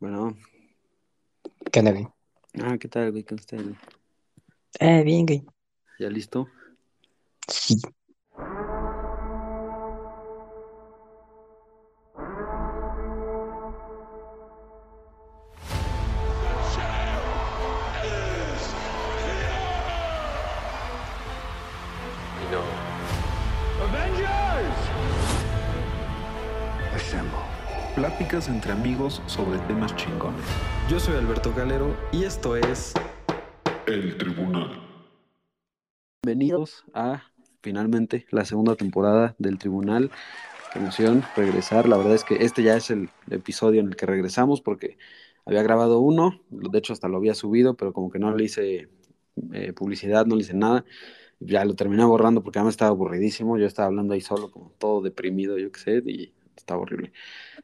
Bueno, 0.00 0.36
¿Qué 1.72 1.80
onda, 1.80 1.90
güey? 1.92 2.06
ah, 2.62 2.78
¿qué 2.78 2.88
tal, 2.88 3.10
güey? 3.10 3.24
¿Cómo 3.24 3.40
estás, 3.40 3.62
güey? 3.62 3.74
Eh, 4.80 5.02
bien, 5.02 5.26
güey. 5.26 5.44
¿Ya 5.98 6.08
listo? 6.08 6.48
Sí. 7.48 7.76
Entre 28.46 28.70
amigos 28.70 29.20
sobre 29.26 29.58
temas 29.66 29.96
chingones. 29.96 30.44
Yo 30.88 31.00
soy 31.00 31.16
Alberto 31.16 31.52
Galero 31.56 31.96
y 32.12 32.22
esto 32.22 32.54
es 32.54 32.94
El 33.84 34.16
Tribunal. 34.16 34.80
Bienvenidos 36.24 36.84
a 36.94 37.24
finalmente 37.62 38.26
la 38.30 38.44
segunda 38.44 38.76
temporada 38.76 39.34
del 39.38 39.58
Tribunal. 39.58 40.12
Qué 40.72 40.78
emoción 40.78 41.24
regresar. 41.34 41.88
La 41.88 41.96
verdad 41.96 42.14
es 42.14 42.22
que 42.22 42.36
este 42.36 42.62
ya 42.62 42.76
es 42.76 42.90
el 42.90 43.10
episodio 43.28 43.80
en 43.80 43.88
el 43.88 43.96
que 43.96 44.06
regresamos 44.06 44.60
porque 44.60 44.98
había 45.44 45.64
grabado 45.64 45.98
uno, 45.98 46.40
de 46.48 46.78
hecho 46.78 46.92
hasta 46.92 47.08
lo 47.08 47.16
había 47.16 47.34
subido, 47.34 47.74
pero 47.74 47.92
como 47.92 48.08
que 48.08 48.20
no 48.20 48.32
le 48.36 48.44
hice 48.44 48.88
eh, 49.52 49.72
publicidad, 49.72 50.26
no 50.26 50.36
le 50.36 50.42
hice 50.42 50.54
nada. 50.54 50.84
Ya 51.40 51.64
lo 51.64 51.74
terminé 51.74 52.04
borrando 52.04 52.44
porque 52.44 52.60
además 52.60 52.74
estaba 52.74 52.90
aburridísimo. 52.90 53.58
Yo 53.58 53.66
estaba 53.66 53.86
hablando 53.86 54.14
ahí 54.14 54.20
solo, 54.20 54.52
como 54.52 54.70
todo 54.78 55.02
deprimido, 55.02 55.58
yo 55.58 55.72
qué 55.72 55.80
sé, 55.80 56.02
y 56.06 56.32
estaba 56.58 56.82
horrible. 56.82 57.12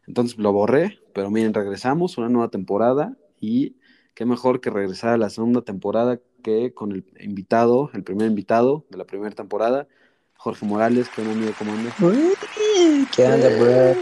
Entonces 0.07 0.39
lo 0.39 0.53
borré, 0.53 1.01
pero 1.15 1.31
miren, 1.31 1.55
regresamos, 1.55 2.19
una 2.19 2.29
nueva 2.29 2.49
temporada 2.51 3.17
y 3.41 3.77
qué 4.15 4.25
mejor 4.25 4.61
que 4.61 4.71
regresar 4.71 5.11
a 5.15 5.19
la 5.19 5.31
segunda 5.31 5.63
temporada 5.63 6.21
que 6.43 6.73
con 6.75 6.93
el 6.93 7.05
invitado, 7.21 7.91
el 7.95 8.05
primer 8.05 8.29
invitado 8.29 8.85
de 8.91 8.99
la 8.99 9.05
primera 9.05 9.35
temporada, 9.35 9.89
Jorge 10.37 10.67
Morales, 10.67 11.09
que 11.09 11.23
un 11.23 11.31
amigo 11.31 11.53
como 11.59 11.73
anda. 11.73 11.91
Uy, 12.01 13.07
¿Qué 13.15 13.27
onda, 13.27 13.49
bro? 13.49 13.93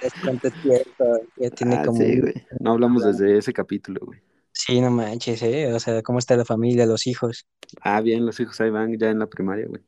Es 0.00 0.12
cuánto 0.22 0.50
tiempo. 0.50 1.04
Ya 1.36 1.50
tiene 1.50 1.76
Ah, 1.76 1.82
como. 1.84 1.98
sí, 1.98 2.20
güey. 2.20 2.34
No 2.60 2.72
hablamos 2.72 3.04
desde 3.04 3.38
ese 3.38 3.52
capítulo, 3.52 4.00
güey. 4.04 4.20
Sí, 4.52 4.80
no 4.80 4.90
manches, 4.90 5.42
¿eh? 5.42 5.72
O 5.72 5.78
sea, 5.78 6.02
¿cómo 6.02 6.18
está 6.18 6.34
la 6.34 6.46
familia, 6.46 6.86
los 6.86 7.06
hijos? 7.06 7.46
Ah, 7.82 8.00
bien, 8.00 8.24
los 8.24 8.40
hijos 8.40 8.58
ahí 8.60 8.70
van 8.70 8.96
ya 8.98 9.10
en 9.10 9.18
la 9.18 9.26
primaria, 9.26 9.66
güey. 9.66 9.82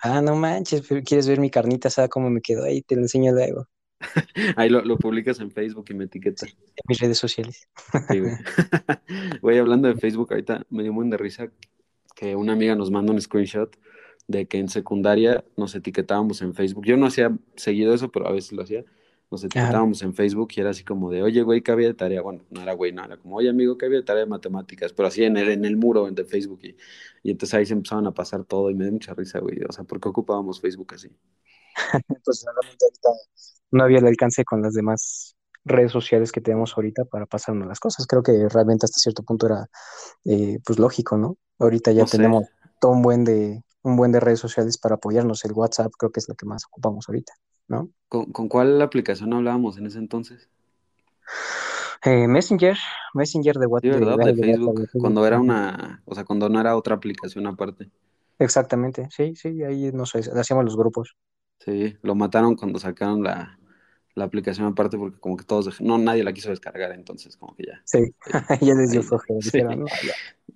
Ah, 0.00 0.20
no 0.22 0.36
manches, 0.36 0.82
pero 0.88 1.02
¿quieres 1.02 1.26
ver 1.28 1.40
mi 1.40 1.50
carnita 1.50 1.88
asada 1.88 2.08
cómo 2.08 2.30
me 2.30 2.40
quedó 2.40 2.64
ahí? 2.64 2.82
Te 2.82 2.94
lo 2.94 3.02
enseño 3.02 3.32
luego 3.32 3.68
Ahí 4.56 4.68
lo, 4.68 4.82
lo 4.82 4.98
publicas 4.98 5.40
en 5.40 5.50
Facebook 5.50 5.86
y 5.90 5.94
me 5.94 6.04
etiquetas. 6.04 6.50
en 6.50 6.84
mis 6.88 6.98
redes 7.00 7.18
sociales. 7.18 7.68
Sí, 8.10 8.20
güey. 8.20 8.32
Güey, 9.40 9.58
hablando 9.58 9.88
de 9.88 9.94
Facebook, 9.94 10.28
ahorita 10.30 10.66
me 10.70 10.82
dio 10.82 10.92
muy 10.92 11.08
de 11.08 11.16
risa 11.16 11.48
que 12.14 12.36
una 12.36 12.52
amiga 12.52 12.74
nos 12.74 12.90
manda 12.90 13.12
un 13.12 13.20
screenshot 13.20 13.76
de 14.28 14.46
que 14.46 14.58
en 14.58 14.68
secundaria 14.68 15.44
nos 15.56 15.74
etiquetábamos 15.74 16.42
en 16.42 16.54
Facebook. 16.54 16.84
Yo 16.84 16.96
no 16.96 17.06
hacía 17.06 17.36
seguido 17.56 17.94
eso, 17.94 18.10
pero 18.10 18.28
a 18.28 18.32
veces 18.32 18.52
lo 18.52 18.62
hacía. 18.62 18.84
Nos 19.30 19.42
etiquetábamos 19.44 20.02
en 20.02 20.14
Facebook 20.14 20.52
y 20.54 20.60
era 20.60 20.70
así 20.70 20.84
como 20.84 21.10
de, 21.10 21.22
oye, 21.22 21.42
güey, 21.42 21.62
¿qué 21.62 21.72
había 21.72 21.88
de 21.88 21.94
tarea? 21.94 22.20
Bueno, 22.20 22.44
no 22.50 22.62
era 22.62 22.74
güey, 22.74 22.92
no, 22.92 23.02
era 23.02 23.16
como, 23.16 23.36
oye, 23.36 23.48
amigo, 23.48 23.78
¿qué 23.78 23.86
había 23.86 23.98
de 23.98 24.04
tarea 24.04 24.24
de 24.24 24.30
matemáticas? 24.30 24.92
Pero 24.92 25.08
así 25.08 25.24
en 25.24 25.38
el, 25.38 25.48
en 25.48 25.64
el 25.64 25.78
muro 25.78 26.10
de 26.10 26.24
Facebook. 26.26 26.60
Y, 26.62 26.76
y 27.22 27.30
entonces 27.30 27.54
ahí 27.54 27.64
se 27.64 27.72
empezaban 27.72 28.06
a 28.06 28.12
pasar 28.12 28.44
todo 28.44 28.68
y 28.70 28.74
me 28.74 28.84
dio 28.84 28.92
mucha 28.92 29.14
risa, 29.14 29.38
güey. 29.38 29.58
O 29.66 29.72
sea, 29.72 29.84
¿por 29.84 30.00
qué 30.00 30.08
ocupábamos 30.08 30.60
Facebook 30.60 30.94
así? 30.94 31.08
Pues 32.24 32.44
realmente 32.44 32.84
ahorita 32.84 33.08
no 33.72 33.84
había 33.84 33.98
el 33.98 34.06
alcance 34.06 34.44
con 34.44 34.62
las 34.62 34.74
demás 34.74 35.36
redes 35.64 35.92
sociales 35.92 36.32
que 36.32 36.40
tenemos 36.40 36.74
ahorita 36.76 37.04
para 37.04 37.26
pasarnos 37.26 37.68
las 37.68 37.80
cosas. 37.80 38.06
Creo 38.06 38.22
que 38.22 38.48
realmente 38.48 38.86
hasta 38.86 38.98
cierto 38.98 39.22
punto 39.22 39.46
era 39.46 39.66
eh, 40.24 40.58
pues 40.64 40.78
lógico, 40.78 41.16
¿no? 41.16 41.36
Ahorita 41.58 41.92
ya 41.92 42.04
tenemos 42.04 42.46
todo 42.80 42.92
un 42.92 43.02
buen 43.02 43.24
de 43.24 43.62
un 43.82 43.96
buen 43.96 44.12
de 44.12 44.20
redes 44.20 44.40
sociales 44.40 44.78
para 44.78 44.96
apoyarnos. 44.96 45.44
El 45.44 45.52
WhatsApp 45.52 45.92
creo 45.98 46.12
que 46.12 46.20
es 46.20 46.28
lo 46.28 46.34
que 46.34 46.46
más 46.46 46.64
ocupamos 46.66 47.08
ahorita, 47.08 47.32
¿no? 47.68 47.90
¿Con, 48.08 48.32
con 48.32 48.48
cuál 48.48 48.80
aplicación 48.82 49.32
hablábamos 49.32 49.78
en 49.78 49.86
ese 49.86 49.98
entonces? 49.98 50.48
Eh, 52.04 52.26
Messenger, 52.26 52.76
Messenger 53.14 53.56
de 53.58 53.66
Sí, 53.80 53.90
WhatsApp. 53.90 54.00
¿verdad? 54.00 54.18
De 54.18 54.32
de 54.32 54.42
WhatsApp, 54.42 54.44
Facebook, 54.44 54.80
de 54.80 54.86
Facebook. 54.88 55.00
cuando 55.00 55.26
era 55.26 55.40
una, 55.40 56.02
o 56.04 56.14
sea, 56.14 56.24
cuando 56.24 56.48
no 56.48 56.60
era 56.60 56.76
otra 56.76 56.96
aplicación 56.96 57.46
aparte. 57.46 57.90
Exactamente, 58.38 59.08
sí, 59.10 59.36
sí, 59.36 59.62
ahí 59.62 59.92
no 59.92 60.04
sé, 60.06 60.20
hacíamos 60.34 60.64
los 60.64 60.76
grupos. 60.76 61.16
Sí, 61.60 61.96
lo 62.02 62.14
mataron 62.16 62.56
cuando 62.56 62.80
sacaron 62.80 63.22
la, 63.22 63.56
la 64.14 64.24
aplicación 64.24 64.66
aparte 64.66 64.98
porque 64.98 65.18
como 65.18 65.36
que 65.36 65.44
todos, 65.44 65.80
no, 65.80 65.96
nadie 65.98 66.22
la 66.22 66.32
quiso 66.32 66.50
descargar, 66.50 66.92
entonces 66.92 67.36
como 67.36 67.54
que 67.56 67.64
ya. 67.64 67.80
Sí, 67.84 68.14
ya 68.60 68.74
les 68.74 68.90
dio 68.90 69.02
flojera. 69.02 69.40
sí. 69.40 69.62
"No, 69.62 69.86
ya". 69.86 70.14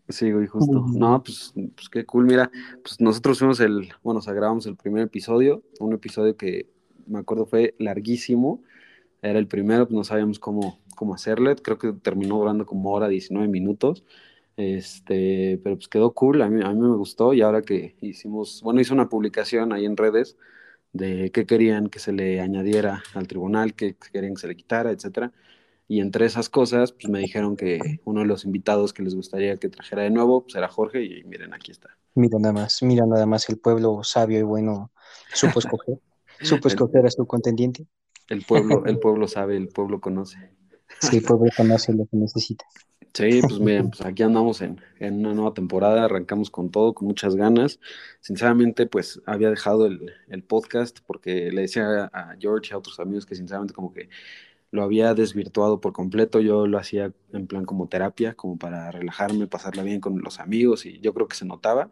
Sí, 0.09 0.31
güey, 0.31 0.47
justo. 0.47 0.85
No, 0.93 1.23
pues, 1.23 1.53
pues 1.75 1.89
qué 1.89 2.05
cool. 2.05 2.27
Mira, 2.27 2.51
pues 2.83 3.01
nosotros 3.01 3.39
fuimos 3.39 3.59
el, 3.61 3.89
bueno, 4.03 4.19
o 4.21 4.23
sea, 4.23 4.35
grabamos 4.35 4.67
el 4.67 4.77
primer 4.77 5.03
episodio, 5.03 5.63
un 5.81 5.95
episodio 5.95 6.37
que 6.37 6.69
me 7.07 7.19
acuerdo 7.19 7.47
fue 7.47 7.75
larguísimo. 7.79 8.63
Era 9.23 9.39
el 9.39 9.49
primero, 9.49 9.87
pues 9.87 9.97
no 9.97 10.05
sabíamos 10.05 10.39
cómo, 10.39 10.79
cómo 10.95 11.15
hacerle. 11.15 11.57
Creo 11.57 11.79
que 11.79 11.93
terminó 11.93 12.37
durando 12.39 12.67
como 12.67 12.93
hora 12.93 13.09
19 13.09 13.49
minutos. 13.49 14.05
Este, 14.57 15.61
pero 15.63 15.77
pues 15.77 15.89
quedó 15.89 16.13
cool, 16.13 16.41
a 16.43 16.49
mí, 16.49 16.63
a 16.65 16.71
mí 16.71 16.81
me 16.81 16.97
gustó. 16.97 17.33
Y 17.33 17.43
ahora 17.43 17.63
que 17.63 17.97
hicimos, 18.01 18.61
bueno, 18.63 18.81
hice 18.81 18.93
una 18.93 19.09
publicación 19.09 19.73
ahí 19.73 19.87
en 19.87 19.97
redes 19.97 20.37
de 20.93 21.31
qué 21.31 21.47
querían 21.47 21.89
que 21.89 21.99
se 21.99 22.13
le 22.13 22.41
añadiera 22.41 23.03
al 23.15 23.27
tribunal, 23.27 23.75
qué 23.75 23.97
querían 24.13 24.35
que 24.35 24.41
se 24.41 24.49
le 24.49 24.57
quitara, 24.57 24.91
etcétera. 24.91 25.33
Y 25.89 26.01
entre 26.01 26.27
esas 26.27 26.49
cosas, 26.49 26.93
pues 26.93 27.09
me 27.09 27.21
dijeron 27.21 27.57
que 27.57 28.01
uno 28.05 28.21
de 28.21 28.27
los 28.27 28.45
invitados 28.45 28.93
que 28.93 29.03
les 29.03 29.15
gustaría 29.15 29.57
que 29.57 29.69
trajera 29.69 30.03
de 30.03 30.11
nuevo, 30.11 30.43
pues 30.43 30.57
era 30.57 30.69
Jorge, 30.69 31.05
y 31.05 31.23
miren, 31.25 31.55
aquí 31.55 31.71
está. 31.71 31.91
Mira 32.15 32.39
nada 32.41 32.53
más, 32.53 32.83
mira 32.83 33.05
nada 33.07 33.27
más, 33.27 33.49
el 33.49 33.59
pueblo 33.59 34.03
sabio 34.03 34.39
y 34.39 34.43
bueno 34.43 34.91
supo 35.33 35.61
escoger, 35.61 35.99
supo 36.41 36.69
escoger 36.69 37.07
a 37.07 37.11
su 37.11 37.27
contendiente. 37.27 37.87
el 38.29 38.43
pueblo, 38.45 38.85
el 38.87 38.99
pueblo 39.01 39.29
sabe, 39.29 39.57
el 39.57 39.69
pueblo 39.69 40.01
conoce. 40.01 40.39
Sí, 41.01 41.19
el 41.19 41.23
pueblo 41.23 41.51
conoce 41.57 41.93
lo 41.93 42.07
que 42.07 42.17
necesita. 42.17 42.65
Sí, 43.17 43.41
pues 43.41 43.59
miren, 43.61 43.89
pues 43.89 44.03
aquí 44.03 44.23
andamos 44.23 44.61
en, 44.61 44.79
en 44.99 45.21
una 45.21 45.33
nueva 45.33 45.55
temporada, 45.55 46.05
arrancamos 46.05 46.51
con 46.51 46.71
todo, 46.71 46.93
con 46.93 47.09
muchas 47.09 47.35
ganas. 47.35 47.81
Sinceramente, 48.21 48.87
pues 48.87 49.23
había 49.25 49.49
dejado 49.49 49.87
el, 49.87 50.13
el 50.29 50.43
podcast 50.45 50.99
porque 51.07 51.51
le 51.51 51.63
decía 51.63 52.11
a 52.13 52.37
George 52.39 52.69
y 52.71 52.75
a 52.75 52.79
otros 52.79 53.01
amigos 53.01 53.25
que 53.25 53.35
sinceramente 53.35 53.73
como 53.73 53.95
que 53.95 54.11
lo 54.71 54.83
había 54.83 55.15
desvirtuado 55.15 55.81
por 55.81 55.95
completo. 55.95 56.41
Yo 56.41 56.67
lo 56.67 56.79
hacía 56.79 57.11
en 57.33 57.47
plan 57.47 57.65
como 57.65 57.89
terapia, 57.89 58.35
como 58.35 58.59
para 58.59 58.91
relajarme, 58.91 59.47
pasarla 59.47 59.83
bien 59.83 60.01
con 60.01 60.21
los 60.21 60.39
amigos 60.39 60.85
y 60.85 61.01
yo 61.01 61.15
creo 61.15 61.27
que 61.29 61.37
se 61.37 61.47
notaba. 61.47 61.91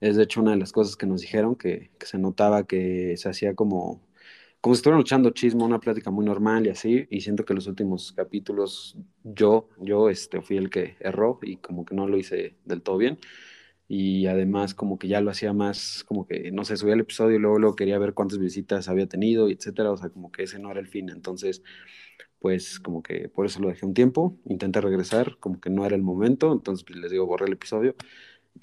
Es 0.00 0.16
de 0.16 0.24
hecho 0.24 0.42
una 0.42 0.50
de 0.52 0.58
las 0.58 0.72
cosas 0.72 0.96
que 0.96 1.06
nos 1.06 1.22
dijeron, 1.22 1.56
que, 1.56 1.92
que 1.98 2.06
se 2.06 2.18
notaba 2.18 2.66
que 2.66 3.16
se 3.16 3.30
hacía 3.30 3.54
como, 3.54 4.02
como 4.68 4.74
si 4.74 4.80
estuvieran 4.80 5.00
echando 5.00 5.30
chisme, 5.30 5.64
una 5.64 5.80
plática 5.80 6.10
muy 6.10 6.26
normal 6.26 6.66
y 6.66 6.68
así. 6.68 7.06
Y 7.08 7.22
siento 7.22 7.46
que 7.46 7.54
los 7.54 7.66
últimos 7.68 8.12
capítulos 8.12 8.98
yo, 9.24 9.70
yo 9.78 10.10
este, 10.10 10.42
fui 10.42 10.58
el 10.58 10.68
que 10.68 10.98
erró 11.00 11.38
y 11.40 11.56
como 11.56 11.86
que 11.86 11.94
no 11.94 12.06
lo 12.06 12.18
hice 12.18 12.58
del 12.66 12.82
todo 12.82 12.98
bien. 12.98 13.18
Y 13.88 14.26
además 14.26 14.74
como 14.74 14.98
que 14.98 15.08
ya 15.08 15.22
lo 15.22 15.30
hacía 15.30 15.54
más, 15.54 16.04
como 16.04 16.26
que, 16.26 16.52
no 16.52 16.66
sé, 16.66 16.76
subía 16.76 16.92
el 16.92 17.00
episodio 17.00 17.36
y 17.36 17.38
luego, 17.38 17.58
luego 17.58 17.76
quería 17.76 17.98
ver 17.98 18.12
cuántas 18.12 18.38
visitas 18.38 18.90
había 18.90 19.06
tenido, 19.08 19.48
y 19.48 19.54
etcétera. 19.54 19.90
O 19.90 19.96
sea, 19.96 20.10
como 20.10 20.30
que 20.30 20.42
ese 20.42 20.58
no 20.58 20.70
era 20.70 20.80
el 20.80 20.88
fin. 20.88 21.08
Entonces 21.08 21.62
pues 22.40 22.78
como 22.78 23.02
que 23.02 23.30
por 23.30 23.46
eso 23.46 23.60
lo 23.60 23.68
dejé 23.68 23.86
un 23.86 23.94
tiempo, 23.94 24.36
intenté 24.44 24.82
regresar, 24.82 25.38
como 25.40 25.60
que 25.60 25.70
no 25.70 25.86
era 25.86 25.96
el 25.96 26.02
momento, 26.02 26.52
entonces 26.52 26.84
pues, 26.84 26.98
les 26.98 27.10
digo, 27.10 27.26
borré 27.26 27.46
el 27.46 27.54
episodio, 27.54 27.96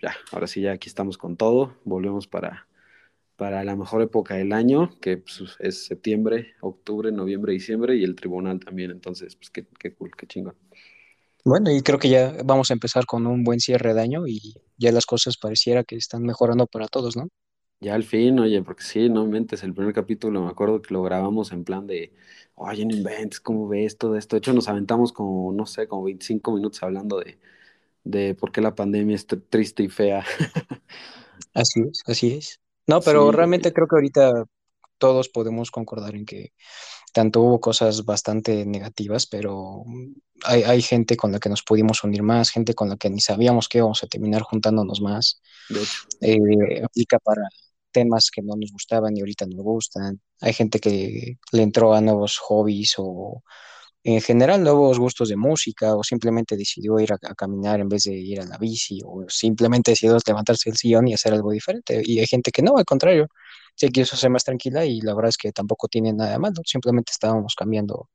ya, 0.02 0.16
ahora 0.32 0.46
sí 0.48 0.62
ya 0.62 0.74
aquí 0.74 0.88
estamos 0.88 1.18
con 1.18 1.36
todo, 1.36 1.76
volvemos 1.84 2.28
para, 2.28 2.68
para 3.38 3.64
la 3.64 3.76
mejor 3.76 4.02
época 4.02 4.36
del 4.36 4.54
año, 4.54 4.92
que 5.02 5.18
pues, 5.18 5.44
es 5.60 5.86
septiembre, 5.86 6.56
octubre, 6.62 7.12
noviembre, 7.12 7.54
diciembre, 7.54 7.96
y 7.98 8.04
el 8.04 8.16
tribunal 8.16 8.60
también, 8.60 8.92
entonces, 8.92 9.36
pues 9.36 9.50
qué, 9.52 9.68
qué 9.80 9.94
cool, 9.96 10.12
qué 10.18 10.28
chingón. 10.28 10.56
Bueno, 11.44 11.72
y 11.72 11.82
creo 11.82 11.98
que 11.98 12.10
ya 12.10 12.34
vamos 12.44 12.70
a 12.70 12.74
empezar 12.74 13.06
con 13.08 13.26
un 13.26 13.44
buen 13.44 13.60
cierre 13.60 13.94
de 13.96 14.02
año 14.02 14.28
y 14.28 14.54
ya 14.78 14.92
las 14.92 15.06
cosas 15.08 15.38
pareciera 15.38 15.84
que 15.84 15.96
están 15.96 16.24
mejorando 16.24 16.68
para 16.68 16.88
todos, 16.88 17.16
¿no? 17.16 17.30
Ya 17.82 17.94
al 17.94 18.04
fin, 18.04 18.40
oye, 18.40 18.64
porque 18.64 18.84
sí, 18.84 19.10
no 19.10 19.24
inventes, 19.24 19.62
el 19.64 19.74
primer 19.74 19.94
capítulo 19.94 20.42
me 20.42 20.50
acuerdo 20.50 20.82
que 20.82 20.94
lo 20.94 21.04
grabamos 21.04 21.52
en 21.52 21.64
plan 21.66 21.86
de, 21.86 22.14
oye, 22.56 22.86
no 22.86 22.96
inventes, 22.96 23.40
¿cómo 23.40 23.68
ves 23.68 23.98
todo 23.98 24.16
esto? 24.18 24.36
De 24.36 24.40
hecho, 24.40 24.54
nos 24.54 24.68
aventamos 24.70 25.12
como, 25.12 25.52
no 25.54 25.66
sé, 25.66 25.88
como 25.88 26.04
25 26.04 26.54
minutos 26.54 26.82
hablando 26.84 27.20
de, 27.20 27.38
de 28.06 28.36
por 28.36 28.52
qué 28.52 28.62
la 28.62 28.76
pandemia 28.76 29.16
es 29.16 29.28
tr- 29.28 29.44
triste 29.50 29.84
y 29.84 29.90
fea. 29.90 30.26
Así 31.56 31.82
es, 31.82 32.02
así 32.06 32.34
es. 32.34 32.60
No, 32.88 33.02
pero 33.02 33.32
Sí, 33.32 33.32
realmente 33.32 33.70
güey. 33.70 33.74
creo 33.74 33.88
que 33.88 33.96
ahorita 33.96 34.46
todos 34.98 35.30
podemos 35.30 35.72
concordar 35.72 36.16
en 36.16 36.26
que 36.26 36.54
tanto 37.14 37.42
hubo 37.42 37.60
cosas 37.60 38.06
bastante 38.06 38.66
negativas, 38.66 39.28
pero 39.28 39.84
hay, 40.44 40.64
hay 40.64 40.82
gente 40.82 41.18
con 41.18 41.32
la 41.32 41.40
que 41.40 41.50
nos 41.50 41.64
pudimos 41.64 42.04
unir 42.04 42.24
más, 42.24 42.52
gente 42.52 42.74
con 42.76 42.90
la 42.90 42.98
que 42.98 43.10
ni 43.10 43.22
sabíamos 43.22 43.70
que 43.70 43.80
íbamos 43.80 44.04
a 44.04 44.08
terminar 44.08 44.42
juntándonos 44.44 45.02
más. 45.02 45.42
De 45.70 45.84
hecho, 45.84 46.02
Eh, 46.22 46.84
aplica 46.84 47.20
para 47.20 47.44
temas 47.92 48.30
que 48.32 48.42
no 48.42 48.56
nos 48.56 48.72
gustaban 48.72 49.16
y 49.18 49.22
ahorita 49.22 49.46
nos 49.48 49.62
gustan. 49.64 50.22
Hay 50.42 50.54
gente 50.54 50.80
que 50.80 51.38
le 51.52 51.64
entró 51.64 51.94
a 51.94 52.02
nuevos 52.02 52.38
hobbies 52.40 52.96
o 52.98 53.44
en 54.08 54.22
general 54.22 54.62
nuevos 54.64 55.00
gustos 55.00 55.30
de 55.30 55.36
música 55.36 55.96
o 55.96 56.04
simplemente 56.04 56.56
decidió 56.56 57.00
ir 57.00 57.12
a, 57.14 57.18
caminar 57.18 57.80
en 57.80 57.90
vez 57.90 58.04
de 58.04 58.14
ir 58.14 58.40
a 58.40 58.46
la 58.46 58.58
bici 58.60 59.00
o 59.04 59.26
simplemente 59.28 59.92
decidió 59.92 60.16
levantarse 60.26 60.70
del 60.70 60.78
sillón 60.78 61.08
y 61.08 61.16
hacer 61.16 61.34
algo 61.34 61.52
diferente. 61.52 62.04
Y 62.06 62.20
hay 62.20 62.28
gente 62.28 62.52
que 62.52 62.62
no, 62.62 62.78
al 62.78 62.86
contrario, 62.86 63.28
se 63.76 63.90
quiso 63.90 64.16
ser 64.16 64.30
más 64.30 64.44
tranquila 64.44 64.86
y 64.86 65.02
la 65.02 65.16
verdad 65.16 65.30
es 65.30 65.38
que 65.38 65.52
tampoco 65.52 65.88
tiene 65.88 66.14
nada 66.14 66.32
de 66.32 66.40
malo, 66.40 66.62
simplemente 66.66 67.12
estábamos 67.12 67.56
cambiando 67.56 68.10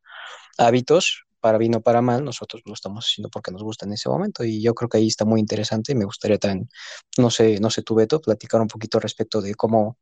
hábitos 0.58 1.24
para 1.40 1.58
bien 1.58 1.74
o 1.74 1.80
para 1.82 2.02
mal, 2.02 2.24
nosotros 2.24 2.62
lo 2.66 2.74
estamos 2.74 3.06
haciendo 3.06 3.28
porque 3.30 3.50
nos 3.50 3.62
gusta 3.64 3.86
en 3.86 3.94
ese 3.94 4.08
momento 4.08 4.44
y 4.44 4.62
yo 4.62 4.74
creo 4.74 4.88
que 4.88 4.98
ahí 4.98 5.08
está 5.08 5.24
muy 5.24 5.40
interesante 5.40 5.92
y 5.92 5.96
me 5.96 6.04
gustaría 6.04 6.38
también, 6.38 6.68
no 7.18 7.30
sé, 7.30 7.58
no 7.60 7.70
sé 7.70 7.82
tú 7.82 7.96
Beto, 7.96 8.20
platicar 8.20 8.60
un 8.60 8.68
poquito 8.68 9.00
respecto 9.00 9.40
de 9.40 9.54
cómo, 9.56 9.98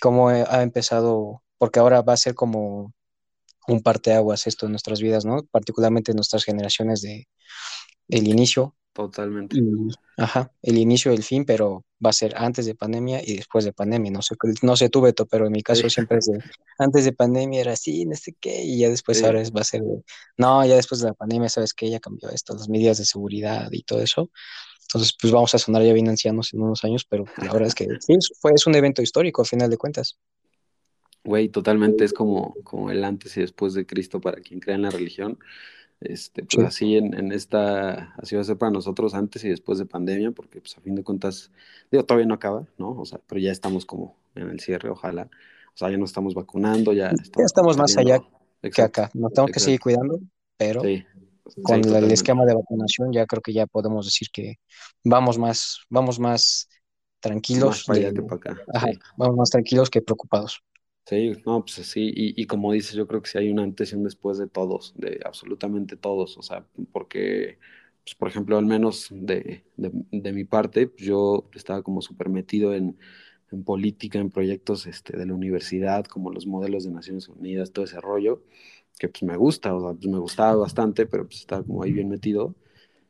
cómo 0.00 0.30
ha 0.30 0.62
empezado, 0.62 1.42
porque 1.58 1.80
ahora 1.80 2.02
va 2.02 2.14
a 2.14 2.16
ser 2.16 2.34
como 2.34 2.94
un 3.68 3.82
parteaguas 3.82 4.46
esto 4.46 4.66
en 4.66 4.72
nuestras 4.72 5.00
vidas, 5.00 5.24
¿no? 5.24 5.44
Particularmente 5.50 6.12
en 6.12 6.16
nuestras 6.16 6.44
generaciones 6.44 7.02
de 7.02 7.28
el 8.08 8.28
inicio. 8.28 8.74
Totalmente. 8.92 9.58
Y, 9.58 9.62
ajá, 10.16 10.50
el 10.62 10.78
inicio 10.78 11.12
el 11.12 11.22
fin, 11.22 11.44
pero 11.44 11.84
va 12.02 12.10
a 12.10 12.12
ser 12.14 12.34
antes 12.36 12.64
de 12.64 12.74
pandemia 12.74 13.20
y 13.22 13.36
después 13.36 13.64
de 13.66 13.72
pandemia. 13.74 14.10
No 14.10 14.22
sé, 14.22 14.36
no 14.62 14.74
sé 14.76 14.88
tú, 14.88 15.02
Beto, 15.02 15.26
pero 15.26 15.46
en 15.46 15.52
mi 15.52 15.62
caso 15.62 15.82
Sí. 15.82 15.90
siempre 15.90 16.16
es 16.18 16.26
de, 16.26 16.38
antes 16.78 17.04
de 17.04 17.12
pandemia 17.12 17.60
era 17.60 17.72
así, 17.72 18.06
no 18.06 18.16
sé 18.16 18.34
qué, 18.40 18.62
y 18.64 18.78
ya 18.78 18.88
después 18.88 19.18
Sí. 19.18 19.24
ahora 19.26 19.42
es, 19.42 19.52
va 19.52 19.60
a 19.60 19.64
ser 19.64 19.82
de, 19.82 20.02
no, 20.38 20.64
ya 20.64 20.76
después 20.76 21.02
de 21.02 21.08
la 21.08 21.14
pandemia, 21.14 21.50
¿sabes 21.50 21.74
qué? 21.74 21.90
Ya 21.90 22.00
cambió 22.00 22.30
esto, 22.30 22.54
las 22.54 22.68
medidas 22.70 22.96
de 22.96 23.04
seguridad 23.04 23.68
y 23.70 23.82
todo 23.82 24.00
eso. 24.00 24.30
Entonces, 24.88 25.14
pues 25.20 25.32
vamos 25.32 25.52
a 25.54 25.58
sonar 25.58 25.82
ya 25.82 25.92
bien 25.92 26.08
ancianos 26.08 26.54
en 26.54 26.62
unos 26.62 26.82
años, 26.84 27.04
pero 27.06 27.24
la 27.38 27.52
verdad 27.52 27.68
es 27.68 27.74
que 27.74 27.88
sí, 28.00 28.14
fue, 28.40 28.52
es 28.54 28.66
un 28.66 28.76
evento 28.76 29.02
histórico 29.02 29.42
al 29.42 29.48
final 29.48 29.68
de 29.68 29.76
cuentas. 29.76 30.16
Güey, 31.26 31.48
totalmente 31.50 32.04
es 32.04 32.12
como, 32.14 32.54
como 32.64 32.90
el 32.90 33.04
antes 33.04 33.36
y 33.36 33.40
después 33.42 33.74
de 33.74 33.86
Cristo 33.86 34.20
para 34.20 34.40
quien 34.40 34.60
crea 34.60 34.76
en 34.76 34.82
la 34.82 34.90
religión. 34.90 35.38
Este, 36.00 36.44
pues 36.44 36.62
Sí. 36.62 36.62
así 36.64 36.96
en, 36.96 37.14
en 37.14 37.32
esta, 37.32 38.14
así 38.18 38.36
va 38.36 38.42
a 38.42 38.44
ser 38.44 38.58
para 38.58 38.72
nosotros 38.72 39.14
antes 39.14 39.44
y 39.44 39.48
después 39.50 39.78
de 39.78 39.86
pandemia, 39.86 40.32
porque 40.32 40.60
pues 40.60 40.76
a 40.78 40.82
fin 40.82 40.94
de 40.96 41.04
cuentas, 41.04 41.52
digo, 41.90 42.04
todavía 42.04 42.26
no 42.26 42.34
acaba, 42.34 42.68
¿no? 42.78 42.90
O 42.98 43.04
sea, 43.06 43.20
pero 43.26 43.40
ya 43.40 43.52
estamos 43.52 43.86
como 43.86 44.16
en 44.36 44.50
el 44.50 44.60
cierre, 44.60 44.90
ojalá. 44.90 45.30
O 45.74 45.78
sea, 45.78 45.90
ya 45.90 45.98
nos 45.98 46.10
estamos 46.10 46.34
vacunando, 46.34 46.92
ya 46.92 47.16
Ya 47.16 47.22
estamos, 47.22 47.46
estamos 47.46 47.76
más 47.76 47.96
allá 47.98 48.18
saliendo. 48.18 48.30
que 48.68 48.68
Exacto, 48.68 48.84
acá. 48.84 49.10
Nos 49.14 49.32
tenemos 49.32 49.52
que 49.52 49.60
seguir 49.60 49.80
exacto. 49.80 49.82
cuidando, 49.82 50.20
pero 50.56 50.82
Sí, 50.82 51.04
con 51.62 51.82
sí, 51.84 51.94
el 51.94 52.10
esquema 52.10 52.44
de 52.46 52.54
vacunación 52.54 53.12
ya 53.12 53.26
creo 53.26 53.42
que 53.42 53.52
ya 53.52 53.66
podemos 53.66 54.06
decir 54.06 54.28
que 54.32 54.56
vamos 55.04 55.38
más, 55.38 55.80
vamos 55.90 56.18
más 56.20 56.68
Más 57.58 57.80
tranquilos 57.80 57.84
para 57.84 57.98
allá 57.98 58.12
de, 58.12 58.14
que 58.14 58.22
para 58.22 58.36
acá, 58.36 58.62
ajá, 58.74 58.88
vamos 59.16 59.36
más 59.36 59.50
tranquilos 59.50 59.90
que 59.90 60.02
preocupados. 60.02 60.62
Sí, 61.08 61.32
no, 61.46 61.60
pues 61.64 61.74
sí, 61.86 62.10
y, 62.14 62.40
y 62.40 62.46
como 62.46 62.72
dices, 62.72 62.94
yo 62.94 63.06
creo 63.06 63.22
que 63.22 63.30
sí 63.30 63.38
hay 63.38 63.48
un 63.52 63.60
antes 63.60 63.92
y 63.92 63.94
un 63.96 64.02
después 64.02 64.38
de 64.38 64.48
todos, 64.48 64.92
de 64.96 65.20
absolutamente 65.24 65.96
todos, 65.96 66.36
o 66.36 66.42
sea, 66.42 66.66
porque, 66.92 67.58
pues, 68.02 68.16
por 68.16 68.26
ejemplo, 68.28 68.58
al 68.58 68.66
menos 68.66 69.06
de, 69.12 69.64
de, 69.76 69.92
de 70.10 70.32
mi 70.32 70.44
parte, 70.44 70.88
pues, 70.88 71.04
yo 71.06 71.48
estaba 71.54 71.82
como 71.84 72.02
súper 72.02 72.28
metido 72.28 72.74
en, 72.74 72.98
en 73.52 73.62
política, 73.62 74.18
en 74.18 74.30
proyectos 74.32 74.86
este, 74.88 75.16
de 75.16 75.26
la 75.26 75.34
universidad, 75.34 76.04
como 76.06 76.32
los 76.32 76.44
modelos 76.46 76.82
de 76.84 76.90
Naciones 76.90 77.28
Unidas, 77.28 77.70
todo 77.72 77.84
ese 77.84 78.00
rollo, 78.00 78.42
que 78.98 79.08
pues 79.08 79.22
me 79.22 79.36
gusta, 79.36 79.74
o 79.76 79.80
sea, 79.80 79.92
pues 79.94 80.06
me 80.12 80.18
gustaba 80.18 80.56
bastante, 80.56 81.06
pero 81.06 81.24
pues 81.26 81.38
estaba 81.40 81.62
como 81.62 81.84
ahí 81.84 81.92
bien 81.92 82.08
metido. 82.08 82.56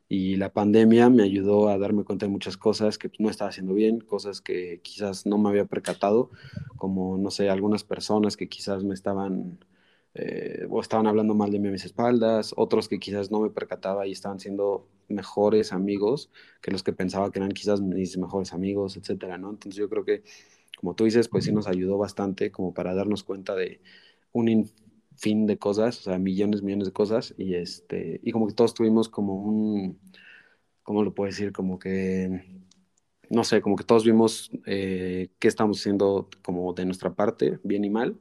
Y 0.09 0.37
la 0.37 0.53
pandemia 0.53 1.09
me 1.09 1.23
ayudó 1.23 1.67
a 1.67 1.77
darme 1.77 2.03
cuenta 2.05 2.25
de 2.25 2.31
muchas 2.31 2.55
cosas 2.55 2.97
que 2.97 3.11
no 3.19 3.29
estaba 3.29 3.49
haciendo 3.49 3.73
bien, 3.73 3.99
cosas 3.99 4.39
que 4.41 4.79
quizás 4.81 5.25
no 5.25 5.37
me 5.37 5.49
había 5.49 5.65
percatado, 5.65 6.31
como, 6.77 7.17
no 7.17 7.29
sé, 7.29 7.49
algunas 7.49 7.83
personas 7.83 8.37
que 8.37 8.47
quizás 8.47 8.83
me 8.85 8.93
estaban, 8.93 9.59
eh, 10.13 10.65
o 10.69 10.79
estaban 10.79 11.07
hablando 11.07 11.35
mal 11.35 11.51
de 11.51 11.59
mí 11.59 11.67
a 11.67 11.71
mis 11.71 11.83
espaldas, 11.83 12.53
otros 12.55 12.87
que 12.87 12.99
quizás 12.99 13.31
no 13.31 13.41
me 13.41 13.49
percataba 13.49 14.07
y 14.07 14.13
estaban 14.13 14.39
siendo 14.39 14.87
mejores 15.09 15.73
amigos 15.73 16.29
que 16.61 16.71
los 16.71 16.83
que 16.83 16.93
pensaba 16.93 17.31
que 17.31 17.39
eran 17.39 17.51
quizás 17.51 17.81
mis 17.81 18.17
mejores 18.17 18.53
amigos, 18.53 18.95
etcétera, 18.97 19.37
¿no? 19.37 19.49
Entonces 19.49 19.75
yo 19.77 19.89
creo 19.89 20.05
que, 20.05 20.23
como 20.77 20.95
tú 20.95 21.03
dices, 21.05 21.27
pues 21.27 21.45
sí 21.45 21.51
nos 21.51 21.67
ayudó 21.67 21.97
bastante 21.97 22.51
como 22.51 22.73
para 22.73 22.93
darnos 22.93 23.23
cuenta 23.23 23.55
de 23.55 23.81
un 24.31 24.69
fin 25.17 25.45
de 25.47 25.57
cosas, 25.57 25.99
o 25.99 26.03
sea, 26.03 26.19
millones, 26.19 26.61
millones 26.63 26.87
de 26.87 26.93
cosas, 26.93 27.33
y 27.37 27.55
este, 27.55 28.19
y 28.23 28.31
como 28.31 28.47
que 28.47 28.53
todos 28.53 28.73
tuvimos 28.73 29.09
como 29.09 29.35
un, 29.35 29.99
¿cómo 30.83 31.03
lo 31.03 31.13
puedo 31.13 31.29
decir? 31.29 31.51
Como 31.53 31.79
que, 31.79 32.45
no 33.29 33.43
sé, 33.43 33.61
como 33.61 33.75
que 33.75 33.83
todos 33.83 34.05
vimos 34.05 34.51
eh, 34.65 35.29
qué 35.39 35.47
estamos 35.47 35.79
haciendo 35.79 36.29
como 36.43 36.73
de 36.73 36.85
nuestra 36.85 37.13
parte, 37.15 37.59
bien 37.63 37.85
y 37.85 37.89
mal, 37.89 38.19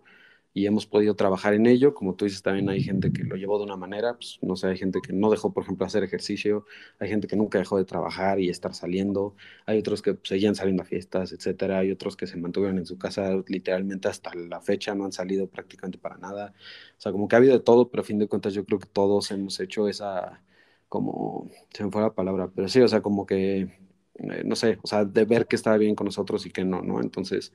y 0.57 0.65
hemos 0.65 0.87
podido 0.87 1.15
trabajar 1.15 1.53
en 1.53 1.67
ello, 1.67 1.93
como 1.93 2.15
tú 2.15 2.25
dices, 2.25 2.41
también 2.41 2.71
hay 2.71 2.83
gente 2.83 3.13
que 3.13 3.25
lo 3.25 3.37
llevó 3.37 3.59
de 3.59 3.65
una 3.65 3.77
manera, 3.77 4.15
pues, 4.15 4.39
no 4.41 4.57
sé, 4.57 4.69
hay 4.69 4.79
gente 4.79 5.03
que 5.03 5.13
no 5.13 5.29
dejó, 5.31 5.53
por 5.53 5.65
ejemplo, 5.65 5.85
hacer 5.85 6.03
ejercicio, 6.03 6.65
hay 6.99 7.11
gente 7.11 7.29
que 7.29 7.37
nunca 7.37 7.59
dejó 7.59 7.77
de 7.77 7.85
trabajar 7.85 8.41
y 8.41 8.49
estar 8.49 8.73
saliendo, 8.73 9.37
hay 9.67 9.79
otros 9.79 10.01
que 10.01 10.15
pues, 10.15 10.31
seguían 10.31 10.55
saliendo 10.55 10.83
a 10.83 10.87
fiestas, 10.87 11.33
etcétera, 11.33 11.81
hay 11.81 11.91
otros 11.91 12.17
que 12.17 12.27
se 12.27 12.39
mantuvieron 12.39 12.79
en 12.79 12.87
su 12.87 12.97
casa 12.97 13.33
literalmente 13.49 14.09
hasta 14.09 14.35
la 14.35 14.63
fecha, 14.63 14.95
no 14.95 15.05
han 15.05 15.13
salido 15.13 15.47
prácticamente 15.47 15.99
para 15.99 16.17
nada, 16.17 16.55
o 16.97 17.01
sea, 17.03 17.13
como 17.13 17.29
que 17.29 17.37
ha 17.37 17.39
habido 17.39 17.53
de 17.53 17.61
todo, 17.61 17.91
pero 17.91 18.01
a 18.01 18.05
fin 18.07 18.19
de 18.19 18.27
cuentas 18.27 18.55
yo 18.55 18.65
creo 18.65 18.79
que 18.79 18.89
todos 18.89 19.31
hemos 19.33 19.61
hecho 19.61 19.89
esa, 19.89 20.43
como, 20.89 21.51
se 21.71 21.85
me 21.85 21.91
fue 21.91 22.01
la 22.01 22.15
palabra, 22.15 22.51
pero 22.55 22.67
sí, 22.69 22.81
o 22.81 22.89
sea, 22.89 23.03
como 23.03 23.27
que, 23.27 23.79
eh, 24.19 24.43
no 24.45 24.57
sé, 24.57 24.79
o 24.83 24.87
sea, 24.87 25.05
de 25.05 25.25
ver 25.25 25.47
que 25.47 25.57
estaba 25.57 25.77
bien 25.77 25.95
con 25.95 26.07
nosotros 26.07 26.47
y 26.47 26.51
que 26.51 26.65
no, 26.65 26.83
¿no? 26.83 27.01
Entonces, 27.01 27.53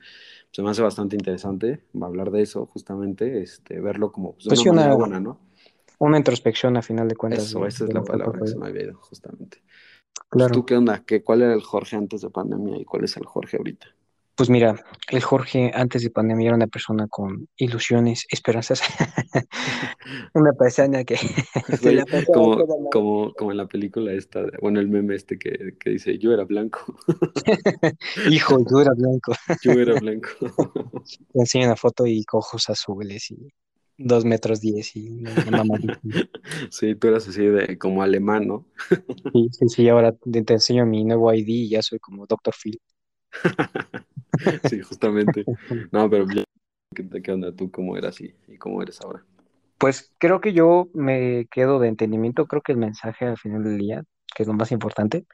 se 0.50 0.62
me 0.62 0.70
hace 0.70 0.82
bastante 0.82 1.16
interesante 1.16 1.82
hablar 2.00 2.30
de 2.30 2.42
eso, 2.42 2.66
justamente, 2.66 3.42
este, 3.42 3.80
verlo 3.80 4.12
como 4.12 4.32
pues, 4.34 4.44
de 4.44 4.48
Pues 4.50 4.60
una 4.66 4.84
una, 4.84 4.94
buena, 4.94 5.20
¿no? 5.20 5.40
una 5.98 6.18
introspección 6.18 6.76
a 6.76 6.82
final 6.82 7.08
de 7.08 7.16
cuentas 7.16 7.44
Eso, 7.44 7.60
de, 7.60 7.68
esa 7.68 7.84
es 7.84 7.94
la 7.94 8.02
palabra 8.02 8.40
que 8.40 8.48
se 8.48 8.58
me 8.58 8.66
había 8.66 8.84
ido, 8.84 8.98
justamente. 8.98 9.62
Pues, 9.62 10.44
Claro. 10.44 10.52
¿tú 10.52 10.64
qué 10.66 10.76
onda? 10.76 11.02
¿Qué, 11.04 11.22
¿Cuál 11.22 11.42
era 11.42 11.54
el 11.54 11.62
Jorge 11.62 11.96
antes 11.96 12.22
de 12.22 12.30
pandemia 12.30 12.78
y 12.78 12.84
cuál 12.84 13.04
es 13.04 13.16
el 13.16 13.26
Jorge 13.26 13.56
ahorita? 13.58 13.86
Pues 14.34 14.48
mira, 14.48 14.82
el 15.10 15.20
Jorge 15.22 15.70
antes 15.74 16.02
de 16.02 16.10
pandemia 16.10 16.48
era 16.48 16.56
una 16.56 16.66
persona 16.66 17.06
con 17.08 17.48
ilusiones, 17.56 18.24
esperanzas, 18.30 18.80
una 20.34 20.52
persona 20.52 21.04
que 21.04 21.16
Güey, 21.82 21.96
la 21.96 22.06
como, 22.32 22.56
la- 22.56 22.90
como, 22.90 23.32
como 23.34 23.50
en 23.50 23.56
la 23.58 23.66
película 23.66 24.12
esta, 24.12 24.40
bueno, 24.60 24.80
el 24.80 24.88
meme 24.88 25.14
este 25.16 25.38
que, 25.38 25.76
que 25.78 25.90
dice, 25.90 26.18
yo 26.18 26.32
era 26.32 26.44
blanco, 26.44 26.80
Hijo, 28.30 28.58
yo 28.70 28.80
era 28.80 28.92
blanco. 28.94 29.32
yo 29.62 29.72
era 29.72 29.98
blanco. 30.00 30.28
Le 31.34 31.40
enseño 31.42 31.66
una 31.66 31.76
foto 31.76 32.06
y 32.06 32.24
con 32.24 32.38
ojos 32.38 32.68
azules 32.70 33.30
y 33.30 33.52
dos 33.98 34.24
metros 34.24 34.60
diez 34.60 34.96
y. 34.96 35.22
Sí, 36.70 36.94
tú 36.94 37.08
eras 37.08 37.28
así 37.28 37.44
de 37.44 37.78
como 37.78 38.02
alemán, 38.02 38.48
¿no? 38.48 38.66
Sí, 39.32 39.48
sí, 39.52 39.68
sí, 39.68 39.88
ahora 39.88 40.12
te, 40.12 40.42
te 40.42 40.54
enseño 40.54 40.86
mi 40.86 41.04
nuevo 41.04 41.32
ID 41.32 41.48
y 41.48 41.68
ya 41.70 41.82
soy 41.82 41.98
como 41.98 42.26
Dr. 42.26 42.54
Phil. 42.54 42.80
Sí, 44.70 44.80
justamente. 44.82 45.44
No, 45.92 46.08
pero 46.08 46.26
¿qué, 46.94 47.32
onda 47.32 47.54
tú? 47.54 47.70
¿Cómo 47.70 47.96
eras 47.96 48.20
y, 48.20 48.34
y 48.48 48.56
cómo 48.56 48.82
eres 48.82 49.00
ahora? 49.00 49.24
Pues 49.78 50.12
creo 50.18 50.40
que 50.40 50.52
yo 50.52 50.88
me 50.94 51.46
quedo 51.50 51.78
de 51.80 51.88
entendimiento, 51.88 52.46
creo 52.46 52.62
que 52.62 52.72
el 52.72 52.78
mensaje 52.78 53.26
al 53.26 53.38
final 53.38 53.64
del 53.64 53.78
día, 53.78 54.04
que 54.34 54.44
es 54.44 54.46
lo 54.46 54.54
más 54.54 54.70
importante, 54.72 55.26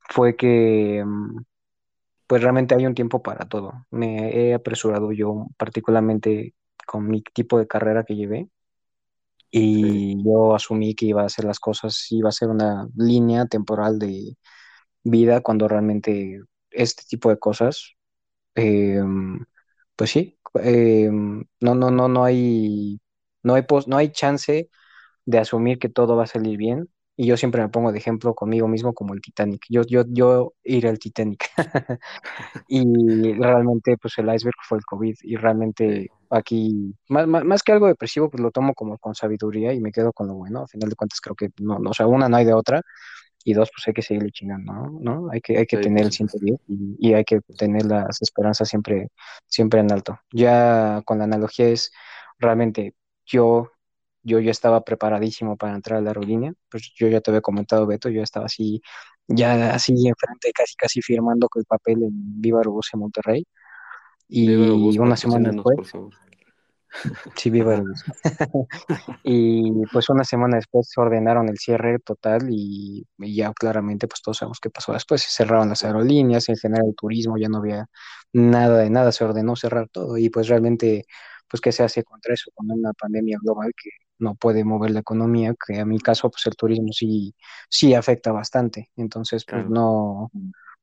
fue 0.00 0.36
que 0.36 1.02
mm, 1.04 1.42
pues 2.26 2.42
realmente 2.42 2.74
hay 2.74 2.86
un 2.86 2.94
tiempo 2.94 3.22
para 3.22 3.48
todo. 3.48 3.86
Me 3.90 4.30
he 4.34 4.54
apresurado 4.54 5.12
yo 5.12 5.46
particularmente 5.56 6.54
con 6.86 7.08
mi 7.08 7.22
tipo 7.22 7.58
de 7.58 7.66
carrera 7.66 8.04
que 8.04 8.16
llevé 8.16 8.48
Sí, 9.50 10.12
y 10.12 10.24
yo 10.24 10.54
asumí 10.54 10.94
que 10.94 11.06
iba 11.06 11.22
a 11.22 11.26
hacer 11.26 11.44
las 11.46 11.58
cosas, 11.58 12.06
iba 12.10 12.28
a 12.28 12.32
ser 12.32 12.48
una 12.48 12.88
línea 12.96 13.46
temporal 13.46 13.98
de 13.98 14.36
vida 15.04 15.40
cuando 15.40 15.68
realmente 15.68 16.42
este 16.70 17.04
tipo 17.08 17.30
de 17.30 17.38
cosas, 17.38 17.94
eh, 18.58 19.00
pues 19.96 20.10
sí, 20.10 20.38
eh, 20.62 21.10
no, 21.10 21.74
no, 21.74 21.90
no, 21.90 22.08
no 22.08 22.24
hay, 22.24 23.00
no 23.42 23.54
hay, 23.54 23.62
pos- 23.62 23.88
no 23.88 23.96
hay 23.96 24.10
chance 24.12 24.70
de 25.26 25.38
asumir 25.38 25.78
que 25.78 25.88
todo 25.90 26.16
va 26.16 26.24
a 26.24 26.28
salir 26.28 26.58
bien. 26.58 26.88
Y 27.16 27.26
yo 27.28 27.36
siempre 27.36 27.62
me 27.62 27.68
pongo 27.70 27.92
de 27.92 27.98
ejemplo 27.98 28.34
conmigo 28.34 28.68
mismo 28.68 28.94
como 28.94 29.14
el 29.14 29.20
Titanic. 29.22 29.62
Yo, 29.70 29.82
yo, 29.84 30.04
yo 30.08 30.54
iré 30.64 30.88
al 30.90 30.98
Titanic. 30.98 31.50
Y 32.68 33.32
realmente, 33.34 33.96
pues 33.98 34.18
el 34.18 34.32
iceberg 34.34 34.56
fue 34.68 34.78
el 34.78 34.84
COVID. 34.84 35.16
Y 35.22 35.36
realmente 35.36 36.12
aquí, 36.30 36.94
más, 37.08 37.26
más, 37.26 37.44
más 37.44 37.62
que 37.62 37.72
algo 37.72 37.86
depresivo, 37.88 38.30
pues 38.30 38.42
lo 38.42 38.50
tomo 38.50 38.74
como 38.74 38.98
con 38.98 39.14
sabiduría 39.14 39.72
y 39.74 39.80
me 39.80 39.92
quedo 39.92 40.12
con 40.12 40.28
lo 40.28 40.34
bueno. 40.34 40.62
Al 40.62 40.68
final 40.68 40.90
de 40.90 40.96
cuentas, 40.96 41.20
creo 41.20 41.36
que 41.36 41.50
no, 41.60 41.78
no, 41.78 41.90
o 41.90 41.94
sea, 41.94 42.06
una 42.06 42.28
no 42.28 42.36
hay 42.36 42.44
de 42.44 42.54
otra. 42.54 42.82
Y 43.48 43.54
dos, 43.54 43.70
pues 43.74 43.88
hay 43.88 43.94
que 43.94 44.02
seguirle 44.02 44.30
chingando, 44.30 44.74
¿no? 44.74 44.98
¿no? 45.00 45.30
Hay 45.30 45.40
que, 45.40 45.56
hay 45.56 45.64
que 45.64 45.78
sí, 45.78 45.82
tener 45.84 46.02
por 46.02 46.06
el 46.06 46.12
supuesto. 46.12 46.38
110 46.38 46.60
y, 46.68 47.08
y 47.08 47.14
hay 47.14 47.24
que 47.24 47.40
tener 47.56 47.86
las 47.86 48.20
esperanzas 48.20 48.68
siempre, 48.68 49.08
siempre 49.46 49.80
en 49.80 49.90
alto. 49.90 50.20
Ya 50.30 51.00
con 51.06 51.16
la 51.16 51.24
analogía 51.24 51.68
es 51.68 51.90
realmente 52.38 52.94
yo, 53.24 53.70
yo 54.22 54.38
ya 54.38 54.50
estaba 54.50 54.84
preparadísimo 54.84 55.56
para 55.56 55.74
entrar 55.74 55.98
a 55.98 56.02
la 56.02 56.10
aerolínea. 56.10 56.52
Pues 56.70 56.92
yo 56.94 57.08
ya 57.08 57.22
te 57.22 57.30
había 57.30 57.40
comentado, 57.40 57.86
Beto, 57.86 58.10
yo 58.10 58.22
estaba 58.22 58.44
así, 58.44 58.82
ya 59.26 59.72
así 59.74 59.92
enfrente, 59.92 60.52
casi, 60.52 60.74
casi 60.76 61.00
firmando 61.00 61.48
con 61.48 61.60
el 61.60 61.66
papel 61.66 62.02
en 62.02 62.40
Viva 62.42 62.58
Aerobús 62.58 62.90
en 62.92 63.00
Monterrey. 63.00 63.46
Y 64.28 64.50
una 64.50 65.16
semana 65.16 65.52
después, 65.52 65.74
por 65.74 65.86
favor. 65.86 66.14
Sí, 67.36 67.50
viva 67.50 67.72
Aerobús. 67.72 68.04
y 69.22 69.72
pues 69.92 70.08
una 70.08 70.24
semana 70.24 70.56
después 70.56 70.88
se 70.90 71.00
ordenaron 71.00 71.48
el 71.48 71.58
cierre 71.58 71.98
total 71.98 72.48
y, 72.50 73.06
y, 73.18 73.34
ya 73.36 73.52
claramente 73.52 74.08
pues 74.08 74.22
todos 74.22 74.38
sabemos 74.38 74.58
qué 74.60 74.70
pasó 74.70 74.92
después. 74.92 75.22
Se 75.22 75.30
cerraron 75.30 75.68
las 75.68 75.84
aerolíneas, 75.84 76.48
en 76.48 76.56
general 76.56 76.86
el 76.88 76.94
turismo, 76.96 77.36
ya 77.38 77.48
no 77.48 77.58
había 77.58 77.86
nada 78.32 78.78
de 78.78 78.90
nada, 78.90 79.12
se 79.12 79.24
ordenó 79.24 79.56
cerrar 79.56 79.88
todo 79.88 80.16
y 80.18 80.30
pues 80.30 80.48
realmente 80.48 81.06
pues 81.48 81.60
qué 81.60 81.72
se 81.72 81.82
hace 81.82 82.04
contra 82.04 82.34
eso, 82.34 82.50
con 82.54 82.70
una 82.70 82.92
pandemia 82.92 83.38
global 83.42 83.72
que 83.80 83.90
no 84.18 84.34
puede 84.34 84.64
mover 84.64 84.90
la 84.90 85.00
economía, 85.00 85.54
que 85.66 85.80
a 85.80 85.84
mi 85.86 85.98
caso 85.98 86.30
pues 86.30 86.46
el 86.46 86.56
turismo 86.56 86.92
sí, 86.92 87.34
sí 87.70 87.94
afecta 87.94 88.32
bastante. 88.32 88.90
Entonces 88.96 89.44
pues 89.44 89.66
Claro. 89.66 89.70
no 89.70 90.30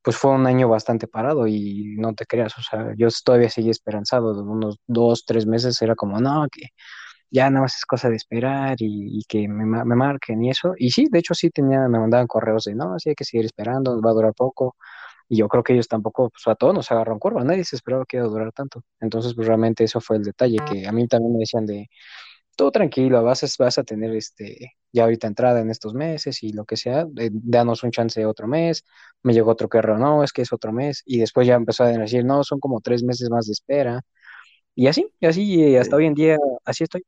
pues 0.06 0.18
fue 0.18 0.32
un 0.34 0.48
año 0.48 0.70
bastante 0.70 1.08
parado 1.08 1.48
y 1.48 1.96
no 1.98 2.14
te 2.16 2.26
creas, 2.28 2.58
o 2.60 2.62
sea, 2.64 2.94
yo 2.98 3.10
todavía 3.26 3.50
seguía 3.50 3.72
esperanzado, 3.72 4.44
unos 4.44 4.78
dos, 4.88 5.26
tres 5.26 5.48
meses 5.48 5.82
era 5.82 5.96
como, 5.96 6.20
no, 6.22 6.48
que 6.52 6.68
ya 7.32 7.50
nada 7.50 7.64
más 7.64 7.76
es 7.78 7.86
cosa 7.86 8.10
de 8.10 8.16
esperar 8.18 8.78
y, 8.80 9.20
y 9.20 9.24
que 9.28 9.48
me, 9.48 9.66
me 9.66 9.96
marquen 9.96 10.44
y 10.44 10.50
eso. 10.52 10.74
Y 10.78 10.92
sí, 10.92 11.08
de 11.12 11.20
hecho 11.20 11.34
sí 11.34 11.50
tenía, 11.52 11.88
me 11.90 12.00
mandaban 12.00 12.28
correos 12.28 12.66
de, 12.66 12.76
no, 12.76 13.00
sí 13.00 13.10
hay 13.10 13.16
que 13.16 13.26
seguir 13.26 13.46
esperando, 13.46 14.02
va 14.02 14.12
a 14.12 14.14
durar 14.14 14.34
poco. 14.34 14.76
Y 15.28 15.38
yo 15.38 15.48
creo 15.50 15.64
que 15.64 15.74
ellos 15.74 15.88
tampoco, 15.88 16.30
pues 16.30 16.48
a 16.48 16.56
todos 16.56 16.74
nos 16.76 16.92
agarró 16.92 17.14
en 17.14 17.20
curva, 17.20 17.44
nadie 17.44 17.64
se 17.66 17.76
esperaba 17.76 18.06
que 18.08 18.18
iba 18.18 18.26
a 18.28 18.30
durar 18.30 18.52
tanto. 18.54 18.84
Entonces, 19.00 19.34
pues 19.36 19.48
realmente 19.48 19.84
eso 19.84 20.00
fue 20.02 20.18
el 20.18 20.24
detalle, 20.24 20.58
que 20.70 20.88
a 20.88 20.92
mí 20.92 21.08
también 21.08 21.34
me 21.34 21.40
decían 21.40 21.66
de, 21.66 21.90
todo 22.56 22.72
tranquilo, 22.72 23.24
vas 23.24 23.44
a, 23.44 23.48
vas 23.64 23.78
a 23.78 23.84
tener 23.84 24.16
este, 24.16 24.74
ya 24.92 25.04
ahorita 25.04 25.28
entrada 25.28 25.62
en 25.62 25.70
estos 25.70 25.94
meses 25.94 26.44
y 26.44 26.54
lo 26.54 26.66
que 26.66 26.78
sea, 26.78 27.08
eh, 27.18 27.30
danos 27.34 27.84
un 27.84 27.92
chance 27.92 28.20
de 28.20 28.26
otro 28.26 28.48
mes, 28.48 28.84
me 29.24 29.34
llegó 29.34 29.52
otro 29.52 29.70
correo, 29.70 29.98
no, 29.98 30.24
es 30.24 30.32
que 30.34 30.42
es 30.44 30.54
otro 30.54 30.72
mes, 30.74 31.02
y 31.06 31.20
después 31.20 31.48
ya 31.48 31.56
empezó 31.56 31.84
a 31.84 31.90
decir, 31.90 32.26
no, 32.26 32.44
son 32.44 32.60
como 32.60 32.82
tres 32.82 33.04
meses 33.04 33.30
más 33.30 33.48
de 33.48 33.54
espera, 33.54 34.02
y 34.76 34.88
así, 34.88 35.08
y 35.22 35.26
así, 35.28 35.44
y 35.56 35.78
hasta 35.78 35.96
Sí. 35.96 35.98
hoy 35.98 36.06
en 36.08 36.16
día, 36.16 36.38
así 36.66 36.84
estoy. 36.86 37.04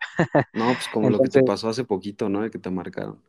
No, 0.51 0.75
pues 0.75 0.89
como 0.89 1.09
lo 1.09 1.21
que 1.21 1.29
te 1.29 1.41
pasó 1.41 1.69
hace 1.69 1.85
poquito, 1.85 2.27
¿no? 2.29 2.41
De 2.41 2.51
que 2.51 2.59
te 2.59 2.69
marcaron. 2.69 3.23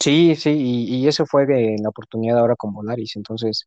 sí, 0.00 0.34
sí, 0.36 0.50
y, 0.50 0.96
y 1.04 1.08
eso 1.08 1.26
fue 1.26 1.46
de 1.46 1.76
la 1.82 1.88
oportunidad 1.90 2.38
ahora 2.38 2.56
con 2.56 2.72
Volaris, 2.72 3.16
entonces, 3.16 3.66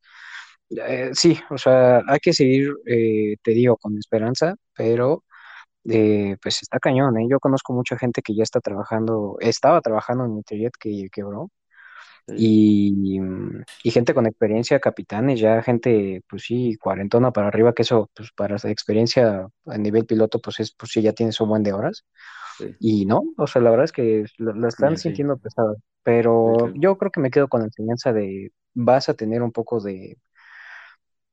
eh, 0.72 1.12
sí, 1.14 1.40
o 1.50 1.58
sea, 1.58 2.02
hay 2.08 2.20
que 2.20 2.34
seguir, 2.34 2.70
eh, 2.88 3.36
te 3.44 3.52
digo, 3.52 3.78
con 3.78 3.98
esperanza, 3.98 4.56
pero 4.76 5.24
eh, 5.86 6.38
pues 6.42 6.62
está 6.64 6.80
cañón, 6.80 7.18
¿eh? 7.20 7.28
Yo 7.30 7.40
conozco 7.40 7.74
mucha 7.74 7.98
gente 7.98 8.22
que 8.22 8.36
ya 8.36 8.44
está 8.44 8.60
trabajando, 8.62 9.38
estaba 9.40 9.82
trabajando 9.82 10.26
en 10.26 10.38
Interjet 10.38 10.74
que 10.80 11.10
quebró, 11.12 11.50
Sí, 12.28 12.34
y, 12.36 13.20
mm, 13.20 13.64
y 13.84 13.92
gente 13.92 14.14
con 14.14 14.26
experiencia, 14.28 14.80
capitanes, 14.80 15.40
ya 15.40 15.62
gente, 15.64 16.24
pues 16.30 16.44
sí, 16.44 16.78
cuarentona 16.82 17.32
para 17.32 17.48
arriba, 17.50 17.74
que 17.74 17.84
eso, 17.84 18.10
pues 18.16 18.32
para 18.36 18.56
experiencia 18.58 19.48
a 19.66 19.78
nivel 19.78 20.06
piloto, 20.06 20.40
pues 20.42 20.60
es, 20.62 20.74
pues 20.76 20.92
sí, 20.94 21.02
ya 21.02 21.14
tienes 21.14 21.40
un 21.42 21.50
buen 21.50 21.64
de 21.64 21.74
horas. 21.74 22.06
sí, 22.58 22.76
Y 22.80 23.06
no, 23.06 23.24
o 23.38 23.48
sea, 23.48 23.62
la 23.62 23.70
verdad 23.72 23.86
es 23.86 23.92
que 23.94 24.26
lo, 24.38 24.68
están 24.68 24.98
así. 24.98 24.98
sintiendo 24.98 25.38
pesado, 25.38 25.78
Sí, 26.54 26.54
pero 26.54 26.72
yo 26.76 26.98
creo 26.98 27.12
que 27.12 27.22
me 27.22 27.32
quedo 27.32 27.48
con 27.48 27.62
la 27.62 27.68
enseñanza 27.68 28.14
de 28.14 28.52
vas 28.74 29.10
a 29.10 29.14
tener 29.16 29.42
un 29.42 29.52
poco 29.52 29.80
de, 29.82 30.18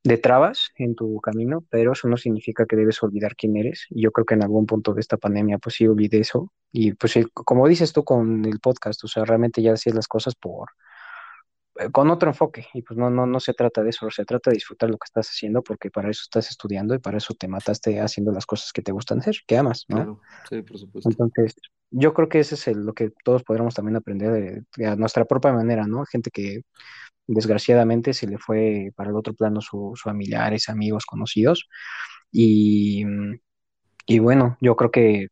de 0.02 0.16
trabas 0.18 0.70
en 0.76 0.94
tu 0.94 1.20
camino, 1.20 1.64
pero 1.70 1.92
eso 1.92 2.08
no 2.08 2.16
significa 2.16 2.66
que 2.66 2.76
debes 2.76 3.02
olvidar 3.02 3.36
quién 3.36 3.56
eres. 3.56 3.86
Y 3.90 4.02
yo 4.02 4.12
creo 4.12 4.24
que 4.26 4.34
en 4.34 4.42
algún 4.42 4.66
punto 4.66 4.94
de 4.94 5.00
esta 5.00 5.16
pandemia, 5.18 5.58
pues 5.58 5.76
sí 5.76 5.86
olvidé 5.86 6.20
eso. 6.20 6.52
Y 6.72 6.94
pues 6.94 7.14
como 7.34 7.68
dices 7.68 7.92
tú 7.92 8.04
con 8.04 8.44
el 8.46 8.60
podcast, 8.60 9.04
o 9.04 9.08
sea, 9.08 9.24
realmente 9.24 9.62
ya 9.62 9.72
hacías 9.74 9.94
las 9.96 10.08
cosas 10.08 10.34
por 10.34 10.70
eh, 11.78 11.90
con 11.90 12.10
otro 12.10 12.28
enfoque. 12.30 12.66
Y 12.74 12.82
pues 12.82 12.98
no, 12.98 13.10
no, 13.10 13.26
no 13.26 13.40
se 13.40 13.54
trata 13.54 13.82
de 13.82 13.90
eso, 13.90 14.10
se 14.10 14.24
trata 14.24 14.50
de 14.50 14.54
disfrutar 14.56 14.90
lo 14.90 14.96
que 14.98 15.06
estás 15.06 15.28
haciendo, 15.28 15.62
porque 15.62 15.90
para 15.90 16.10
eso 16.10 16.22
estás 16.24 16.48
estudiando 16.50 16.94
y 16.94 16.98
para 16.98 17.18
eso 17.18 17.34
te 17.34 17.48
mataste 17.48 18.00
haciendo 18.00 18.32
las 18.32 18.46
cosas 18.46 18.72
que 18.72 18.82
te 18.82 18.92
gustan 18.92 19.18
hacer, 19.20 19.36
que 19.46 19.56
amas, 19.58 19.84
¿no? 19.88 19.96
Claro, 19.96 20.20
sí, 20.48 20.62
por 20.62 20.78
supuesto. 20.78 21.10
Entonces, 21.10 21.54
yo 21.90 22.14
creo 22.14 22.28
que 22.28 22.40
ese 22.40 22.54
es 22.54 22.68
el- 22.68 22.84
lo 22.84 22.92
que 22.94 23.10
todos 23.24 23.42
podremos 23.42 23.74
también 23.74 23.96
aprender 23.96 24.32
de, 24.32 24.62
de 24.76 24.86
a 24.86 24.96
nuestra 24.96 25.24
propia 25.24 25.52
manera, 25.52 25.86
¿no? 25.86 26.04
Gente 26.06 26.30
que 26.30 26.62
desgraciadamente 27.34 28.14
se 28.14 28.26
le 28.28 28.38
fue 28.38 28.92
para 28.96 29.10
el 29.10 29.16
otro 29.16 29.34
plano 29.34 29.60
su- 29.60 29.92
sus 29.94 30.02
familiares, 30.02 30.68
amigos, 30.68 31.06
conocidos. 31.06 31.68
Y, 32.32 33.04
mm, 33.06 33.40
y 34.06 34.18
bueno, 34.20 34.56
yo 34.60 34.76
creo 34.76 34.90
que 34.90 35.28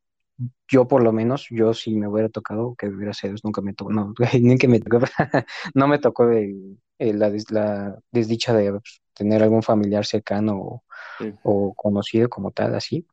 yo 0.69 0.87
por 0.89 1.03
lo 1.03 1.13
menos, 1.13 1.47
yo 1.51 1.75
si 1.75 1.95
me 1.97 2.09
hubiera 2.09 2.29
tocado, 2.29 2.75
que 2.77 2.89
gracias 2.91 3.25
a 3.25 3.29
Dios 3.29 3.45
nunca 3.45 3.61
me 3.63 3.75
tocó, 3.75 3.93
no, 3.93 4.15
ni 4.41 4.59
que 4.59 4.69
me 4.69 4.81
tocó, 4.81 5.01
no 5.75 5.89
me 5.89 5.99
tocó 5.99 6.31
el- 6.31 6.79
el- 6.99 7.19
la, 7.19 7.31
des- 7.31 7.51
la 7.51 7.99
desdicha 8.13 8.55
de 8.55 8.73
pues, 8.73 9.03
tener 9.15 9.43
algún 9.43 9.63
familiar 9.63 10.05
cercano 10.07 10.59
o, 10.61 10.85
Sí, 11.19 11.39
o 11.43 11.75
conocido 11.75 12.29
como 12.31 12.51
tal, 12.53 12.75
así, 12.75 13.07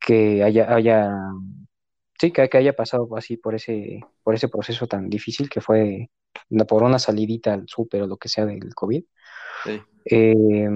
que 0.00 0.44
haya, 0.44 0.74
haya, 0.74 1.12
sí, 2.20 2.32
que, 2.32 2.48
que 2.48 2.58
haya 2.58 2.74
pasado 2.76 3.08
así 3.16 3.36
por 3.36 3.54
ese, 3.54 4.00
por 4.22 4.34
ese 4.34 4.48
proceso 4.48 4.86
tan 4.86 5.08
difícil 5.10 5.48
que 5.48 5.60
fue 5.60 6.10
por 6.68 6.82
una 6.82 6.98
salidita 6.98 7.54
al 7.54 7.68
súper 7.68 8.02
o 8.02 8.06
lo 8.06 8.16
que 8.16 8.28
sea 8.28 8.46
del 8.46 8.74
COVID. 8.74 9.04
sí, 9.64 9.80
Eh, 10.04 10.68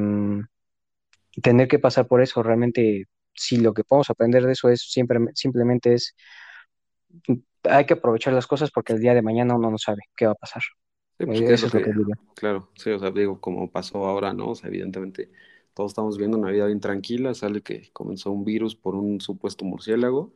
tener 1.42 1.68
que 1.68 1.78
pasar 1.78 2.06
por 2.06 2.22
eso, 2.22 2.42
realmente, 2.42 3.06
si 3.34 3.58
lo 3.58 3.74
que 3.74 3.84
podemos 3.84 4.10
aprender 4.10 4.44
de 4.46 4.52
eso 4.52 4.68
es 4.68 4.82
siempre, 4.82 5.18
simplemente 5.34 5.94
es, 5.94 6.14
hay 7.64 7.86
que 7.86 7.94
aprovechar 7.94 8.32
las 8.32 8.46
cosas 8.46 8.70
porque 8.70 8.92
el 8.92 9.00
día 9.00 9.14
de 9.14 9.22
mañana 9.22 9.54
uno 9.54 9.70
no 9.70 9.78
sabe 9.78 10.02
qué 10.16 10.26
va 10.26 10.32
a 10.32 10.36
pasar. 10.36 10.62
sí, 11.18 11.26
pues 11.26 11.40
Eso 11.40 11.66
es 11.66 11.74
lo 11.74 11.80
que, 11.80 11.92
claro, 12.34 12.70
sí, 12.76 12.90
o 12.90 12.98
sea, 12.98 13.10
digo, 13.10 13.40
como 13.40 13.70
pasó 13.70 14.06
ahora, 14.06 14.32
¿no? 14.32 14.50
O 14.50 14.54
sea, 14.54 14.68
evidentemente 14.68 15.30
todos 15.74 15.90
estamos 15.90 16.18
viendo 16.18 16.38
una 16.38 16.50
vida 16.50 16.66
bien 16.66 16.80
tranquila, 16.80 17.34
sale 17.34 17.62
que 17.62 17.90
comenzó 17.92 18.30
un 18.30 18.44
virus 18.44 18.76
por 18.76 18.94
un 18.94 19.20
supuesto 19.20 19.64
murciélago, 19.64 20.32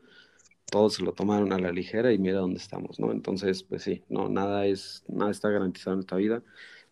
todos 0.71 0.95
se 0.95 1.03
lo 1.03 1.13
tomaron 1.13 1.53
a 1.53 1.59
la 1.59 1.73
ligera 1.73 2.13
y 2.13 2.19
mira 2.19 2.39
dónde 2.41 2.59
estamos, 2.59 2.99
¿no? 3.01 3.13
Entonces, 3.13 3.63
pues 3.63 3.83
sí, 3.83 4.05
no, 4.09 4.29
nada 4.29 4.67
es, 4.67 5.05
nada 5.09 5.31
está 5.31 5.51
garantizado 5.51 5.95
en 5.95 6.01
esta 6.01 6.17
vida, 6.17 6.43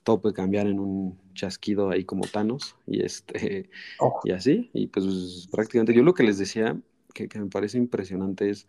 todo 0.02 0.20
puede 0.20 0.34
cambiar 0.34 0.66
en 0.66 0.78
un 0.80 1.20
chasquido 1.34 1.90
ahí 1.90 2.04
como 2.04 2.26
Thanos 2.26 2.76
y 2.86 3.02
este, 3.04 3.70
Oh, 3.98 4.20
y 4.24 4.32
así, 4.32 4.70
y 4.74 4.88
pues 4.88 5.48
prácticamente 5.52 5.94
yo 5.94 6.02
lo 6.02 6.14
que 6.14 6.22
les 6.24 6.38
decía, 6.38 6.80
que, 7.14 7.28
que 7.28 7.38
me 7.40 7.48
parece 7.48 7.78
impresionante 7.78 8.50
es 8.50 8.68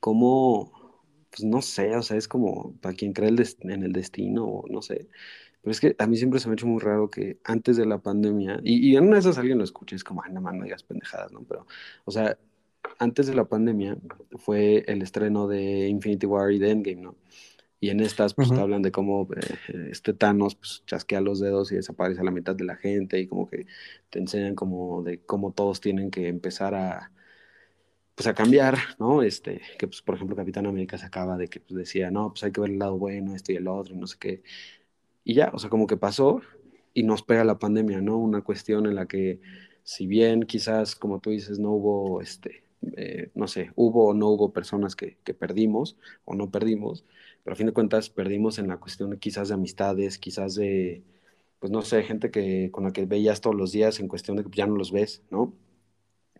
cómo, 0.00 0.72
pues 1.30 1.44
no 1.44 1.62
sé, 1.62 1.96
o 1.96 2.02
sea, 2.02 2.16
es 2.16 2.28
como 2.28 2.76
para 2.80 2.94
quien 2.94 3.12
cree 3.12 3.28
el 3.30 3.44
en 3.60 3.82
el 3.82 3.92
destino, 3.92 4.44
o 4.46 4.68
no 4.68 4.82
sé, 4.82 5.08
pero 5.62 5.72
es 5.72 5.80
que 5.80 5.96
a 5.98 6.06
mí 6.06 6.16
siempre 6.16 6.40
se 6.40 6.48
me 6.48 6.52
ha 6.52 6.56
hecho 6.56 6.66
muy 6.66 6.80
raro 6.80 7.10
que 7.10 7.40
antes 7.44 7.76
de 7.76 7.86
la 7.86 7.98
pandemia, 8.02 8.60
y, 8.64 8.90
y 8.92 8.96
en 8.96 9.04
una 9.04 9.14
de 9.14 9.20
esas 9.20 9.38
alguien 9.38 9.58
lo 9.58 9.64
escucha, 9.64 9.96
es 9.96 10.04
como, 10.04 10.22
ay, 10.22 10.32
no 10.32 10.40
más, 10.40 10.54
no 10.54 10.64
digas 10.64 10.84
pendejadas, 10.84 11.32
¿no? 11.32 11.42
Pero, 11.44 11.66
o 12.04 12.10
sea, 12.12 12.38
antes 12.98 13.26
de 13.26 13.34
la 13.34 13.44
pandemia 13.44 13.98
fue 14.38 14.84
el 14.86 15.02
estreno 15.02 15.48
de 15.48 15.88
Infinity 15.88 16.26
War 16.26 16.52
y 16.52 16.58
de 16.58 16.70
Endgame, 16.70 17.02
¿no? 17.02 17.16
Y 17.80 17.90
en 17.90 18.00
estas, 18.00 18.34
pues 18.34 18.52
te 18.52 18.54
ujú. 18.54 18.62
hablan 18.62 18.82
de 18.82 18.90
cómo 18.92 19.28
eh, 19.36 19.88
este 19.90 20.14
Thanos 20.14 20.54
pues, 20.56 20.82
chasquea 20.86 21.20
los 21.20 21.40
dedos 21.40 21.72
y 21.72 21.76
desaparece 21.76 22.20
a 22.20 22.24
la 22.24 22.30
mitad 22.30 22.56
de 22.56 22.64
la 22.64 22.76
gente, 22.76 23.20
y 23.20 23.26
como 23.26 23.46
que 23.48 23.66
te 24.10 24.18
enseñan 24.18 24.54
como 24.54 25.02
de 25.02 25.20
cómo 25.20 25.52
todos 25.52 25.80
tienen 25.80 26.10
que 26.10 26.28
empezar 26.28 26.74
a, 26.74 27.12
pues 28.14 28.26
a 28.26 28.34
cambiar, 28.34 28.78
¿no? 28.98 29.22
Este, 29.22 29.60
que 29.78 29.86
pues 29.88 30.02
por 30.02 30.14
ejemplo 30.14 30.36
Capitán 30.36 30.66
América 30.66 30.96
se 30.98 31.06
acaba 31.06 31.36
de 31.36 31.48
que 31.48 31.60
pues, 31.60 31.76
decía, 31.76 32.10
no, 32.10 32.30
pues 32.30 32.44
hay 32.44 32.52
que 32.52 32.60
ver 32.60 32.70
el 32.70 32.78
lado 32.78 32.98
bueno, 32.98 33.34
esto 33.34 33.52
y 33.52 33.56
el 33.56 33.68
otro, 33.68 33.94
y 33.94 33.98
no 33.98 34.06
sé 34.06 34.16
qué. 34.18 34.42
Y 35.24 35.34
ya, 35.34 35.50
o 35.54 35.58
sea, 35.58 35.70
como 35.70 35.86
que 35.86 35.96
pasó 35.96 36.42
y 36.94 37.02
nos 37.04 37.22
pega 37.22 37.44
la 37.44 37.58
pandemia, 37.58 38.00
¿no? 38.00 38.18
Una 38.18 38.42
cuestión 38.42 38.86
en 38.86 38.94
la 38.96 39.06
que 39.06 39.40
si 39.82 40.06
bien 40.06 40.44
quizás, 40.44 40.96
como 40.96 41.20
tú 41.20 41.30
dices, 41.30 41.58
no 41.58 41.72
hubo, 41.72 42.22
este, 42.22 42.65
eh, 42.96 43.30
no 43.34 43.48
sé, 43.48 43.72
hubo 43.74 44.08
o 44.08 44.14
no 44.14 44.28
hubo 44.28 44.52
personas 44.52 44.96
que, 44.96 45.18
que 45.24 45.34
perdimos 45.34 45.96
o 46.24 46.34
no 46.34 46.50
perdimos, 46.50 47.04
pero 47.44 47.54
a 47.54 47.56
fin 47.56 47.66
de 47.66 47.72
cuentas 47.72 48.10
perdimos 48.10 48.58
en 48.58 48.68
la 48.68 48.78
cuestión 48.78 49.10
de, 49.10 49.18
quizás 49.18 49.48
de 49.48 49.54
amistades, 49.54 50.18
quizás 50.18 50.54
de, 50.54 51.02
pues 51.58 51.72
no 51.72 51.82
sé, 51.82 52.02
gente 52.02 52.30
que, 52.30 52.70
con 52.70 52.84
la 52.84 52.92
que 52.92 53.06
veías 53.06 53.40
todos 53.40 53.56
los 53.56 53.72
días 53.72 54.00
en 54.00 54.08
cuestión 54.08 54.36
de 54.36 54.44
que 54.44 54.50
ya 54.52 54.66
no 54.66 54.76
los 54.76 54.92
ves, 54.92 55.22
¿no? 55.30 55.54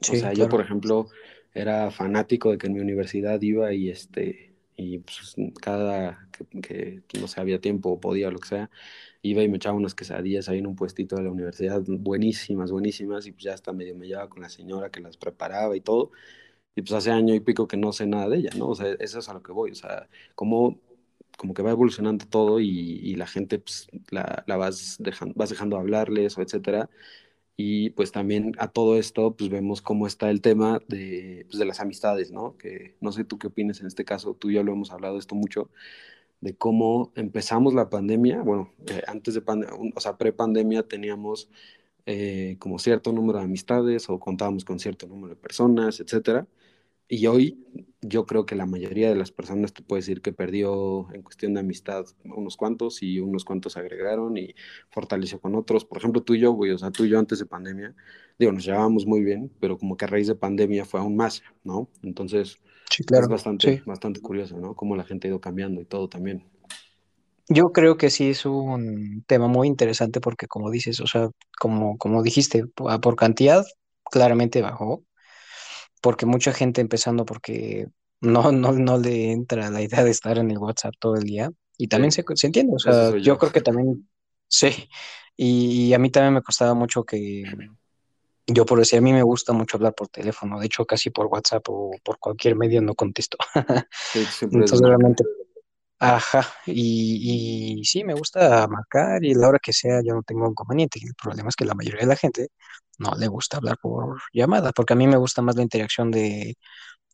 O 0.01 0.15
sea, 0.15 0.33
yo, 0.35 0.49
por 0.49 0.61
ejemplo, 0.61 1.09
era 1.55 1.91
fanático 1.91 2.51
de 2.51 2.59
que 2.59 2.67
en 2.67 2.75
mi 2.75 2.81
universidad 2.81 3.41
iba 3.41 3.73
y 3.73 3.89
este, 3.89 4.56
y 4.77 4.99
pues, 4.99 5.35
cada 5.63 6.29
que, 6.63 7.03
que, 7.09 7.19
no 7.21 7.29
sé, 7.29 7.41
había 7.41 7.61
tiempo 7.61 7.91
o 7.91 8.01
podía 8.01 8.31
lo 8.31 8.39
que 8.39 8.49
sea, 8.49 8.71
iba 9.23 9.43
y 9.43 9.49
me 9.49 9.57
echaba 9.57 9.77
unas 9.77 9.95
quesadillas 9.95 10.49
ahí 10.49 10.59
en 10.59 10.67
un 10.67 10.77
puestito 10.77 11.17
de 11.17 11.25
la 11.25 11.31
universidad, 11.31 11.83
buenísimas, 11.87 12.71
buenísimas, 12.73 13.27
y 13.27 13.33
pues 13.33 13.45
ya 13.45 13.55
hasta 13.55 13.73
medio 13.73 13.97
me 13.97 14.07
llevaba 14.09 14.29
con 14.29 14.43
la 14.43 14.49
señora 14.51 14.91
que 14.91 15.01
las 15.01 15.17
preparaba 15.17 15.77
y 15.77 15.81
todo, 15.81 16.13
y 16.75 16.83
pues 16.83 16.93
hace 16.93 17.11
año 17.11 17.35
y 17.35 17.41
pico 17.41 17.67
que 17.69 17.77
no 17.77 17.93
sé 17.93 18.07
nada 18.07 18.29
de 18.29 18.39
ella, 18.39 18.51
¿no? 18.57 18.69
O 18.69 18.75
sea, 18.75 18.89
eso 19.01 19.19
es 19.21 19.29
a 19.29 19.35
lo 19.35 19.43
que 19.43 19.53
voy, 19.53 19.71
o 19.73 19.75
sea, 19.75 20.09
como, 20.35 20.79
como 21.39 21.55
que 21.55 21.63
va 21.63 21.71
evolucionando 21.71 22.27
todo 22.27 22.61
y, 22.61 22.69
y 22.71 23.15
la 23.17 23.27
gente, 23.27 23.59
pues, 23.59 23.89
la, 24.11 24.45
la 24.47 24.57
vas, 24.57 24.97
dejando, 24.99 25.35
vas 25.37 25.51
dejando 25.51 25.77
de 25.77 25.83
hablarles 25.83 26.37
o 26.39 26.43
etcétera, 26.43 26.91
y 27.57 27.91
pues 27.91 28.13
también 28.13 28.53
a 28.59 28.69
todo 28.69 28.99
esto, 28.99 29.35
pues 29.37 29.51
vemos 29.51 29.81
cómo 29.83 30.07
está 30.07 30.31
el 30.31 30.43
tema 30.43 30.81
de, 30.89 31.47
pues, 31.49 31.59
de 31.59 31.65
las 31.65 31.81
amistades, 31.81 32.31
¿no? 32.31 32.57
Que 32.59 32.97
no 33.01 33.13
sé 33.13 33.25
tú 33.25 33.39
qué 33.39 33.47
opinas 33.49 33.81
en 33.81 33.87
este 33.87 34.05
caso, 34.05 34.35
tú 34.35 34.51
y 34.51 34.55
yo 34.55 34.63
lo 34.63 34.73
hemos 34.73 34.93
hablado 34.93 35.19
esto 35.19 35.35
mucho, 35.35 35.71
de 36.41 36.55
cómo 36.57 37.13
empezamos 37.17 37.75
la 37.75 37.89
pandemia, 37.91 38.43
bueno, 38.43 38.73
eh, 38.89 39.03
antes 39.07 39.35
de 39.35 39.41
pandemia, 39.41 39.75
o 39.95 40.01
sea, 40.01 40.19
pre-pandemia 40.19 40.83
teníamos 40.83 41.51
eh, 42.07 42.57
como 42.61 42.79
cierto 42.79 43.13
número 43.13 43.39
de 43.39 43.47
amistades 43.47 44.09
o 44.11 44.21
contábamos 44.21 44.65
con 44.65 44.79
cierto 44.79 45.07
número 45.07 45.35
de 45.35 45.41
personas, 45.41 45.99
etcétera, 46.01 46.47
y 47.09 47.27
hoy 47.27 47.65
yo 48.03 48.27
creo 48.27 48.47
que 48.47 48.55
la 48.55 48.67
mayoría 48.67 49.09
de 49.09 49.15
las 49.17 49.33
personas 49.33 49.73
te 49.73 49.83
puede 49.83 50.01
decir 50.03 50.23
que 50.23 50.33
perdió 50.33 51.13
en 51.13 51.23
cuestión 51.23 51.55
de 51.55 51.61
amistad 51.61 52.05
unos 52.25 52.57
cuantos 52.57 53.03
y 53.03 53.21
unos 53.21 53.45
cuantos 53.45 53.77
agregaron 53.77 54.37
y 54.37 54.55
fortaleció 54.91 55.41
con 55.41 55.55
otros. 55.57 55.85
Por 55.85 55.99
ejemplo, 55.99 56.23
tú 56.23 56.35
y 56.35 56.41
yo, 56.41 56.53
güey, 56.53 56.71
o 56.73 56.79
sea, 56.79 56.91
tú 56.91 57.05
y 57.05 57.09
yo 57.11 57.19
antes 57.19 57.39
de 57.39 57.47
pandemia, 57.47 57.95
digo, 58.39 58.53
nos 58.53 58.65
llevábamos 58.65 59.07
muy 59.07 59.25
bien, 59.25 59.51
pero 59.61 59.79
como 59.79 59.97
que 59.97 60.05
a 60.05 60.09
raíz 60.09 60.27
de 60.29 60.35
pandemia 60.37 60.85
fue 60.85 61.01
aún 61.01 61.17
más, 61.17 61.43
¿no? 61.65 61.89
Entonces, 62.03 62.59
Sí, 62.91 63.03
claro. 63.05 63.25
es 63.25 63.31
bastante, 63.31 63.79
Sí. 63.79 63.83
bastante 63.85 64.21
curioso, 64.21 64.59
¿no? 64.59 64.75
Cómo 64.75 64.95
la 64.97 65.05
gente 65.05 65.27
ha 65.27 65.31
ido 65.31 65.41
cambiando 65.41 65.81
y 65.81 65.85
todo 65.85 66.09
también. 66.09 66.45
Yo 67.49 67.71
creo 67.73 67.97
que 67.97 68.11
sí 68.11 68.31
es 68.31 68.45
un 68.45 69.25
tema 69.27 69.47
muy 69.47 69.69
interesante 69.69 70.21
porque 70.21 70.47
como 70.49 70.71
dices, 70.71 71.01
o 71.01 71.07
sea, 71.07 71.29
como, 71.59 71.97
como 71.97 72.23
dijiste, 72.23 72.67
por, 72.67 73.01
por 73.01 73.17
cantidad 73.17 73.65
claramente 74.11 74.63
bajó, 74.63 75.05
porque 76.07 76.25
mucha 76.27 76.53
gente 76.53 76.81
empezando 76.81 77.25
porque 77.25 77.89
no, 78.21 78.53
no, 78.53 78.73
no 78.73 78.99
le 78.99 79.33
entra 79.33 79.71
la 79.71 79.83
idea 79.83 80.05
de 80.05 80.11
estar 80.11 80.39
en 80.39 80.53
el 80.53 80.59
WhatsApp 80.59 80.95
todo 81.01 81.17
el 81.17 81.25
día 81.25 81.51
y 81.77 81.89
también 81.89 82.13
Sí, 82.13 82.23
se, 82.23 82.25
se 82.37 82.47
entiende, 82.47 82.75
o 82.77 82.79
sea, 82.79 83.11
yo 83.11 83.19
yo. 83.19 83.39
creo 83.39 83.51
que 83.53 83.61
también, 83.61 84.09
sí, 84.49 84.69
y, 85.37 85.89
y 85.89 85.95
a 85.95 85.99
mí 85.99 86.11
también 86.11 86.35
me 86.35 86.43
costaba 86.43 86.75
mucho 86.75 87.03
que, 87.05 87.43
yo 88.47 88.65
por 88.65 88.79
decir, 88.79 88.99
a 88.99 89.03
mí 89.03 89.13
me 89.13 89.23
gusta 89.25 89.53
mucho 89.53 89.77
hablar 89.77 89.95
por 89.95 90.09
teléfono, 90.09 90.61
de 90.61 90.67
hecho 90.67 90.87
casi 90.87 91.11
por 91.11 91.27
WhatsApp 91.27 91.69
o 91.69 91.91
por 92.05 92.19
cualquier 92.21 92.55
medio 92.57 92.81
no 92.83 92.95
contesto, 92.95 93.37
Sí, 94.03 94.21
entonces 94.51 94.81
realmente 94.87 95.25
Ajá, 95.99 96.47
y, 96.67 97.79
y 97.81 97.85
sí, 97.85 98.05
me 98.05 98.13
gusta 98.15 98.67
marcar 98.69 99.25
y 99.25 99.33
a 99.33 99.39
la 99.39 99.49
hora 99.49 99.59
que 99.59 99.73
sea 99.73 100.03
yo 100.05 100.15
no 100.15 100.23
tengo 100.23 100.47
inconveniente. 100.51 101.01
El 101.03 101.15
problema 101.15 101.49
es 101.49 101.57
que 101.57 101.65
la 101.65 101.75
mayoría 101.75 102.01
de 102.03 102.07
la 102.07 102.17
gente 102.17 102.49
no 102.99 103.15
le 103.17 103.29
gusta 103.29 103.57
hablar 103.57 103.79
por 103.81 104.19
llamada, 104.33 104.73
porque 104.73 104.93
a 104.93 104.97
mí 104.97 105.07
me 105.07 105.17
gusta 105.17 105.41
más 105.41 105.57
la 105.57 105.63
interacción 105.63 106.11
de 106.11 106.57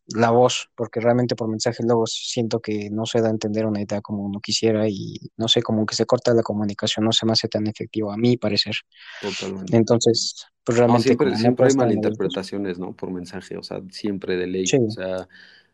la 0.09 0.31
voz, 0.31 0.69
porque 0.77 1.01
realmente 1.01 1.37
por 1.37 1.49
mensaje 1.49 1.83
luego 1.85 2.07
siento 2.07 2.61
que 2.61 2.91
no 2.91 3.07
se 3.07 3.21
da 3.23 3.29
a 3.29 3.31
entender 3.33 3.67
una 3.67 3.81
idea 3.83 4.01
como 4.03 4.25
uno 4.25 4.41
quisiera 4.41 4.89
y 4.89 5.19
no 5.37 5.49
sé, 5.49 5.62
como 5.62 5.87
que 5.87 5.95
se 5.97 6.07
corta 6.07 6.35
la 6.35 6.43
comunicación, 6.43 7.05
no 7.07 7.12
se 7.12 7.27
me 7.27 7.33
hace 7.33 7.49
tan 7.49 7.67
efectivo 7.69 8.12
a 8.12 8.17
mi 8.19 8.37
parecer. 8.39 8.75
Totalmente. 9.21 9.77
Entonces, 9.77 10.47
pues 10.65 10.79
realmente 10.79 11.05
siempre, 11.05 11.31
no 11.31 11.37
siempre 11.37 11.67
hay 11.69 11.75
malinterpretaciones, 11.75 12.79
¿no? 12.79 12.95
Por 12.97 13.11
mensaje, 13.12 13.57
o 13.57 13.62
sea, 13.62 13.81
siempre 13.91 14.37
de 14.37 14.47
ley. 14.47 14.65
sí, 14.65 14.79
O 14.87 14.91
sea, 14.91 15.29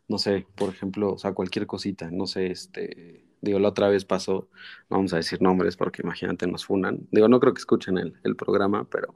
no 0.08 0.18
sé, 0.18 0.46
por 0.56 0.70
ejemplo, 0.70 1.12
o 1.14 1.18
sea, 1.18 1.32
cualquier 1.32 1.66
cosita, 1.66 2.10
no 2.10 2.26
sé, 2.26 2.46
este, 2.48 3.24
digo, 3.40 3.58
la 3.58 3.68
otra 3.68 3.88
vez 3.88 4.04
pasó, 4.04 4.48
no 4.90 4.96
vamos 4.98 5.12
a 5.12 5.16
decir 5.18 5.42
nombres 5.42 5.76
porque 5.76 6.02
imagínate, 6.02 6.46
nos 6.46 6.64
funan. 6.66 7.06
Digo, 7.10 7.28
no 7.28 7.40
creo 7.40 7.54
que 7.54 7.60
escuchen 7.60 7.98
el, 7.98 8.14
el 8.24 8.36
programa, 8.36 8.88
pero, 8.90 9.14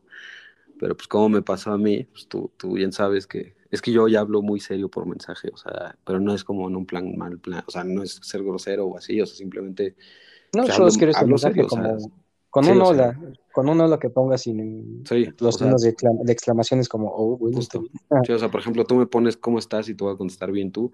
pero 0.79 0.97
pues 0.97 1.09
como 1.09 1.29
me 1.29 1.43
pasó 1.43 1.73
a 1.73 1.79
mí, 1.79 2.05
pues 2.05 2.29
tú, 2.29 2.53
tú 2.57 2.75
bien 2.75 2.93
sabes 2.93 3.27
que 3.27 3.57
es 3.71 3.81
que 3.81 3.93
yo 3.93 4.07
ya 4.09 4.21
hablo 4.21 4.43
muy 4.43 4.61
serio 4.61 4.91
por 4.91 5.07
mensaje, 5.07 5.49
o 5.53 5.57
sea, 5.57 5.97
pero 6.05 6.21
no 6.21 6.35
es 6.35 6.45
como 6.45 6.69
en 6.69 6.77
un 6.77 6.87
plan 6.87 7.17
mal 7.17 7.39
plan, 7.39 7.65
o 7.67 7.71
sea, 7.71 7.85
no 7.85 8.03
es 8.03 8.21
ser 8.23 8.43
grosero 8.43 8.87
o 8.87 8.99
así, 8.99 9.21
o 9.21 9.27
sea, 9.27 9.37
simplemente 9.37 9.97
No, 10.53 10.65
pues 10.65 10.75
solo 10.75 10.91
hablo, 11.15 11.37
o 11.37 11.39
sea, 11.39 11.55
como 11.55 12.13
con 12.53 12.65
sí, 12.65 12.71
un 12.71 12.81
o 12.81 12.85
sea, 12.85 12.97
hola, 13.01 13.19
con 13.51 13.69
un 13.69 13.81
hola 13.81 13.99
que 13.99 14.11
pongas 14.11 14.43
sin 14.43 15.05
sí, 15.05 15.27
los 15.41 15.57
sea, 15.57 15.69
signos 15.69 15.83
de, 15.83 15.97
exclam- 15.97 16.23
de 16.23 16.33
exclamaciones 16.33 16.89
como, 16.89 17.09
oh, 17.15 17.39
está 17.49 17.59
Justo. 17.59 17.85
Ah, 18.11 18.23
Sí, 18.25 18.33
o 18.33 18.39
sea, 18.39 18.51
por 18.51 18.61
ejemplo, 18.61 18.85
tú 18.85 18.95
me 18.95 19.07
pones 19.07 19.37
cómo 19.37 19.59
estás 19.59 19.89
y 19.89 19.95
te 19.95 20.05
voy 20.05 20.15
a 20.15 20.17
contestar 20.17 20.53
bien 20.53 20.71
tú, 20.73 20.93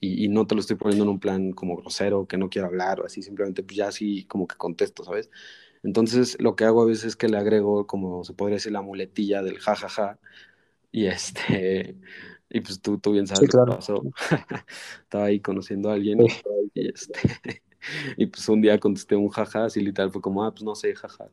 y, 0.00 0.24
y 0.24 0.28
no 0.28 0.46
te 0.46 0.54
lo 0.54 0.60
estoy 0.60 0.76
poniendo 0.76 1.04
en 1.04 1.10
un 1.10 1.20
plan 1.20 1.52
como 1.52 1.76
grosero, 1.76 2.26
que 2.26 2.36
no 2.38 2.48
quiero 2.50 2.68
hablar 2.68 3.00
o 3.00 3.06
así, 3.06 3.22
simplemente 3.22 3.62
pues 3.62 3.76
ya 3.76 3.88
así 3.88 4.24
como 4.26 4.46
que 4.46 4.56
contesto, 4.56 5.02
¿sabes? 5.04 5.30
Entonces, 5.82 6.36
lo 6.40 6.56
que 6.56 6.64
hago 6.64 6.82
a 6.82 6.86
veces 6.86 7.04
es 7.06 7.16
que 7.16 7.28
le 7.28 7.38
agrego, 7.38 7.86
como 7.86 8.24
se 8.24 8.34
podría 8.34 8.56
decir, 8.56 8.72
la 8.72 8.82
muletilla 8.82 9.42
del 9.42 9.58
jajaja, 9.58 10.18
y 10.92 11.06
este, 11.06 11.96
y 12.50 12.60
pues 12.60 12.80
tú, 12.80 12.98
tú 12.98 13.12
bien 13.12 13.26
sí, 13.32 13.34
sabes 13.34 13.48
lo 13.48 13.54
que 13.56 13.64
claro. 13.64 13.76
pasó. 13.76 14.04
Estaba 15.02 15.26
ahí 15.26 15.40
conociendo 15.40 15.90
a 15.90 15.94
alguien, 15.94 16.20
Sí. 16.20 16.42
y 16.74 16.88
este, 16.88 17.20
y 18.16 18.26
pues 18.26 18.48
un 18.48 18.60
día 18.60 18.78
contesté 18.78 19.16
un 19.16 19.28
jaja, 19.28 19.64
así 19.66 19.80
literal, 19.80 20.10
fue 20.10 20.20
como, 20.22 20.44
ah, 20.44 20.50
pues 20.52 20.62
no 20.64 20.74
sé, 20.74 20.94
jaja 20.94 21.30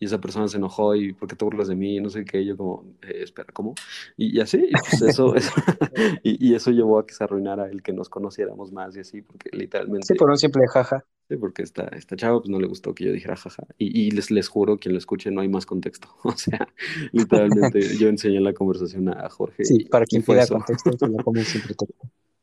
y 0.00 0.06
esa 0.06 0.18
persona 0.20 0.48
se 0.48 0.56
enojó 0.56 0.94
y 0.94 1.12
¿por 1.12 1.28
qué 1.28 1.36
te 1.36 1.44
burlas 1.44 1.68
de 1.68 1.76
mí? 1.76 2.00
No 2.00 2.08
sé 2.08 2.24
qué, 2.24 2.40
y 2.40 2.46
yo 2.46 2.56
como, 2.56 2.84
eh, 3.02 3.22
espera, 3.22 3.52
¿cómo? 3.52 3.74
Y, 4.16 4.36
y 4.36 4.40
así, 4.40 4.56
y 4.70 4.78
pues 4.78 5.00
eso, 5.02 5.34
eso 5.36 5.52
y, 6.22 6.48
y, 6.50 6.54
eso 6.54 6.70
llevó 6.70 6.98
a 6.98 7.06
que 7.06 7.12
se 7.14 7.22
arruinara 7.24 7.68
el 7.70 7.82
que 7.82 7.92
nos 7.92 8.08
conociéramos 8.08 8.72
más 8.72 8.96
y 8.96 9.00
así, 9.00 9.20
porque 9.22 9.50
Sí, 9.52 9.58
literalmente, 9.58 10.14
por 10.16 10.30
un 10.30 10.36
simple 10.38 10.66
jaja. 10.68 11.04
sí, 11.28 11.36
porque 11.36 11.62
esta, 11.62 11.84
esta 11.88 12.16
chava 12.16 12.40
pues 12.40 12.48
no 12.50 12.58
le 12.58 12.66
gustó 12.66 12.94
que 12.94 13.04
yo 13.04 13.12
dijera 13.12 13.36
jaja, 13.36 13.66
y, 13.78 14.06
y 14.06 14.10
les, 14.10 14.30
les 14.30 14.48
juro, 14.48 14.78
quien 14.78 14.94
lo 14.94 14.98
escuche, 14.98 15.30
no 15.30 15.42
hay 15.42 15.48
más 15.48 15.66
contexto, 15.66 16.08
o 16.24 16.32
sea, 16.32 16.66
literalmente 17.12 17.80
yo 17.98 18.08
enseñé 18.08 18.40
la 18.40 18.54
conversación 18.54 19.08
a 19.10 19.28
Jorge 19.28 19.64
Sí, 19.64 19.84
para 19.84 20.06
quien 20.06 20.24
eso. 20.38 20.54
contexto, 20.54 20.92
se 20.96 21.06
lo 21.08 21.18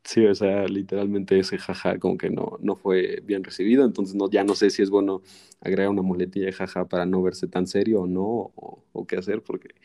Sí, 0.07 0.25
o 0.25 0.33
sea, 0.33 0.65
literalmente 0.67 1.37
ese 1.37 1.57
jaja 1.57 1.99
como 1.99 2.17
que 2.17 2.29
no, 2.29 2.57
no 2.61 2.77
fue 2.77 3.21
bien 3.25 3.43
recibido, 3.43 3.83
entonces 3.83 4.15
no, 4.15 4.29
ya 4.29 4.45
no 4.45 4.55
sé 4.55 4.69
si 4.69 4.81
es 4.81 4.89
bueno 4.89 5.21
agregar 5.59 5.89
una 5.89 6.01
muletilla 6.01 6.45
de 6.45 6.53
jaja 6.53 6.85
para 6.85 7.05
no 7.05 7.21
verse 7.21 7.45
tan 7.49 7.67
serio 7.67 8.03
o 8.03 8.07
no, 8.07 8.23
o, 8.23 8.83
o 8.93 9.05
qué 9.05 9.17
hacer, 9.17 9.41
porque 9.41 9.75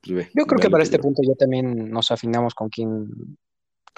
pues 0.00 0.14
ve, 0.14 0.28
Yo 0.34 0.46
creo 0.46 0.60
que 0.60 0.70
para 0.70 0.84
este 0.84 1.00
punto 1.00 1.20
ya 1.26 1.34
también 1.34 1.90
nos 1.90 2.12
afinamos 2.12 2.54
con 2.54 2.68
quién, 2.68 3.36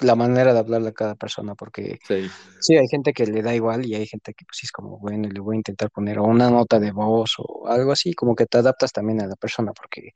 la 0.01 0.15
manera 0.15 0.53
de 0.53 0.59
hablarle 0.59 0.89
a 0.89 0.93
cada 0.93 1.15
persona, 1.15 1.55
porque 1.55 1.99
Sí, 2.07 2.35
sí, 2.59 2.77
hay 2.77 2.87
gente 2.87 3.13
que 3.13 3.25
le 3.27 3.41
da 3.43 3.55
igual 3.55 3.85
y 3.85 3.95
hay 3.95 4.07
gente 4.07 4.33
que 4.33 4.45
pues 4.45 4.57
sí 4.59 4.67
es 4.67 4.71
como, 4.73 4.99
bueno, 4.99 5.29
le 5.29 5.39
voy 5.41 5.55
a 5.55 5.59
intentar 5.59 5.91
poner 5.91 6.19
una 6.19 6.49
nota 6.51 6.79
de 6.79 6.91
voz 6.91 7.33
o 7.39 7.67
algo 7.67 7.91
así, 7.93 8.13
como 8.13 8.35
que 8.35 8.45
te 8.47 8.57
adaptas 8.59 8.91
también 8.93 9.21
a 9.21 9.27
la 9.27 9.35
persona, 9.37 9.73
porque 9.73 10.11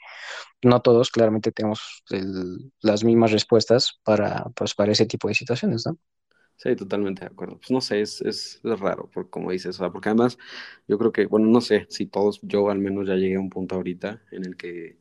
no 0.64 0.82
todos 0.82 1.12
claramente 1.12 1.52
tenemos 1.52 2.04
el- 2.12 2.74
las 2.82 3.04
mismas 3.04 3.32
respuestas 3.32 4.00
para, 4.04 4.46
pues, 4.56 4.76
para 4.76 4.92
ese 4.94 5.06
tipo 5.08 5.28
de 5.30 5.36
situaciones, 5.36 5.86
¿no? 5.88 5.98
sí, 6.58 6.76
totalmente 6.76 7.22
de 7.22 7.28
acuerdo. 7.28 7.58
Pues 7.58 7.72
no 7.72 7.82
sé, 7.82 8.02
es, 8.02 8.22
es, 8.22 8.62
es 8.64 8.80
raro, 8.80 9.10
por, 9.10 9.30
como 9.30 9.52
dices, 9.52 9.76
o 9.76 9.80
sea, 9.80 9.92
porque 9.92 10.10
además 10.10 10.38
yo 10.88 10.98
creo 10.98 11.12
que, 11.12 11.26
bueno, 11.26 11.48
no 11.48 11.62
sé 11.62 11.86
si 11.90 12.06
todos, 12.08 12.40
yo 12.44 12.70
al 12.70 12.80
menos 12.80 13.08
ya 13.08 13.16
llegué 13.16 13.36
a 13.36 13.40
un 13.40 13.50
punto 13.50 13.76
ahorita 13.76 14.22
en 14.32 14.46
el 14.46 14.56
que, 14.58 15.00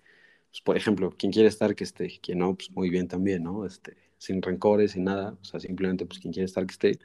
pues, 0.53 0.61
por 0.63 0.77
ejemplo, 0.77 1.11
quien 1.17 1.33
quiere 1.33 1.49
estar 1.49 1.75
que 1.75 1.85
esté, 1.85 2.21
quien 2.21 2.39
no, 2.41 2.55
pues 2.55 2.71
muy 2.73 2.91
bien 2.91 3.09
también, 3.09 3.43
¿no? 3.43 3.65
Este, 3.67 3.97
sin 4.19 4.43
rencores, 4.43 4.93
sin 4.93 5.05
nada, 5.05 5.39
o 5.41 5.45
sea, 5.45 5.61
simplemente 5.61 6.05
pues 6.07 6.21
quien 6.21 6.33
quiere 6.33 6.45
estar 6.45 6.67
que 6.67 6.73
esté. 6.73 7.01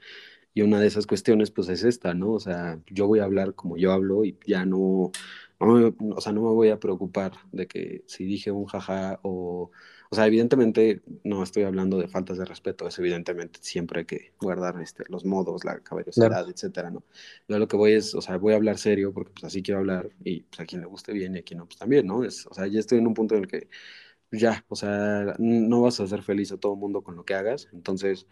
Y 0.54 0.64
una 0.64 0.82
de 0.82 0.88
esas 0.88 1.08
cuestiones, 1.08 1.52
pues 1.52 1.70
es 1.70 1.84
esta, 1.84 2.14
¿no? 2.14 2.34
O 2.34 2.40
sea, 2.42 2.82
yo 2.88 3.08
voy 3.08 3.20
a 3.20 3.24
hablar 3.24 3.56
como 3.56 3.78
yo 3.78 3.94
hablo 3.94 4.26
y 4.26 4.38
ya 4.46 4.66
no, 4.66 5.12
no 5.62 5.96
o 6.16 6.22
sea, 6.22 6.34
no 6.34 6.42
me 6.42 6.50
voy 6.50 6.70
a 6.70 6.80
preocupar 6.80 7.34
de 7.54 7.68
que 7.68 8.04
si 8.08 8.26
dije 8.26 8.52
un 8.52 8.66
jaja 8.66 9.20
o, 9.24 9.72
o 10.10 10.16
sea, 10.16 10.26
evidentemente 10.28 11.02
no 11.24 11.44
estoy 11.44 11.64
hablando 11.64 11.98
de 11.98 12.08
faltas 12.08 12.38
de 12.38 12.46
respeto, 12.46 12.88
es 12.88 12.98
evidentemente 13.00 13.60
siempre 13.62 14.00
hay 14.02 14.06
que 14.06 14.34
guardar 14.40 14.82
este, 14.82 15.04
los 15.10 15.26
modos, 15.26 15.66
la 15.66 15.80
Claro. 16.16 16.36
caballerosidad, 16.36 16.50
etcétera, 16.50 16.92
¿no? 16.92 17.04
Yo 17.48 17.60
lo 17.60 17.68
que 17.68 17.78
voy 17.78 17.94
es, 17.94 18.16
o 18.16 18.22
sea, 18.22 18.38
voy 18.38 18.54
a 18.54 18.56
hablar 18.58 18.78
serio 18.78 19.14
porque 19.14 19.32
pues 19.34 19.44
así 19.46 19.62
quiero 19.64 19.80
hablar 19.80 20.10
y 20.24 20.42
pues 20.44 20.60
a 20.62 20.66
quien 20.66 20.82
le 20.82 20.88
guste 20.88 21.14
bien 21.14 21.36
y 21.36 21.40
a 21.40 21.44
quien 21.44 21.60
no, 21.60 21.66
pues 21.66 21.78
también, 21.78 22.08
¿no? 22.08 22.24
Es, 22.24 22.46
o 22.48 22.54
sea, 22.54 22.68
ya 22.68 22.80
estoy 22.80 23.00
en 23.00 23.08
un 23.08 23.14
punto 23.14 23.36
en 23.36 23.42
el 23.44 23.48
que 23.48 23.70
ya, 24.32 24.66
o 24.70 24.76
sea, 24.76 25.36
no 25.40 25.82
vas 25.82 26.00
a 26.00 26.04
hacer 26.04 26.24
feliz 26.24 26.52
a 26.52 26.58
todo 26.60 26.74
el 26.74 26.80
mundo 26.80 27.04
con 27.04 27.16
lo 27.16 27.26
que 27.26 27.34
hagas, 27.36 27.70
entonces 27.74 28.28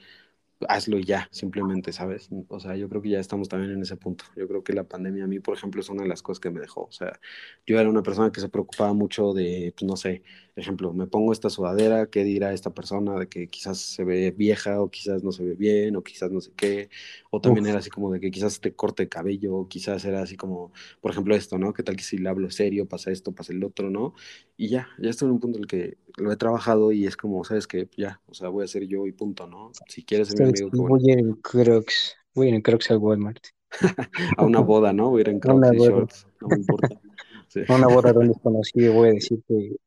hazlo 0.68 0.98
y 0.98 1.04
ya, 1.04 1.28
simplemente, 1.32 1.91
¿sabes? 1.91 2.30
O 2.48 2.60
sea, 2.60 2.76
yo 2.76 2.89
creo 2.89 3.02
que 3.02 3.10
ya 3.10 3.20
estamos 3.20 3.50
también 3.50 3.72
en 3.72 3.82
ese 3.82 3.98
punto. 3.98 4.26
Yo 4.36 4.48
creo 4.48 4.63
que 4.63 4.74
la 4.74 4.84
pandemia 4.86 5.26
a 5.26 5.28
mí, 5.28 5.39
por 5.39 5.56
ejemplo, 5.58 5.82
es 5.82 5.89
una 5.89 6.04
de 6.04 6.10
las 6.10 6.22
cosas 6.22 6.39
que 6.39 6.50
me 6.52 6.60
dejó. 6.62 6.84
O 6.86 6.91
sea, 6.91 7.20
yo 7.65 7.80
era 7.80 7.89
una 7.89 8.04
persona 8.04 8.32
que 8.32 8.41
se 8.41 8.50
preocupaba 8.50 8.94
mucho 8.94 9.34
de, 9.34 9.74
pues 9.78 9.88
no 9.88 9.98
sé, 9.98 10.24
ejemplo, 10.56 10.94
me 10.94 11.08
pongo 11.08 11.34
esta 11.34 11.50
sudadera, 11.50 12.08
¿qué 12.10 12.24
dirá 12.24 12.54
esta 12.54 12.74
persona 12.74 13.20
de 13.20 13.28
que 13.28 13.48
quizás 13.50 13.78
se 13.78 14.04
ve 14.04 14.32
vieja 14.32 14.82
o 14.82 14.89
quizás 14.89 15.24
no 15.24 15.32
se 15.32 15.44
ve 15.44 15.56
bien 15.56 15.96
o 15.96 16.04
quizás 16.04 16.32
no 16.32 16.39
sé 16.41 16.52
qué? 16.56 16.89
O 17.30 17.41
también 17.41 17.65
Uf, 17.65 17.68
era 17.68 17.80
así 17.80 17.89
como 17.89 18.12
de 18.12 18.20
que 18.20 18.32
quizás 18.32 18.62
te 18.62 18.74
corte 18.74 19.04
el 19.04 19.10
cabello, 19.10 19.56
o 19.56 19.68
quizás 19.68 20.06
era 20.06 20.22
así 20.22 20.38
como, 20.38 20.72
por 21.02 21.12
ejemplo, 21.12 21.36
esto, 21.36 21.58
¿no? 21.58 21.74
¿Qué 21.74 21.84
tal 21.84 21.96
que 21.96 22.04
si 22.04 22.18
le 22.18 22.30
hablo 22.30 22.50
serio, 22.52 22.88
pasa 22.88 23.12
esto, 23.12 23.34
pasa 23.34 23.54
el 23.54 23.63
otro, 23.63 23.89
¿no? 23.89 24.13
Y 24.58 24.70
ya, 24.70 24.88
ya 25.00 25.10
estoy 25.10 25.28
en 25.28 25.34
un 25.34 25.39
punto 25.39 25.58
en 25.58 25.63
el 25.63 25.68
que 25.68 25.98
lo 26.18 26.32
he 26.32 26.38
trabajado 26.38 26.91
y 26.91 27.06
es 27.06 27.18
como, 27.18 27.44
¿sabes 27.44 27.68
qué? 27.68 27.89
Ya, 27.98 28.22
o 28.28 28.34
sea, 28.34 28.50
voy 28.50 28.63
a 28.63 28.68
ser 28.68 28.88
yo 28.88 29.06
y 29.08 29.12
punto, 29.12 29.48
¿no? 29.48 29.72
Si 29.88 30.04
quieres 30.04 30.30
ser 30.30 30.44
amigo, 30.49 30.69
voy 30.73 31.10
a 31.10 31.13
ir 31.13 31.19
en 31.19 31.34
Crocs, 31.36 32.15
voy 32.34 32.47
a 32.47 32.49
ir 32.49 32.55
en 32.55 32.62
Crocs 32.62 32.91
al 32.91 32.97
Walmart. 32.97 33.43
A 34.38 34.45
una 34.45 34.60
boda, 34.60 34.93
¿no? 34.93 35.10
Voy 35.10 35.19
a 35.19 35.21
ir 35.21 35.29
en 35.29 35.39
A 35.47 35.53
una 35.53 35.69
Crocs 35.69 35.75
y 35.75 35.77
boda, 35.77 35.89
shorts, 35.89 36.27
no 36.41 36.47
me 36.49 36.55
importa. 36.58 36.89
Sí. 37.47 37.62
a 37.69 37.75
una 37.75 37.88
boda 37.88 38.12
de 38.12 38.19
un 38.19 38.27
desconocido, 38.29 38.93
voy 38.95 39.10
a 39.10 39.13
decir 39.13 39.41
que 39.47 39.77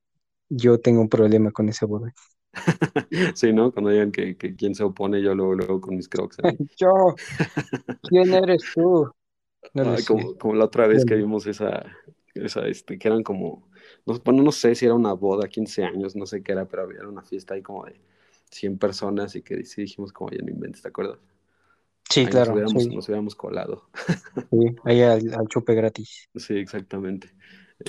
yo 0.49 0.79
tengo 0.79 1.03
un 1.03 1.09
problema 1.09 1.51
con 1.51 1.69
esa 1.69 1.85
boda. 1.85 2.15
Sí, 3.35 3.53
¿no? 3.53 3.73
Cuando 3.73 3.91
digan 3.91 4.11
que, 4.11 4.37
que 4.37 4.55
quién 4.57 4.75
se 4.75 4.85
opone, 4.85 5.21
yo 5.21 5.35
luego, 5.35 5.55
luego 5.55 5.81
con 5.81 5.97
mis 5.97 6.09
Crocs. 6.09 6.39
Yo, 6.77 7.15
¿quién 8.09 8.33
eres 8.33 8.63
tú? 8.75 9.11
No 9.75 9.95
como, 10.07 10.35
como 10.37 10.55
la 10.55 10.65
otra 10.65 10.87
vez 10.87 11.05
que 11.05 11.15
vimos 11.17 11.47
esa, 11.47 11.85
esa, 12.35 12.67
este, 12.67 12.99
que 12.99 13.09
eran 13.09 13.23
como, 13.23 13.69
no, 14.07 14.19
bueno, 14.25 14.43
no 14.43 14.53
sé 14.53 14.75
si 14.75 14.87
era 14.87 14.95
una 14.95 15.13
boda, 15.13 15.49
15 15.49 15.85
años, 15.85 16.17
no 16.17 16.27
sé 16.27 16.43
qué 16.43 16.53
era, 16.53 16.67
pero 16.67 16.83
había 16.83 17.07
una 17.07 17.23
fiesta 17.23 17.55
ahí 17.55 17.63
como 17.63 17.85
de 17.85 18.01
100 18.51 18.79
personas 18.79 19.37
y 19.37 19.43
que 19.43 19.65
sí 19.65 19.83
dijimos 19.83 20.13
como 20.13 20.31
ya 20.31 20.39
no 20.43 20.51
inventes, 20.51 20.83
¿te 20.83 20.89
acuerdas? 20.89 21.19
sí, 22.11 22.29
Ahí 22.29 22.35
nos 22.35 22.49
claro, 22.49 22.53
hubiéramos, 22.53 22.91
sí, 22.91 22.91
nos 22.93 23.09
hubiéramos 23.09 23.35
colado. 23.35 23.89
sí, 24.51 24.59
ahí 24.85 25.03
al, 25.03 25.35
al 25.35 25.49
chupe 25.49 25.75
gratis. 25.75 26.29
Sí, 26.37 26.55
exactamente. 26.59 27.31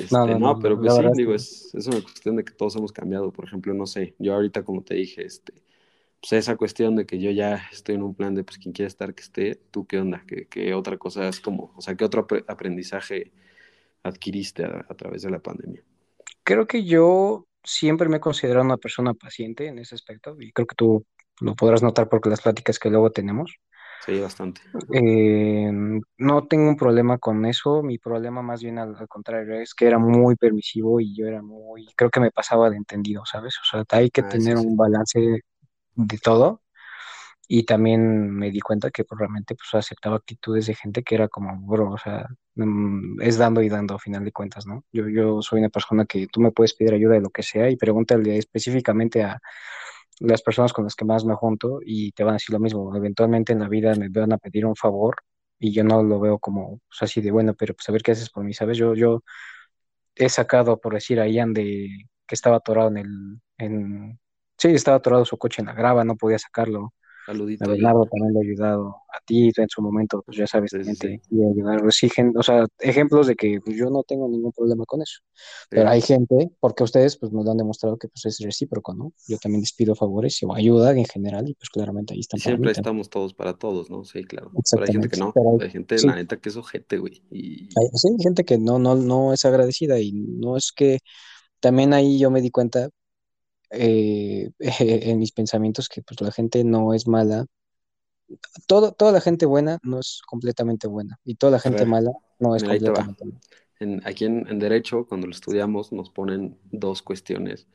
No, 0.10 0.26
Este, 0.26 0.28
no, 0.28 0.39
no, 0.39 0.58
no, 0.58 0.60
pero 0.60 0.80
pues 0.80 0.93
sí, 0.95 1.04
digo, 1.15 1.34
es, 1.36 1.74
es 1.76 1.88
una 1.88 2.02
cuestión 2.02 2.36
de 2.36 2.43
que 2.43 2.54
todos 2.54 2.76
hemos 2.76 2.91
cambiado. 2.91 3.32
Por 3.32 3.45
ejemplo, 3.45 3.74
no 3.74 3.86
sé, 3.86 4.15
yo 4.19 4.34
ahorita 4.36 4.63
como 4.63 4.84
te 4.84 4.95
dije, 4.95 5.26
este, 5.26 5.54
pues, 6.22 6.34
esa 6.34 6.58
cuestión 6.58 6.95
de 6.95 7.06
que 7.06 7.19
yo 7.19 7.32
ya 7.32 7.67
estoy 7.72 7.95
en 7.95 8.04
un 8.04 8.15
plan 8.15 8.36
de, 8.36 8.43
pues, 8.43 8.58
quien 8.60 8.74
quiere 8.74 8.88
estar, 8.88 9.15
que 9.15 9.24
esté, 9.24 9.56
¿tú 9.56 9.88
qué 9.88 10.00
onda? 10.00 10.24
¿Qué, 10.28 10.48
qué 10.48 10.74
otra 10.76 10.98
cosa 10.98 11.28
es 11.30 11.39
como, 11.41 11.74
o 11.78 11.82
sea, 11.82 11.95
qué 11.95 12.06
otro 12.06 12.28
aprendizaje 12.48 13.34
adquiriste 14.04 14.65
a, 14.65 14.86
a 14.89 14.95
través 14.95 15.24
de 15.24 15.32
la 15.32 15.39
pandemia? 15.41 15.84
Creo 16.43 16.67
que 16.67 16.84
yo 16.86 17.48
siempre 17.63 18.10
me 18.10 18.17
he 18.17 18.19
considerado 18.19 18.65
una 18.65 18.78
persona 18.78 19.13
paciente 19.13 19.67
en 19.67 19.80
ese 19.80 19.95
aspecto 19.95 20.36
y 20.39 20.52
creo 20.52 20.67
que 20.67 20.76
tú 20.76 21.06
lo 21.41 21.56
podrás 21.56 21.84
notar 21.84 22.10
porque 22.10 22.30
las 22.30 22.41
pláticas 22.41 22.80
que 22.80 22.89
luego 22.89 23.12
tenemos. 23.12 23.56
Sí, 24.06 24.19
bastante. 24.19 24.62
Eh, 24.93 25.72
no 26.17 26.48
tengo 26.48 26.69
un 26.69 26.78
problema 26.78 27.17
con 27.17 27.45
eso, 27.45 27.84
mi 27.84 27.98
problema 27.98 28.41
más 28.41 28.62
bien 28.62 28.78
al, 28.78 28.95
al, 28.95 29.08
contrario 29.08 29.56
es 29.56 29.74
que 29.74 29.86
era 29.86 30.00
muy 30.00 30.36
permisivo 30.36 31.00
y 31.00 31.15
yo 31.15 31.28
era 31.28 31.41
muy, 31.41 31.88
creo 31.95 32.10
que 32.10 32.19
me 32.19 32.32
pasaba 32.32 32.69
de 32.69 32.78
entendido, 32.78 33.24
¿sabes? 33.26 33.56
O 33.62 33.65
sea, 33.65 33.84
hay 33.89 34.10
que 34.10 34.22
Ah, 34.22 34.30
tener 34.30 34.58
sí, 34.58 34.62
sí. 34.63 34.67
un 34.67 34.78
balance 34.78 35.19
de 35.95 36.17
todo 36.17 36.62
y 37.51 37.63
también 37.65 38.31
me 38.31 38.51
di 38.51 38.59
cuenta 38.62 38.91
que 38.91 39.05
pues, 39.05 39.19
realmente 39.19 39.55
pues 39.55 39.69
aceptaba 39.73 40.17
actitudes 40.17 40.67
de 40.67 40.75
gente 40.75 41.03
que 41.03 41.15
era 41.15 41.27
como, 41.29 41.59
bro, 41.67 41.93
o 41.93 41.97
sea, 41.97 42.27
mm, 42.55 43.21
es 43.21 43.38
dando 43.39 43.63
y 43.63 43.69
dando 43.69 43.95
a 43.95 43.99
final 43.99 44.23
de 44.23 44.31
cuentas, 44.31 44.67
¿no? 44.67 44.85
Yo, 44.93 45.09
yo 45.09 45.41
soy 45.41 45.59
una 45.59 45.69
persona 45.69 46.05
que 46.05 46.27
tú 46.27 46.41
me 46.41 46.51
puedes 46.51 46.75
pedir 46.75 46.93
ayuda 46.93 47.15
de 47.15 47.21
lo 47.21 47.31
que 47.31 47.43
sea 47.43 47.69
y 47.71 47.75
pregúntale 47.77 48.38
específicamente 48.38 49.23
a 49.23 49.39
las 50.19 50.41
personas 50.43 50.73
con 50.73 50.83
las 50.85 50.95
que 50.95 51.05
más 51.05 51.25
me 51.25 51.35
junto 51.35 51.79
y 51.85 52.12
te 52.12 52.23
van 52.23 52.33
a 52.33 52.35
decir 52.38 52.53
lo 52.53 52.59
mismo. 52.59 52.95
Eventualmente 52.95 53.53
en 53.53 53.59
la 53.59 53.69
vida 53.69 53.95
me 53.95 54.09
van 54.09 54.33
a 54.33 54.38
pedir 54.38 54.65
un 54.65 54.75
favor 54.75 55.15
y 55.59 55.73
yo 55.73 55.83
no 55.83 56.03
lo 56.03 56.19
veo 56.19 56.39
como 56.39 56.73
o 56.75 56.81
sea, 56.91 57.05
así 57.07 57.21
de 57.21 57.31
bueno, 57.31 57.55
pero 57.55 57.73
pues 57.75 57.89
a 57.89 57.91
ver 57.91 58.03
qué 58.03 58.12
haces 58.12 58.29
por 58.29 58.43
mí, 58.43 58.53
¿sabes? 58.53 58.77
Yo, 58.77 58.93
yo 58.95 59.23
he 60.15 60.29
sacado, 60.29 60.79
por 60.79 60.93
decir, 60.93 61.19
a 61.19 61.27
Ian 61.27 61.53
de 61.53 61.89
que 62.27 62.35
estaba 62.35 62.57
atorado 62.57 62.89
en 62.89 62.97
el, 62.97 63.41
en, 63.57 64.19
sí, 64.57 64.69
estaba 64.69 64.97
atorado 64.97 65.25
su 65.25 65.38
coche 65.38 65.62
en 65.62 65.67
la 65.67 65.73
grava, 65.73 66.03
no 66.03 66.15
podía 66.17 66.39
sacarlo. 66.39 66.93
A 67.27 67.32
Saludito. 67.32 67.65
ahí. 67.65 67.71
Bernardo 67.77 68.05
también 68.12 68.34
le 68.34 68.39
he 68.39 68.51
ayudado, 68.51 68.88
a 69.13 69.19
ti 69.25 69.51
en 69.55 69.69
su 69.69 69.82
momento, 69.82 70.21
pues 70.25 70.38
ya 70.38 70.47
sabes, 70.47 70.71
Sí, 70.71 70.77
sí, 70.84 70.97
también 70.97 71.19
te 71.21 71.29
sí. 71.29 71.43
a 71.43 71.49
ayudar. 71.51 71.86
Exigen, 71.86 72.34
o 72.38 72.41
sea, 72.43 72.65
ejemplos 72.79 73.27
de 73.27 73.36
que 73.36 73.60
pues, 73.63 73.75
yo 73.77 73.89
no 73.89 74.03
tengo 74.03 74.27
ningún 74.27 74.51
problema 74.51 74.84
con 74.86 75.01
eso. 75.01 75.19
Pero 75.69 75.84
Sí. 75.84 75.88
hay 75.89 76.01
gente, 76.01 76.49
porque 76.60 76.84
ustedes 76.84 77.17
pues 77.17 77.32
nos 77.32 77.45
lo 77.45 77.51
han 77.51 77.58
demostrado 77.58 77.97
que 77.97 78.08
pues 78.08 78.25
es 78.25 78.39
recíproco, 78.39 78.93
¿no? 78.93 79.13
Yo 79.27 79.38
también 79.38 79.62
les 79.62 79.73
pido 79.73 79.93
favores 79.95 80.39
o 80.43 80.53
ayuda 80.53 80.91
en 80.97 81.05
general 81.05 81.47
y 81.47 81.53
pues 81.53 81.69
claramente 81.69 82.13
ahí 82.13 82.19
Y 82.19 82.21
están 82.21 82.39
para 82.39 82.43
siempre 82.55 82.71
estamos 82.71 83.10
todos 83.10 83.34
para 83.34 83.53
todos, 83.53 83.89
¿no? 83.89 84.03
Sí, 84.05 84.23
claro. 84.23 84.51
Pero 84.71 84.84
hay 84.86 84.91
gente 84.91 85.10
que 85.10 85.19
no. 85.19 85.32
Pero 85.34 85.51
hay, 85.60 85.65
Hay 85.65 85.69
gente, 85.71 85.97
sí, 85.97 86.08
la 86.08 86.15
neta, 86.15 86.38
que 86.38 86.49
es 86.49 86.58
ojete, 86.58 86.97
güey. 86.97 87.21
Y 87.32 87.63
hay, 87.65 87.88
sí, 87.93 88.08
hay 88.17 88.23
gente 88.23 88.43
que 88.43 88.58
no, 88.58 88.79
no, 88.79 88.95
no 88.95 89.34
es 89.34 89.45
agradecida 89.45 89.99
y 89.99 90.12
no 90.13 90.58
es 90.58 90.71
que 90.75 90.99
también 91.60 91.93
ahí 91.93 92.17
yo 92.17 92.32
me 92.32 92.41
di 92.41 92.49
cuenta 92.51 92.89
eh, 93.71 94.51
en 94.60 95.19
mis 95.19 95.32
pensamientos 95.32 95.89
que 95.89 96.01
pues 96.01 96.21
la 96.21 96.32
gente 96.32 96.63
no 96.63 96.93
es 96.93 97.08
mala. 97.08 97.45
Todo, 98.67 98.91
toda 98.91 99.12
la 99.12 99.21
gente 99.21 99.45
buena 99.45 99.79
no 99.82 99.99
es 99.99 100.21
completamente 100.25 100.88
buena 100.88 101.19
y 101.23 101.36
toda 101.36 101.53
la 101.53 101.60
gente 101.60 101.86
mala 101.86 102.12
no 102.38 102.55
es 102.55 102.63
mira, 102.63 102.75
completamente 102.75 103.25
mala. 103.25 103.39
En, 103.79 104.01
aquí 104.05 104.25
en, 104.25 104.47
en 104.47 104.60
Derecho, 104.60 105.08
cuando 105.08 105.25
lo 105.25 105.32
estudiamos, 105.32 105.91
nos 105.91 106.10
ponen 106.10 106.60
dos 106.71 107.01
cuestiones 107.01 107.67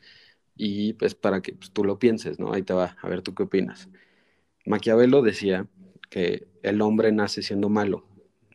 y 0.57 0.93
pues 0.95 1.15
para 1.15 1.41
que 1.43 1.55
pues, 1.55 1.73
tú 1.73 1.85
lo 1.85 1.99
pienses, 1.99 2.39
¿no? 2.39 2.53
Ahí 2.53 2.63
te 2.63 2.75
va, 2.75 2.97
a 3.03 3.09
ver 3.09 3.23
tú 3.23 3.35
qué 3.35 3.45
opinas. 3.45 3.89
Maquiavelo 4.67 5.23
decía 5.23 5.67
que 6.11 6.47
el 6.63 6.81
hombre 6.81 7.13
nace 7.13 7.43
siendo 7.43 7.69
malo, 7.69 8.07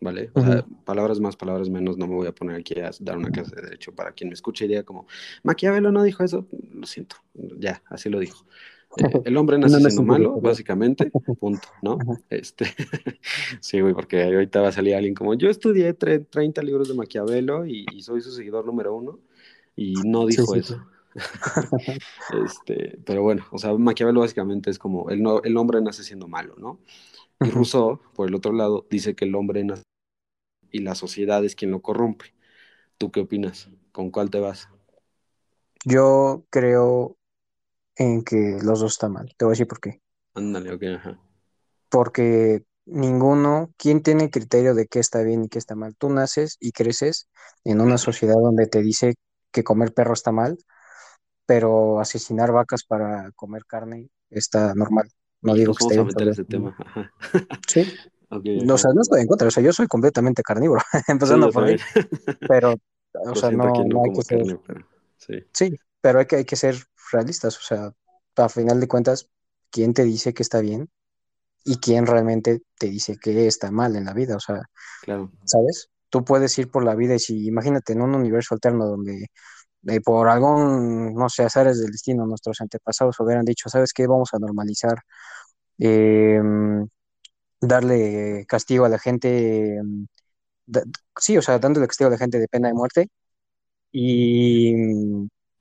¿vale? 0.02 0.32
O 0.36 0.42
sea, 0.42 0.64
Ujú. 0.64 0.84
palabras 0.86 1.20
más, 1.20 1.36
palabras 1.36 1.70
menos, 1.70 1.98
no 1.98 2.08
me 2.08 2.16
voy 2.16 2.28
a 2.28 2.32
poner 2.36 2.56
aquí 2.58 2.80
a 2.80 2.92
dar 3.00 3.18
una 3.18 3.32
clase 3.32 3.56
de 3.56 3.64
derecho 3.64 3.94
para 3.94 4.12
quien 4.14 4.30
me 4.30 4.34
escuche 4.34 4.66
y 4.66 4.68
diga 4.70 4.84
como, 4.84 5.08
Maquiavelo 5.44 5.92
no 5.92 6.04
dijo 6.04 6.24
eso, 6.24 6.48
lo 6.74 6.86
siento, 6.88 7.18
ya, 7.34 7.82
así 7.88 8.10
lo 8.10 8.20
dijo. 8.20 8.46
Eh, 8.98 9.04
el 9.26 9.38
hombre 9.38 9.58
nace 9.58 9.76
no 9.76 9.90
siendo 9.90 10.04
malo, 10.04 10.40
básicamente, 10.42 11.12
punto, 11.40 11.70
¿no? 11.82 12.00
Ajá. 12.02 12.22
Este, 12.30 12.66
sí, 13.62 13.82
güey, 13.82 13.94
porque 13.94 14.24
ahorita 14.24 14.62
va 14.62 14.70
a 14.70 14.72
salir 14.72 14.96
alguien 14.96 15.14
como, 15.16 15.34
yo 15.36 15.50
estudié 15.50 15.98
tre- 15.98 16.26
30 16.30 16.62
libros 16.62 16.88
de 16.88 16.94
Maquiavelo 16.96 17.66
y, 17.66 17.86
y 17.92 18.02
soy 18.02 18.22
su 18.22 18.32
seguidor 18.32 18.66
número 18.66 18.96
uno, 18.96 19.20
y 19.76 20.04
no 20.04 20.26
dijo 20.26 20.54
sí, 20.54 20.62
sí. 20.64 20.74
eso. 20.74 20.82
Este, 22.30 23.00
pero 23.06 23.24
bueno, 23.24 23.46
o 23.52 23.58
sea, 23.58 23.74
Maquiavelo 23.76 24.22
básicamente 24.22 24.70
es 24.70 24.80
como 24.80 25.10
el, 25.10 25.22
no, 25.22 25.42
el 25.44 25.58
hombre 25.58 25.82
nace 25.82 26.04
siendo 26.04 26.28
malo, 26.28 26.56
¿no? 26.58 26.80
Y. 27.42 27.50
Rousseau, 27.52 28.00
por 28.16 28.30
el 28.30 28.36
otro 28.36 28.54
lado, 28.54 28.88
dice 28.90 29.16
que 29.16 29.26
el 29.26 29.36
hombre 29.36 29.64
nace 29.64 29.84
y 30.72 30.80
la 30.80 30.96
sociedad 30.96 31.44
es 31.44 31.56
quien 31.56 31.72
lo 31.72 31.82
corrompe. 31.82 32.34
¿Tú 32.98 33.12
qué 33.12 33.22
opinas? 33.22 33.70
¿Con 33.92 34.12
cuál 34.12 34.30
te 34.30 34.40
vas? 34.40 34.70
Yo 35.86 36.46
creo 36.50 37.18
en 37.96 38.24
que 38.24 38.60
los 38.62 38.80
dos 38.80 38.94
están 38.94 39.14
mal. 39.14 39.34
Te 39.38 39.46
voy 39.46 39.52
a 39.52 39.54
decir 39.54 39.68
por 39.68 39.80
qué. 39.80 40.02
Ándale, 40.34 40.74
ok, 40.74 40.84
ajá. 40.96 41.20
Porque 41.90 42.64
ninguno, 42.86 43.72
¿quién 43.78 44.02
tiene 44.02 44.30
criterio 44.30 44.74
de 44.74 44.88
qué 44.88 45.00
está 45.00 45.22
bien 45.22 45.46
y 45.46 45.50
qué 45.50 45.60
está 45.60 45.76
mal? 45.76 45.96
Tú 45.96 46.10
naces 46.10 46.58
y 46.60 46.72
creces 46.72 47.30
en 47.64 47.82
una 47.82 47.98
sociedad 47.98 48.36
donde 48.42 48.68
te 48.68 48.82
dice 48.82 49.16
que 49.52 49.64
comer 49.64 49.94
perro 49.94 50.14
está 50.14 50.32
mal, 50.32 50.58
pero 51.46 52.00
asesinar 52.00 52.52
vacas 52.52 52.84
para 52.84 53.32
comer 53.32 53.66
carne 53.66 54.10
está 54.30 54.74
normal. 54.76 55.10
No 55.42 55.56
Y 55.56 55.60
digo 55.60 55.74
que 55.74 55.84
esté 55.84 55.98
vamos 55.98 56.16
a 56.16 56.20
bien, 56.20 56.30
ese 56.32 56.46
tema. 56.46 56.76
Ajá. 56.78 57.12
sí. 57.68 57.82
Ok, 58.32 58.46
O 58.70 58.78
sea, 58.78 58.92
no 58.94 59.02
estoy 59.02 59.22
en 59.22 59.28
contra, 59.28 59.48
o 59.48 59.52
sea, 59.52 59.64
yo 59.64 59.74
soy 59.74 59.88
completamente 59.88 60.44
carnívoro, 60.44 60.82
empezando 61.08 61.52
por 61.52 61.64
ahí, 61.64 61.78
pero, 62.48 62.76
o 63.14 63.36
sea, 63.36 63.52
no, 63.52 63.66
no 63.66 63.84
no 63.86 64.04
hay 64.04 64.14
que 64.14 64.22
ser, 64.22 64.38
carne, 64.38 64.60
pero 64.66 64.86
sí, 65.18 65.34
sí, 65.52 65.76
pero 66.02 66.20
hay 66.20 66.26
que, 66.26 66.36
hay 66.38 66.46
que 66.46 66.56
ser 66.56 66.76
realistas, 67.12 67.58
o 67.58 67.62
sea, 67.62 67.92
a 68.36 68.50
final 68.50 68.80
de 68.80 68.88
cuentas, 68.88 69.30
¿quién 69.72 69.94
te 69.94 70.04
dice 70.04 70.34
que 70.34 70.44
está 70.44 70.62
bien 70.62 70.90
y 71.66 71.78
quién 71.78 72.06
realmente 72.06 72.62
te 72.78 72.88
dice 72.88 73.18
que 73.18 73.48
está 73.48 73.72
mal 73.72 73.96
en 73.96 74.06
la 74.06 74.14
vida? 74.14 74.36
O 74.36 74.40
sea, 74.40 74.62
claro. 75.02 75.32
¿sabes? 75.46 75.90
Tú 76.10 76.24
puedes 76.24 76.58
ir 76.58 76.72
por 76.72 76.84
la 76.84 76.96
vida 76.96 77.16
y 77.16 77.20
si, 77.20 77.48
imagínate, 77.48 77.94
en 77.94 78.02
un 78.02 78.16
universo 78.16 78.56
alterno 78.56 78.86
donde 78.86 79.28
eh, 79.88 80.02
por 80.02 80.28
algún, 80.30 81.14
no 81.14 81.30
sé, 81.30 81.44
azares 81.44 81.80
del 81.80 81.92
destino, 81.92 82.26
nuestros 82.26 82.60
antepasados 82.62 83.20
hubieran 83.20 83.46
dicho, 83.46 83.70
¿sabes 83.70 83.94
qué? 83.94 84.08
Vamos 84.08 84.30
a 84.34 84.40
normalizar, 84.40 84.98
eh, 85.78 86.42
darle 87.62 88.46
castigo 88.48 88.86
a 88.86 88.90
la 88.90 89.00
gente, 89.00 89.78
eh, 89.78 89.82
da- 90.66 90.84
sí, 91.18 91.38
o 91.38 91.42
sea, 91.42 91.60
dándole 91.60 91.88
castigo 91.88 92.08
a 92.08 92.12
la 92.12 92.18
gente 92.18 92.40
de 92.40 92.48
pena 92.48 92.68
de 92.70 92.74
muerte 92.74 93.10
y, 93.92 94.74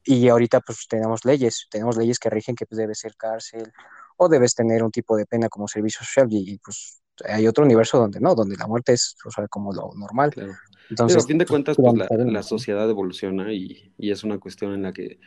y 0.04 0.28
ahorita 0.28 0.60
pues 0.60 0.86
tenemos 0.88 1.24
leyes, 1.24 1.66
tenemos 1.70 1.96
leyes 1.96 2.18
que 2.18 2.30
rigen 2.30 2.54
que 2.54 2.66
pues, 2.66 2.78
debe 2.78 2.94
ser 2.94 3.14
cárcel 3.16 3.72
o 4.16 4.28
debes 4.28 4.54
tener 4.54 4.82
un 4.82 4.90
tipo 4.90 5.16
de 5.16 5.26
pena 5.26 5.48
como 5.48 5.68
servicio 5.68 6.00
social 6.04 6.28
y, 6.30 6.58
pues 6.58 7.00
hay 7.24 7.48
otro 7.48 7.64
universo 7.64 7.98
donde 7.98 8.20
no, 8.20 8.34
donde 8.34 8.56
la 8.56 8.68
muerte 8.68 8.92
es, 8.92 9.16
o 9.24 9.30
sea, 9.30 9.48
como 9.48 9.72
lo 9.72 9.90
normal. 9.96 10.30
Claro. 10.30 10.52
Digo, 10.52 10.58
a 10.80 10.90
Entonces, 10.90 11.26
fin 11.26 11.38
de 11.38 11.44
pues, 11.44 11.50
cuentas, 11.50 11.76
pues 11.76 11.94
la, 11.96 12.04
a 12.04 12.16
la 12.16 12.42
sociedad 12.42 12.88
evoluciona 12.88 13.52
y, 13.52 13.92
y 13.98 14.10
es 14.10 14.22
una 14.22 14.38
cuestión 14.38 14.72
en 14.72 14.82
la 14.82 14.92
que 14.92 15.18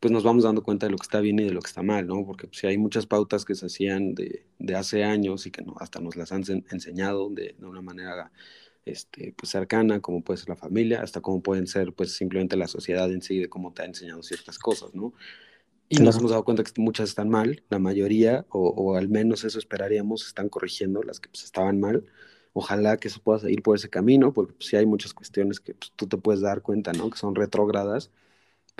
pues 0.00 0.12
nos 0.12 0.24
vamos 0.24 0.44
dando 0.44 0.62
cuenta 0.62 0.86
de 0.86 0.92
lo 0.92 0.98
que 0.98 1.04
está 1.04 1.20
bien 1.20 1.38
y 1.40 1.44
de 1.44 1.52
lo 1.52 1.60
que 1.62 1.68
está 1.68 1.82
mal, 1.82 2.06
¿no? 2.06 2.24
Porque 2.26 2.46
pues, 2.48 2.64
hay 2.64 2.78
muchas 2.78 3.06
pautas 3.06 3.44
que 3.44 3.54
se 3.54 3.66
hacían 3.66 4.14
de, 4.14 4.46
de 4.58 4.74
hace 4.76 5.04
años 5.04 5.46
y 5.46 5.50
que 5.50 5.62
no, 5.62 5.74
hasta 5.80 6.00
nos 6.00 6.16
las 6.16 6.32
han 6.32 6.42
en- 6.50 6.66
enseñado 6.70 7.30
de, 7.30 7.54
de 7.58 7.66
una 7.66 7.82
manera 7.82 8.32
este, 8.86 9.34
pues, 9.36 9.50
cercana, 9.50 10.00
como 10.00 10.22
puede 10.24 10.38
ser 10.38 10.48
la 10.50 10.56
familia, 10.56 11.02
hasta 11.02 11.20
cómo 11.20 11.42
pueden 11.42 11.66
ser 11.66 11.92
pues 11.94 12.14
simplemente 12.16 12.56
la 12.56 12.68
sociedad 12.68 13.10
en 13.12 13.22
sí, 13.22 13.38
de 13.40 13.48
cómo 13.50 13.72
te 13.74 13.82
ha 13.82 13.86
enseñado 13.86 14.22
ciertas 14.22 14.58
cosas, 14.58 14.94
¿no? 14.94 15.12
Y 15.88 15.98
nos 16.00 16.16
hemos 16.18 16.30
dado 16.30 16.44
cuenta 16.44 16.62
que 16.64 16.72
muchas 16.80 17.08
están 17.08 17.28
mal, 17.30 17.64
la 17.68 17.78
mayoría, 17.80 18.46
o, 18.50 18.68
o 18.70 18.96
al 18.96 19.08
menos 19.08 19.44
eso 19.44 19.58
esperaríamos, 19.58 20.26
están 20.26 20.48
corrigiendo 20.48 21.02
las 21.02 21.18
que 21.20 21.28
pues, 21.28 21.44
estaban 21.44 21.80
mal. 21.80 22.06
Ojalá 22.52 22.96
que 22.96 23.08
eso 23.08 23.20
pueda 23.22 23.50
ir 23.50 23.62
por 23.62 23.76
ese 23.76 23.90
camino, 23.90 24.32
porque 24.32 24.52
pues, 24.54 24.68
sí 24.68 24.76
hay 24.76 24.86
muchas 24.86 25.14
cuestiones 25.14 25.58
que 25.60 25.74
pues, 25.74 25.92
tú 25.96 26.06
te 26.06 26.16
puedes 26.16 26.40
dar 26.42 26.62
cuenta, 26.62 26.92
¿no? 26.92 27.10
Que 27.10 27.18
son 27.18 27.34
retrógradas, 27.34 28.10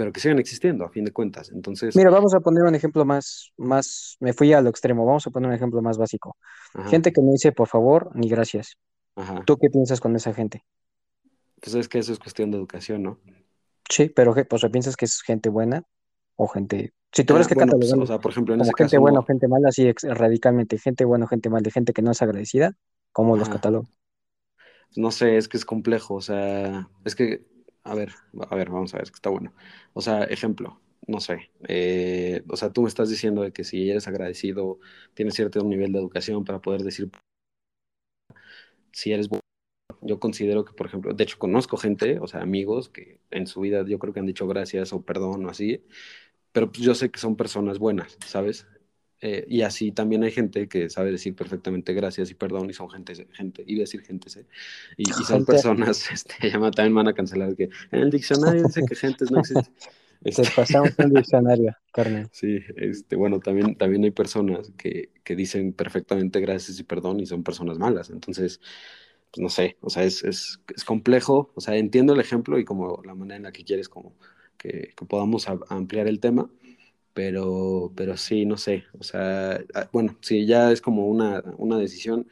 pero 0.01 0.15
que 0.15 0.21
siguen 0.21 0.39
existiendo 0.39 0.87
a 0.87 0.89
fin 0.89 1.05
de 1.05 1.13
cuentas. 1.13 1.51
Entonces, 1.51 1.95
Mira, 1.95 2.09
vamos 2.09 2.33
a 2.33 2.41
poner 2.41 2.63
un 2.65 2.75
ejemplo 2.75 3.05
más, 3.05 3.53
más, 3.59 4.17
me 4.19 4.33
fui 4.33 4.51
a 4.55 4.63
lo 4.63 4.71
extremo, 4.71 5.05
vamos 5.05 5.27
a 5.27 5.31
poner 5.31 5.51
un 5.51 5.55
ejemplo 5.55 5.83
más 5.83 5.99
básico. 5.99 6.39
ajá, 6.73 6.89
Gente 6.89 7.13
que 7.13 7.21
no 7.21 7.33
dice 7.33 7.53
por 7.53 7.69
favor 7.69 8.11
ni 8.15 8.27
gracias. 8.31 8.79
ajá. 9.15 9.45
¿Tú 9.45 9.59
qué 9.59 9.69
piensas 9.69 10.01
con 10.01 10.17
esa 10.17 10.33
gente? 10.33 10.65
Pues 11.61 11.75
es 11.75 11.87
que 11.89 11.99
eso 11.99 12.13
es 12.15 12.19
cuestión 12.19 12.51
de 12.51 12.57
educación, 12.57 13.03
¿no? 13.03 13.19
Sí, 13.91 14.09
pero 14.09 14.33
¿qué- 14.35 14.47
pues, 14.47 14.65
¿piensas 14.73 14.97
que 14.97 15.05
es 15.05 15.21
gente 15.21 15.51
buena 15.51 15.83
o 16.37 16.49
gente... 16.49 16.95
Si 17.13 17.25
tuvieras 17.25 17.47
Ah, 17.47 17.51
que 17.51 17.55
bueno, 17.57 17.73
pues, 17.79 17.93
o 17.93 18.07
sea, 18.07 18.19
por 18.21 18.31
ejemplo, 18.31 18.55
en 18.55 18.61
como 18.61 18.71
ese 18.71 18.75
gente 18.79 18.97
caso 18.97 19.01
buena 19.03 19.19
o 19.21 19.25
gente 19.25 19.49
mala, 19.49 19.69
así 19.69 19.93
radicalmente, 20.03 20.79
gente 20.79 21.05
buena 21.05 21.25
o 21.27 21.29
gente 21.29 21.51
mala, 21.51 21.63
de 21.63 21.73
gente 21.73 21.93
que 21.93 22.03
no 22.03 22.13
es 22.13 22.23
agradecida, 22.23 22.77
¿cómo 23.13 23.37
los 23.37 23.49
Ajá. 23.49 23.55
catalogas? 23.55 23.91
No 24.97 25.11
sé, 25.11 25.37
es 25.37 25.49
que 25.49 25.57
es 25.57 25.65
complejo, 25.65 26.15
o 26.15 26.21
sea, 26.21 26.89
es 27.05 27.15
que, 27.15 27.47
a 27.85 27.95
ver, 27.95 28.13
a 28.51 28.55
ver, 28.57 28.71
vamos 28.71 28.95
a 28.95 28.99
ver, 28.99 29.07
que 29.09 29.15
está 29.15 29.31
bueno. 29.31 29.53
O 29.93 30.01
sea, 30.01 30.25
ejemplo, 30.25 30.81
no 31.07 31.21
sé, 31.21 31.51
eh, 31.69 32.43
o 32.49 32.57
sea, 32.57 32.73
tú 32.73 32.83
me 32.83 32.89
estás 32.89 33.09
diciendo 33.11 33.43
de 33.43 33.53
que 33.53 33.65
si 33.65 33.91
eres 33.91 34.07
agradecido, 34.09 34.79
tienes 35.15 35.35
cierto 35.35 35.63
nivel 35.65 35.93
de 35.93 35.99
educación 35.99 36.45
para 36.45 36.61
poder 36.61 36.83
decir 36.83 37.11
si 38.93 39.13
eres 39.13 39.29
bueno. 39.29 39.41
Yo 40.03 40.21
considero 40.21 40.65
que, 40.65 40.73
por 40.75 40.87
ejemplo, 40.87 41.15
de 41.15 41.25
hecho 41.25 41.39
conozco 41.39 41.77
gente, 41.77 42.19
o 42.21 42.27
sea, 42.29 42.43
amigos 42.43 42.89
que 42.91 43.21
en 43.31 43.47
su 43.47 43.61
vida 43.61 43.85
yo 43.87 43.99
creo 43.99 44.15
que 44.15 44.21
han 44.21 44.27
dicho 44.27 44.47
gracias 44.49 44.93
o 44.93 45.03
perdón 45.05 45.47
o 45.47 45.51
así, 45.51 45.85
pero 46.53 46.71
pues 46.73 46.85
yo 46.85 46.95
sé 46.95 47.11
que 47.11 47.21
son 47.21 47.37
personas 47.37 47.79
buenas, 47.79 48.19
¿sabes? 48.27 48.67
Eh, 49.23 49.45
y 49.49 49.63
así 49.63 49.93
también 49.93 50.23
hay 50.25 50.31
gente 50.33 50.69
que 50.69 50.89
sabe 50.91 51.13
decir 51.13 51.35
perfectamente 51.35 51.93
gracias 51.95 52.31
y 52.31 52.35
perdón 52.35 52.71
y 52.71 52.73
son 52.75 52.91
gente, 52.91 53.15
gente 53.33 53.65
iba 53.67 53.81
a 53.81 53.83
decir 53.85 54.03
gente, 54.03 54.31
¿sí? 54.31 54.41
y, 54.97 55.21
y, 55.21 55.25
son 55.25 55.45
Gente. 55.45 55.45
personas, 55.45 56.11
este, 56.13 56.51
llama, 56.51 56.71
también 56.73 56.95
van 56.95 57.09
a 57.09 57.15
cancelar 57.15 57.55
que 57.57 57.65
en 57.93 58.01
el 58.01 58.11
diccionario 58.11 58.65
dice 58.65 58.85
que 58.85 58.95
gentes 58.97 59.31
no 59.31 59.39
existen. 59.39 59.75
Te 60.35 60.45
Este, 60.45 60.51
pasamos 60.55 60.99
un 60.99 61.11
diccionario, 61.11 61.75
carnal. 61.93 62.31
sí, 62.31 62.61
este, 62.77 63.17
bueno, 63.17 63.41
también, 63.41 63.77
también 63.77 64.05
hay 64.05 64.11
personas 64.11 64.73
que, 64.79 65.11
que 65.25 65.37
dicen 65.37 65.73
perfectamente 65.73 66.41
gracias 66.41 66.79
y 66.79 66.85
perdón 66.85 67.21
y 67.21 67.27
son 67.27 67.43
personas 67.43 67.79
malas, 67.79 68.11
entonces, 68.11 68.61
pues 69.31 69.43
no 69.43 69.49
sé, 69.49 69.77
o 69.81 69.91
sea, 69.91 70.05
es, 70.05 70.25
es, 70.25 70.61
es 70.75 70.85
complejo, 70.85 71.53
o 71.55 71.61
sea, 71.61 71.77
entiendo 71.77 72.15
el 72.15 72.21
ejemplo 72.21 72.59
y 72.59 72.65
como 72.65 73.03
la 73.05 73.15
manera 73.15 73.37
en 73.37 73.43
la 73.45 73.53
que 73.53 73.65
quieres 73.65 73.89
como 73.89 74.17
que, 74.59 74.93
que 74.97 75.05
podamos 75.07 75.49
a- 75.49 75.59
ampliar 75.69 76.09
el 76.09 76.21
tema, 76.21 76.51
pero, 77.15 77.93
pero 77.97 78.17
sí, 78.17 78.47
no 78.47 78.57
sé, 78.57 78.85
o 78.99 79.03
sea, 79.05 79.61
ah, 79.75 79.89
bueno, 79.93 80.17
si 80.23 80.47
ya 80.47 80.73
es 80.73 80.81
como 80.81 81.07
una, 81.09 81.43
una 81.59 81.79
decisión, 81.79 82.29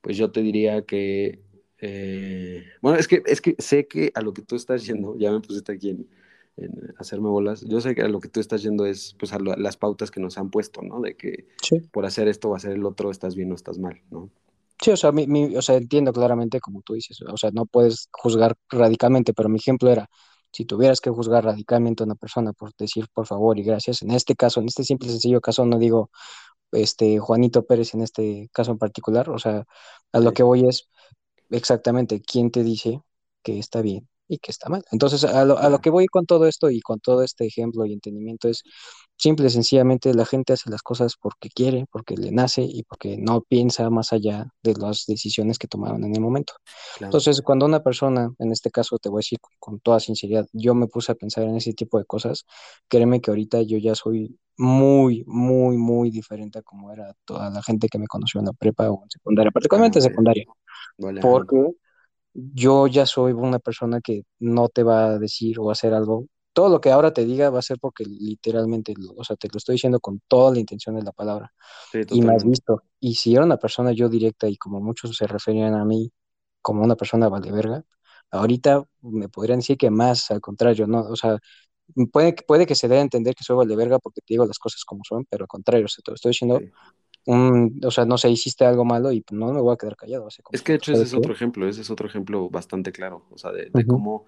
pues 0.00 0.16
yo 0.16 0.30
te 0.32 0.42
diría 0.42 0.82
que, 0.86 1.40
eh, 1.78 2.64
bueno, 2.82 2.98
es 2.98 3.08
que, 3.08 3.22
es 3.26 3.40
que 3.40 3.56
sé 3.58 3.86
que 3.88 4.12
a 4.14 4.22
lo 4.22 4.32
que 4.34 4.42
tú 4.42 4.56
estás 4.56 4.86
yendo, 4.86 5.16
ya 5.18 5.32
me 5.32 5.40
pusiste 5.40 5.72
aquí 5.72 5.90
en, 5.90 6.08
en 6.56 6.94
hacerme 6.98 7.28
bolas, 7.28 7.62
yo 7.68 7.80
sé 7.80 7.94
que 7.94 8.02
a 8.02 8.08
lo 8.08 8.20
que 8.20 8.28
tú 8.28 8.40
estás 8.40 8.62
yendo 8.62 8.86
es 8.86 9.14
pues 9.18 9.32
a 9.32 9.38
lo- 9.38 9.56
las 9.56 9.76
pautas 9.76 10.10
que 10.10 10.20
nos 10.20 10.38
han 10.38 10.50
puesto, 10.50 10.82
¿no? 10.82 11.00
De 11.00 11.16
que 11.16 11.46
Sí. 11.62 11.78
por 11.92 12.06
hacer 12.06 12.28
esto 12.28 12.50
o 12.50 12.54
hacer 12.56 12.72
el 12.72 12.84
otro 12.84 13.10
estás 13.10 13.34
bien 13.36 13.52
o 13.52 13.54
estás 13.54 13.78
mal, 13.78 14.00
¿no? 14.10 14.30
Sí, 14.82 14.90
o 14.90 14.96
sea, 14.96 15.12
mi, 15.12 15.26
mi- 15.28 15.56
o 15.56 15.62
sea, 15.62 15.76
entiendo 15.76 16.12
claramente 16.12 16.60
como 16.60 16.82
tú 16.82 16.94
dices, 16.94 17.20
o 17.22 17.36
sea, 17.36 17.50
no 17.52 17.66
puedes 17.66 18.08
juzgar 18.12 18.56
radicalmente, 18.68 19.32
pero 19.32 19.48
mi 19.48 19.58
ejemplo 19.58 19.90
era, 19.90 20.08
si 20.52 20.64
tuvieras 20.64 21.00
que 21.00 21.10
juzgar 21.10 21.44
radicalmente 21.44 22.02
a 22.02 22.06
una 22.06 22.14
persona 22.14 22.52
por 22.52 22.74
decir 22.76 23.06
por 23.12 23.26
favor 23.26 23.58
y 23.58 23.62
gracias, 23.64 24.02
en 24.02 24.12
este 24.12 24.36
caso, 24.36 24.60
en 24.60 24.66
este 24.66 24.84
simple 24.84 25.08
y 25.08 25.12
sencillo 25.12 25.40
caso, 25.40 25.64
no 25.66 25.78
digo 25.78 26.10
este 26.72 27.18
Juanito 27.18 27.64
Pérez 27.66 27.94
en 27.94 28.02
este 28.02 28.48
caso 28.52 28.72
en 28.72 28.78
particular, 28.78 29.30
o 29.30 29.38
sea, 29.38 29.64
a 30.12 30.20
lo 30.20 30.32
que 30.32 30.42
voy 30.42 30.68
es 30.68 30.88
exactamente 31.50 32.22
quién 32.22 32.50
te 32.50 32.62
dice 32.64 33.00
que 33.42 33.58
está 33.58 33.82
bien 33.82 34.08
y 34.28 34.38
que 34.38 34.50
está 34.50 34.68
mal. 34.68 34.84
Entonces, 34.92 35.24
a 35.24 35.44
lo, 35.44 35.58
a 35.58 35.68
lo 35.68 35.80
que 35.80 35.90
voy 35.90 36.06
con 36.06 36.26
todo 36.26 36.46
esto 36.46 36.70
y 36.70 36.80
con 36.80 37.00
todo 37.00 37.22
este 37.22 37.46
ejemplo 37.46 37.84
y 37.86 37.92
entendimiento 37.92 38.48
es 38.48 38.62
simple 39.22 39.46
y 39.46 39.50
sencillamente 39.50 40.12
la 40.14 40.26
gente 40.26 40.52
hace 40.52 40.68
las 40.68 40.82
cosas 40.82 41.14
porque 41.16 41.48
quiere, 41.48 41.86
porque 41.92 42.16
le 42.16 42.32
nace 42.32 42.62
y 42.62 42.82
porque 42.82 43.16
no 43.18 43.40
piensa 43.42 43.88
más 43.88 44.12
allá 44.12 44.48
de 44.64 44.74
las 44.74 45.04
decisiones 45.06 45.58
que 45.58 45.68
tomaron 45.68 46.02
en 46.02 46.16
el 46.16 46.20
momento. 46.20 46.54
Claro. 46.96 47.06
Entonces, 47.06 47.40
cuando 47.40 47.64
una 47.64 47.80
persona, 47.84 48.34
en 48.40 48.50
este 48.50 48.72
caso 48.72 48.98
te 48.98 49.08
voy 49.08 49.18
a 49.18 49.20
decir 49.20 49.38
con, 49.60 49.78
toda 49.78 50.00
sinceridad, 50.00 50.46
yo 50.52 50.74
me 50.74 50.88
puse 50.88 51.12
a 51.12 51.14
pensar 51.14 51.44
en 51.44 51.54
ese 51.54 51.72
tipo 51.72 51.98
de 51.98 52.04
cosas, 52.04 52.44
créeme 52.88 53.20
que 53.20 53.30
ahorita 53.30 53.62
yo 53.62 53.78
ya 53.78 53.94
soy 53.94 54.36
muy, 54.56 55.22
muy, 55.28 55.76
muy 55.76 56.10
diferente 56.10 56.58
a 56.58 56.62
como 56.62 56.90
era 56.92 57.14
toda 57.24 57.48
la 57.48 57.62
gente 57.62 57.88
que 57.88 58.00
me 58.00 58.08
conoció 58.08 58.40
en 58.40 58.46
la 58.46 58.52
prepa 58.52 58.90
o 58.90 59.04
en 59.04 59.10
secundaria, 59.10 59.52
particularmente 59.52 60.00
en 60.00 60.02
secundaria, 60.02 60.44
Vale, 60.98 61.20
porque 61.20 61.74
yo 62.34 62.86
ya 62.88 63.06
soy 63.06 63.32
una 63.32 63.60
persona 63.60 64.00
que 64.00 64.22
no 64.40 64.68
te 64.68 64.82
va 64.82 65.04
a 65.04 65.18
decir 65.18 65.60
o 65.60 65.70
hacer 65.70 65.94
algo. 65.94 66.26
Todo 66.52 66.68
lo 66.68 66.80
que 66.80 66.90
ahora 66.90 67.12
te 67.12 67.24
diga 67.24 67.50
va 67.50 67.58
a 67.60 67.62
ser 67.62 67.78
porque 67.80 68.04
literalmente, 68.04 68.94
o 69.16 69.24
sea, 69.24 69.36
te 69.36 69.48
lo 69.48 69.58
estoy 69.58 69.74
diciendo 69.76 70.00
con 70.00 70.20
toda 70.28 70.52
la 70.52 70.60
intención 70.60 70.96
de 70.96 71.02
la 71.02 71.12
palabra 71.12 71.52
Sí, 71.92 72.06
y 72.08 72.22
me 72.22 72.34
has 72.34 72.44
visto. 72.44 72.82
Y 73.00 73.14
si 73.16 73.34
era 73.34 73.44
una 73.44 73.58
persona 73.58 73.92
yo 73.92 74.08
directa 74.08 74.48
y 74.48 74.56
como 74.56 74.80
muchos 74.80 75.16
se 75.16 75.26
referían 75.26 75.74
a 75.74 75.84
mí 75.84 76.12
como 76.62 76.82
una 76.84 76.96
persona 76.96 77.28
vale 77.28 77.52
verga, 77.52 77.84
ahorita 78.30 78.84
me 79.02 79.28
podrían 79.28 79.60
decir 79.60 79.76
que 79.78 79.90
más, 79.90 80.30
al 80.30 80.40
contrario, 80.40 80.86
¿no? 80.86 81.00
O 81.02 81.16
sea, 81.16 81.38
puede, 82.12 82.34
que- 82.34 82.42
puede 82.44 82.66
que 82.66 82.74
se 82.74 82.88
dé 82.88 82.98
a 82.98 83.00
entender 83.02 83.34
que 83.34 83.44
soy 83.44 83.56
vale 83.56 83.76
verga 83.76 83.98
porque 83.98 84.20
te 84.22 84.34
digo 84.34 84.46
las 84.46 84.58
cosas 84.58 84.84
como 84.84 85.02
son, 85.04 85.24
pero 85.30 85.44
al 85.44 85.48
contrario, 85.48 85.86
o 85.86 85.88
sea, 85.88 86.02
te 86.04 86.10
lo 86.12 86.14
estoy 86.16 86.30
diciendo, 86.30 86.60
Sí. 86.60 86.72
un, 87.26 87.80
o 87.84 87.90
sea, 87.92 88.04
no 88.06 88.18
sé, 88.18 88.30
hiciste 88.30 88.64
algo 88.66 88.84
malo 88.86 89.12
y 89.12 89.24
no 89.32 89.52
me 89.52 89.60
voy 89.62 89.74
a 89.74 89.78
quedar 89.78 89.96
callado, 89.96 90.28
así 90.28 90.42
como, 90.42 90.58
Es 90.58 90.62
que 90.62 90.72
de 90.72 90.76
hecho 90.78 90.92
ese 90.92 91.04
¿sabes 91.04 91.06
es 91.06 91.14
qué? 91.14 91.20
otro 91.20 91.32
ejemplo, 91.32 91.66
ese 91.68 91.80
es 91.80 91.90
otro 91.90 92.06
ejemplo 92.06 92.50
bastante 92.50 92.92
claro, 92.92 93.26
o 93.30 93.38
sea, 93.38 93.52
de, 93.52 93.70
de 93.70 93.86
Ujú. 93.86 93.86
cómo 93.86 94.26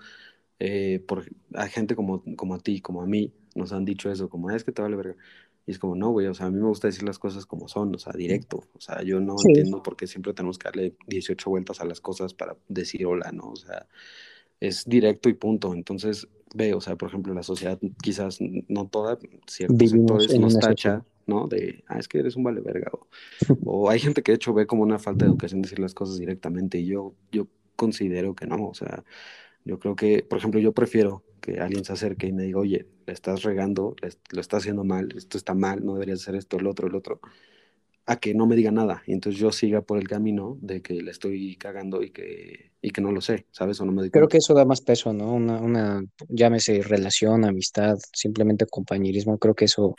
eh, 0.59 1.03
por, 1.07 1.25
a 1.55 1.67
gente 1.69 1.97
como, 1.97 2.23
como 2.37 2.55
a 2.55 2.59
ti, 2.59 2.81
como 2.81 3.03
a 3.03 3.07
mí, 3.07 3.33
nos 3.55 3.73
han 3.73 3.85
dicho 3.85 4.11
eso, 4.11 4.29
como, 4.29 4.49
"Ah, 4.49 4.57
es 4.57 4.65
que 4.65 4.73
te 4.73 4.83
vale 4.83 4.97
verga. 4.97 5.17
Y 5.67 5.71
es 5.71 5.79
como, 5.79 5.95
no, 5.95 6.11
güey, 6.11 6.27
o 6.27 6.35
sea, 6.35 6.47
a 6.47 6.51
mí 6.51 6.61
me 6.61 6.67
gusta 6.69 6.89
decir 6.89 7.05
las 7.05 7.19
cosas 7.19 7.47
como 7.47 7.69
son, 7.69 7.95
o 7.95 7.99
sea, 7.99 8.13
directo. 8.13 8.65
O 8.75 8.81
sea, 8.81 9.03
yo 9.03 9.21
no 9.21 9.39
Sí, 9.39 9.49
entiendo 9.49 9.83
por 9.83 9.97
qué 9.97 10.07
siempre 10.07 10.35
tenemos 10.35 10.59
que 10.59 10.69
darle 10.69 10.95
18 11.07 11.49
vueltas 11.49 11.81
a 11.81 11.87
las 11.87 12.01
cosas 12.01 12.35
para 12.35 12.57
decir 12.69 13.07
hola, 13.07 13.33
¿no? 13.33 13.51
O 13.51 13.57
sea, 13.57 13.87
es 14.61 14.85
directo 14.85 15.31
y 15.31 15.35
punto. 15.35 15.73
Entonces, 15.73 16.29
ve, 16.55 16.75
o 16.75 16.81
sea, 16.83 16.97
por 16.97 17.09
ejemplo, 17.09 17.33
la 17.33 17.43
sociedad, 17.43 17.79
quizás 18.03 18.39
no 18.41 18.89
toda, 18.89 19.19
ciertos 19.47 19.91
sectores 19.91 20.39
nos 20.39 20.55
tacha, 20.55 20.73
sociedad. 20.73 21.05
¿no? 21.27 21.49
De, 21.49 21.83
ah, 21.89 21.99
es 21.99 22.09
que 22.09 22.19
eres 22.19 22.37
un 22.37 22.45
vale 22.45 22.61
verga. 22.61 22.91
O, 22.93 23.07
o 23.65 23.91
hay 23.91 24.01
gente 24.01 24.23
que 24.23 24.33
de 24.33 24.37
hecho 24.37 24.53
ve 24.53 24.67
como 24.67 24.83
una 24.83 24.99
falta 24.99 25.25
de 25.25 25.31
educación 25.31 25.63
decir 25.63 25.79
las 25.79 25.95
cosas 25.95 26.19
directamente 26.19 26.79
y 26.79 26.87
yo, 26.87 27.15
yo 27.33 27.47
considero 27.75 28.35
que 28.35 28.47
no, 28.47 28.69
o 28.69 28.75
sea, 28.75 29.03
yo 29.65 29.79
creo 29.79 29.97
que, 29.97 30.23
por 30.25 30.39
ejemplo, 30.39 30.61
yo 30.61 30.73
prefiero 30.73 31.25
que 31.41 31.61
alguien 31.61 31.85
se 31.85 31.93
acerque 31.93 32.27
y 32.27 32.33
me 32.33 32.45
diga, 32.45 32.59
oye, 32.61 32.87
le 33.07 33.13
estás 33.13 33.43
regando, 33.43 33.95
le- 34.03 34.11
lo 34.33 34.41
estás 34.41 34.63
haciendo 34.63 34.85
mal, 34.85 35.09
esto 35.17 35.39
está 35.39 35.55
mal, 35.55 35.85
no 35.85 35.95
deberías 35.95 36.23
hacer 36.23 36.37
esto, 36.37 36.59
el 36.59 36.67
otro, 36.67 36.89
el 36.89 36.95
otro, 36.95 37.21
a 38.07 38.17
que 38.21 38.35
no 38.35 38.47
me 38.47 38.57
diga 38.57 38.71
nada 38.71 39.03
y 39.07 39.13
entonces 39.13 39.41
yo 39.41 39.51
siga 39.53 39.83
por 39.83 39.99
el 39.99 40.09
camino 40.09 40.59
de 40.61 40.83
que 40.83 40.95
le 40.95 41.11
estoy 41.11 41.57
cagando 41.57 42.03
y 42.03 42.11
que, 42.11 42.73
y 42.83 42.91
que 42.91 43.01
no 43.01 43.13
lo 43.13 43.21
sé, 43.23 43.47
¿sabes? 43.51 43.81
O 43.81 43.85
no 43.87 43.93
me 43.93 44.11
Creo 44.11 44.11
cuenta. 44.11 44.29
que 44.29 44.39
eso 44.39 44.55
da 44.55 44.65
más 44.65 44.81
peso, 44.83 45.13
¿no? 45.13 45.33
Una, 45.33 45.61
una, 45.61 46.03
llámese 46.29 46.83
relación, 46.83 47.45
amistad, 47.45 47.97
simplemente 48.13 48.67
compañerismo, 48.67 49.39
creo 49.39 49.55
que 49.55 49.65
eso 49.67 49.97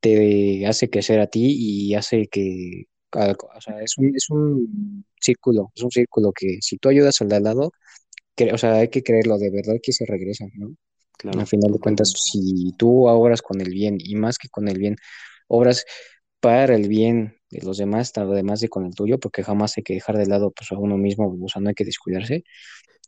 te 0.00 0.66
hace 0.66 0.90
crecer 0.90 1.20
a 1.20 1.26
ti 1.28 1.54
y 1.58 1.94
hace 1.94 2.28
que, 2.28 2.84
o 3.12 3.60
sea, 3.60 3.80
es 3.82 3.96
un, 3.98 4.14
es 4.16 4.30
un 4.30 5.04
círculo, 5.20 5.72
es 5.74 5.82
un 5.82 5.90
círculo 5.90 6.32
que 6.32 6.58
si 6.60 6.78
tú 6.78 6.88
ayudas 6.88 7.20
al 7.20 7.28
de 7.28 7.36
al 7.36 7.42
lado, 7.44 7.72
o 8.52 8.58
sea, 8.58 8.74
hay 8.76 8.88
que 8.88 9.02
creerlo, 9.02 9.38
de 9.38 9.50
verdad 9.50 9.74
que 9.82 9.92
se 9.92 10.06
regresa, 10.06 10.46
¿no? 10.54 10.74
Al 11.36 11.46
Claro, 11.46 11.48
final 11.48 11.72
de 11.72 11.80
cuentas, 11.80 12.12
si 12.16 12.72
tú 12.78 13.06
obras 13.08 13.42
con 13.42 13.60
el 13.60 13.70
bien 13.70 13.96
y 14.00 14.16
más 14.16 14.38
que 14.38 14.48
con 14.50 14.68
el 14.68 14.78
bien, 14.78 14.96
obras 15.48 15.84
para 16.40 16.74
el 16.76 16.88
bien 16.88 17.36
de 17.50 17.62
los 17.66 17.78
demás, 17.78 18.12
además 18.16 18.60
de 18.60 18.68
con 18.68 18.86
el 18.86 18.94
tuyo, 18.94 19.18
porque 19.20 19.42
jamás 19.44 19.74
hay 19.78 19.84
que 19.84 19.94
dejar 19.94 20.18
de 20.18 20.26
lado 20.26 20.52
pues, 20.52 20.72
a 20.72 20.78
uno 20.78 20.98
mismo, 20.98 21.36
o 21.42 21.48
sea, 21.48 21.62
no 21.62 21.68
hay 21.70 21.74
que 21.76 21.84
descuidarse. 21.84 22.44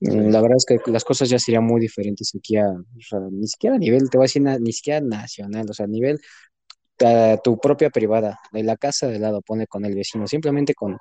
Mm, 0.01 0.31
Sí, 0.31 0.31
La 0.31 0.41
verdad 0.43 0.57
es 0.59 0.67
que 0.67 0.79
las 0.93 1.05
cosas 1.05 1.29
ya 1.31 1.39
serían 1.39 1.65
muy 1.65 1.81
diferentes 1.81 2.33
aquí 2.37 2.57
a, 2.59 2.69
o 2.71 3.01
sea, 3.09 3.21
ni 3.33 3.47
siquiera 3.49 3.77
a 3.77 3.79
nivel, 3.81 4.11
te 4.11 4.19
voy 4.19 4.25
a 4.27 4.29
decir, 4.29 4.43
ni 4.43 4.73
siquiera 4.73 5.01
nacional, 5.01 5.67
o 5.71 5.75
sea, 5.75 5.87
a 5.87 5.89
nivel 5.89 6.21
a 7.05 7.39
tu 7.43 7.59
propia 7.59 7.91
privada, 7.91 8.39
de 8.53 8.63
la 8.63 8.77
casa 8.77 9.07
de 9.09 9.19
lado, 9.19 9.43
pone 9.43 9.67
con 9.67 9.85
el 9.85 9.95
vecino, 9.95 10.27
simplemente 10.27 10.75
con 10.75 10.97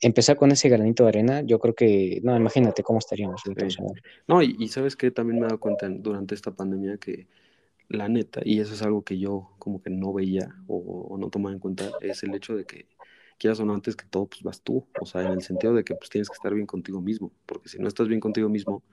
empezar 0.00 0.36
con 0.36 0.50
ese 0.52 0.68
granito 0.68 1.04
de 1.04 1.08
arena, 1.10 1.42
yo 1.42 1.58
creo 1.58 1.74
que, 1.74 2.20
no, 2.24 2.36
imagínate 2.36 2.82
cómo 2.82 2.98
estaríamos 2.98 3.42
o 3.46 3.54
sí. 3.58 3.66
sea, 3.68 3.86
No, 4.28 4.42
y, 4.42 4.56
y 4.58 4.68
sabes 4.68 4.96
que 4.96 5.10
también 5.10 5.38
me 5.38 5.46
he 5.46 5.48
dado 5.48 5.60
cuenta 5.60 5.86
en- 5.86 6.02
durante 6.02 6.34
esta 6.34 6.54
pandemia 6.54 6.98
que 6.98 7.28
la 7.88 8.08
neta, 8.08 8.40
y 8.44 8.60
eso 8.60 8.74
es 8.74 8.82
algo 8.82 9.04
que 9.04 9.18
yo 9.18 9.52
como 9.58 9.82
que 9.82 9.90
no 9.90 10.12
veía 10.12 10.56
o, 10.68 10.78
o 11.10 11.18
no 11.18 11.30
tomaba 11.30 11.54
en 11.54 11.60
cuenta, 11.60 11.94
es 12.00 12.22
el 12.24 12.34
hecho 12.34 12.56
de 12.56 12.66
que 12.66 12.88
quieras 13.38 13.60
o 13.60 13.66
no 13.66 13.74
antes 13.74 13.96
que 13.96 14.06
todo, 14.06 14.28
pues 14.28 14.42
vas 14.42 14.62
tú, 14.62 14.86
o 14.96 15.06
sea, 15.06 15.22
en 15.24 15.32
el 15.32 15.42
sentido 15.42 15.74
de 15.74 15.84
que 15.84 15.94
pues 15.96 16.10
tienes 16.10 16.30
que 16.30 16.34
estar 16.36 16.54
bien 16.54 16.66
contigo 16.66 17.00
mismo, 17.02 17.32
porque 17.46 17.68
si 17.68 17.78
no 17.78 17.88
estás 17.88 18.08
bien 18.08 18.20
contigo 18.20 18.48
mismo, 18.48 18.84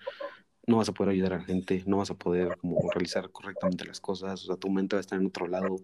no 0.67 0.77
vas 0.77 0.89
a 0.89 0.93
poder 0.93 1.11
ayudar 1.13 1.33
a 1.33 1.37
la 1.39 1.43
gente, 1.45 1.83
no 1.87 1.97
vas 1.97 2.11
a 2.11 2.15
poder 2.17 2.57
como 2.57 2.89
realizar 2.91 3.31
correctamente 3.31 3.85
las 3.85 4.01
cosas, 4.01 4.43
o 4.43 4.47
sea, 4.47 4.57
tu 4.57 4.69
mente 4.69 4.95
va 4.95 4.99
a 4.99 5.01
estar 5.01 5.19
en 5.19 5.27
otro 5.27 5.47
lado, 5.47 5.75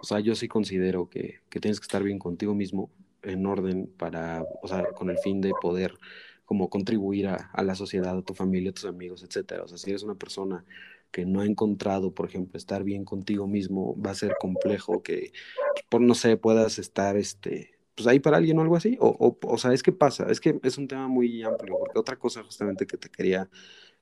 o 0.00 0.04
sea, 0.06 0.20
yo 0.20 0.34
sí 0.34 0.48
considero 0.48 1.08
que, 1.08 1.40
que 1.50 1.60
tienes 1.60 1.80
que 1.80 1.84
estar 1.84 2.02
bien 2.02 2.18
contigo 2.18 2.54
mismo, 2.54 2.90
en 3.22 3.46
orden 3.46 3.86
para, 3.96 4.44
o 4.62 4.68
sea, 4.68 4.84
con 4.92 5.10
el 5.10 5.18
fin 5.18 5.40
de 5.40 5.52
poder 5.60 5.94
como 6.44 6.68
contribuir 6.68 7.28
a, 7.28 7.62
la 7.62 7.74
sociedad, 7.74 8.18
a 8.18 8.22
tu 8.22 8.34
familia, 8.34 8.70
a 8.70 8.74
tus 8.74 8.84
amigos, 8.84 9.22
etcétera. 9.22 9.62
O 9.64 9.68
sea, 9.68 9.78
si 9.78 9.90
eres 9.90 10.02
una 10.02 10.16
persona 10.16 10.64
que 11.10 11.24
no 11.24 11.40
ha 11.40 11.46
encontrado, 11.46 12.12
por 12.14 12.26
ejemplo, 12.26 12.58
estar 12.58 12.84
bien 12.84 13.04
contigo 13.04 13.46
mismo, 13.46 14.00
va 14.00 14.10
a 14.10 14.14
ser 14.14 14.34
complejo 14.40 15.02
que, 15.02 15.32
por 15.88 16.00
no 16.00 16.14
sé, 16.14 16.36
puedas 16.36 16.78
estar, 16.78 17.16
este, 17.16 17.70
pues 17.94 18.06
ahí 18.06 18.20
para 18.20 18.36
alguien 18.36 18.58
o 18.58 18.62
algo 18.62 18.76
así. 18.76 18.98
O, 19.00 19.08
o, 19.08 19.38
o 19.46 19.58
sea, 19.58 19.72
es 19.72 19.82
que 19.82 19.92
pasa, 19.92 20.26
es 20.30 20.40
que 20.40 20.58
es 20.62 20.78
un 20.78 20.88
tema 20.88 21.08
muy 21.08 21.42
amplio, 21.42 21.78
porque 21.78 21.98
otra 21.98 22.18
cosa 22.18 22.42
justamente 22.42 22.86
que 22.86 22.98
te 22.98 23.08
quería 23.08 23.48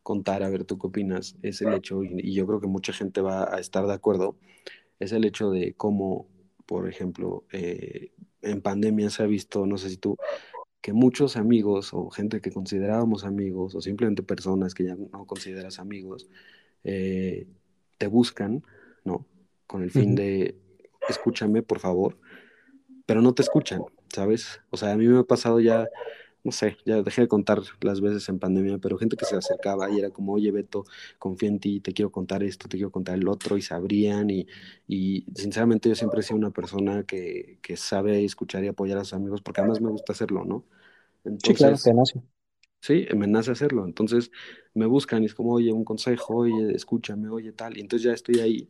contar, 0.02 0.42
a 0.42 0.48
ver 0.48 0.64
tú 0.64 0.78
qué 0.78 0.86
opinas, 0.88 1.36
es 1.42 1.60
el 1.62 1.74
hecho, 1.74 2.02
y, 2.02 2.14
y 2.18 2.34
yo 2.34 2.46
creo 2.46 2.60
que 2.60 2.66
mucha 2.66 2.92
gente 2.92 3.20
va 3.20 3.54
a 3.54 3.60
estar 3.60 3.86
de 3.86 3.92
acuerdo, 3.92 4.36
es 4.98 5.12
el 5.12 5.24
hecho 5.24 5.50
de 5.50 5.74
cómo, 5.74 6.26
por 6.66 6.88
ejemplo, 6.88 7.44
eh, 7.52 8.12
en 8.42 8.60
pandemia 8.60 9.10
se 9.10 9.22
ha 9.22 9.26
visto, 9.26 9.66
no 9.66 9.78
sé 9.78 9.90
si 9.90 9.96
tú, 9.96 10.16
que 10.80 10.92
muchos 10.92 11.36
amigos 11.36 11.92
o 11.92 12.10
gente 12.10 12.40
que 12.40 12.50
considerábamos 12.50 13.24
amigos 13.24 13.74
o 13.74 13.80
simplemente 13.80 14.22
personas 14.22 14.74
que 14.74 14.84
ya 14.84 14.96
no 14.96 15.26
consideras 15.26 15.78
amigos, 15.78 16.28
eh, 16.84 17.46
te 17.98 18.06
buscan, 18.06 18.64
¿no? 19.04 19.26
Con 19.66 19.82
el 19.82 19.90
fin 19.90 20.14
de, 20.14 20.56
escúchame, 21.08 21.62
por 21.62 21.80
favor, 21.80 22.18
pero 23.04 23.20
no 23.20 23.34
te 23.34 23.42
escuchan, 23.42 23.82
¿sabes? 24.12 24.60
O 24.70 24.76
sea, 24.76 24.92
a 24.92 24.96
mí 24.96 25.06
me 25.06 25.18
ha 25.18 25.24
pasado 25.24 25.60
ya 25.60 25.86
no 26.44 26.52
sé, 26.52 26.76
ya 26.86 27.02
dejé 27.02 27.22
de 27.22 27.28
contar 27.28 27.60
las 27.80 28.00
veces 28.00 28.28
en 28.28 28.38
pandemia, 28.38 28.78
pero 28.78 28.98
gente 28.98 29.16
que 29.16 29.24
se 29.26 29.36
acercaba 29.36 29.90
y 29.90 29.98
era 29.98 30.10
como, 30.10 30.32
oye 30.34 30.50
Beto, 30.52 30.84
confío 31.18 31.48
en 31.48 31.60
ti, 31.60 31.80
te 31.80 31.92
quiero 31.92 32.10
contar 32.12 32.42
esto, 32.42 32.68
te 32.68 32.76
quiero 32.76 32.90
contar 32.90 33.16
el 33.18 33.28
otro, 33.28 33.56
y 33.58 33.62
sabrían, 33.62 34.30
y, 34.30 34.46
y 34.88 35.24
sinceramente 35.34 35.88
yo 35.88 35.94
siempre 35.94 36.20
he 36.20 36.22
sido 36.22 36.36
una 36.38 36.50
persona 36.50 37.04
que, 37.04 37.58
que 37.62 37.76
sabe 37.76 38.24
escuchar 38.24 38.64
y 38.64 38.68
apoyar 38.68 38.98
a 38.98 39.04
sus 39.04 39.14
amigos, 39.14 39.42
porque 39.42 39.60
además 39.60 39.80
me 39.80 39.90
gusta 39.90 40.12
hacerlo, 40.12 40.44
¿no? 40.44 40.64
Sí, 41.42 41.54
claro, 41.54 41.76
te 41.78 41.92
nace. 41.94 42.22
sí, 42.80 43.06
me 43.16 43.26
nace 43.26 43.50
hacerlo, 43.52 43.84
entonces 43.84 44.30
me 44.74 44.86
buscan 44.86 45.22
y 45.22 45.26
es 45.26 45.34
como, 45.34 45.52
oye, 45.54 45.72
un 45.72 45.84
consejo, 45.84 46.36
oye, 46.36 46.74
escúchame, 46.74 47.28
oye, 47.28 47.52
tal, 47.52 47.76
y 47.76 47.80
entonces 47.80 48.04
ya 48.04 48.12
estoy 48.12 48.40
ahí, 48.40 48.68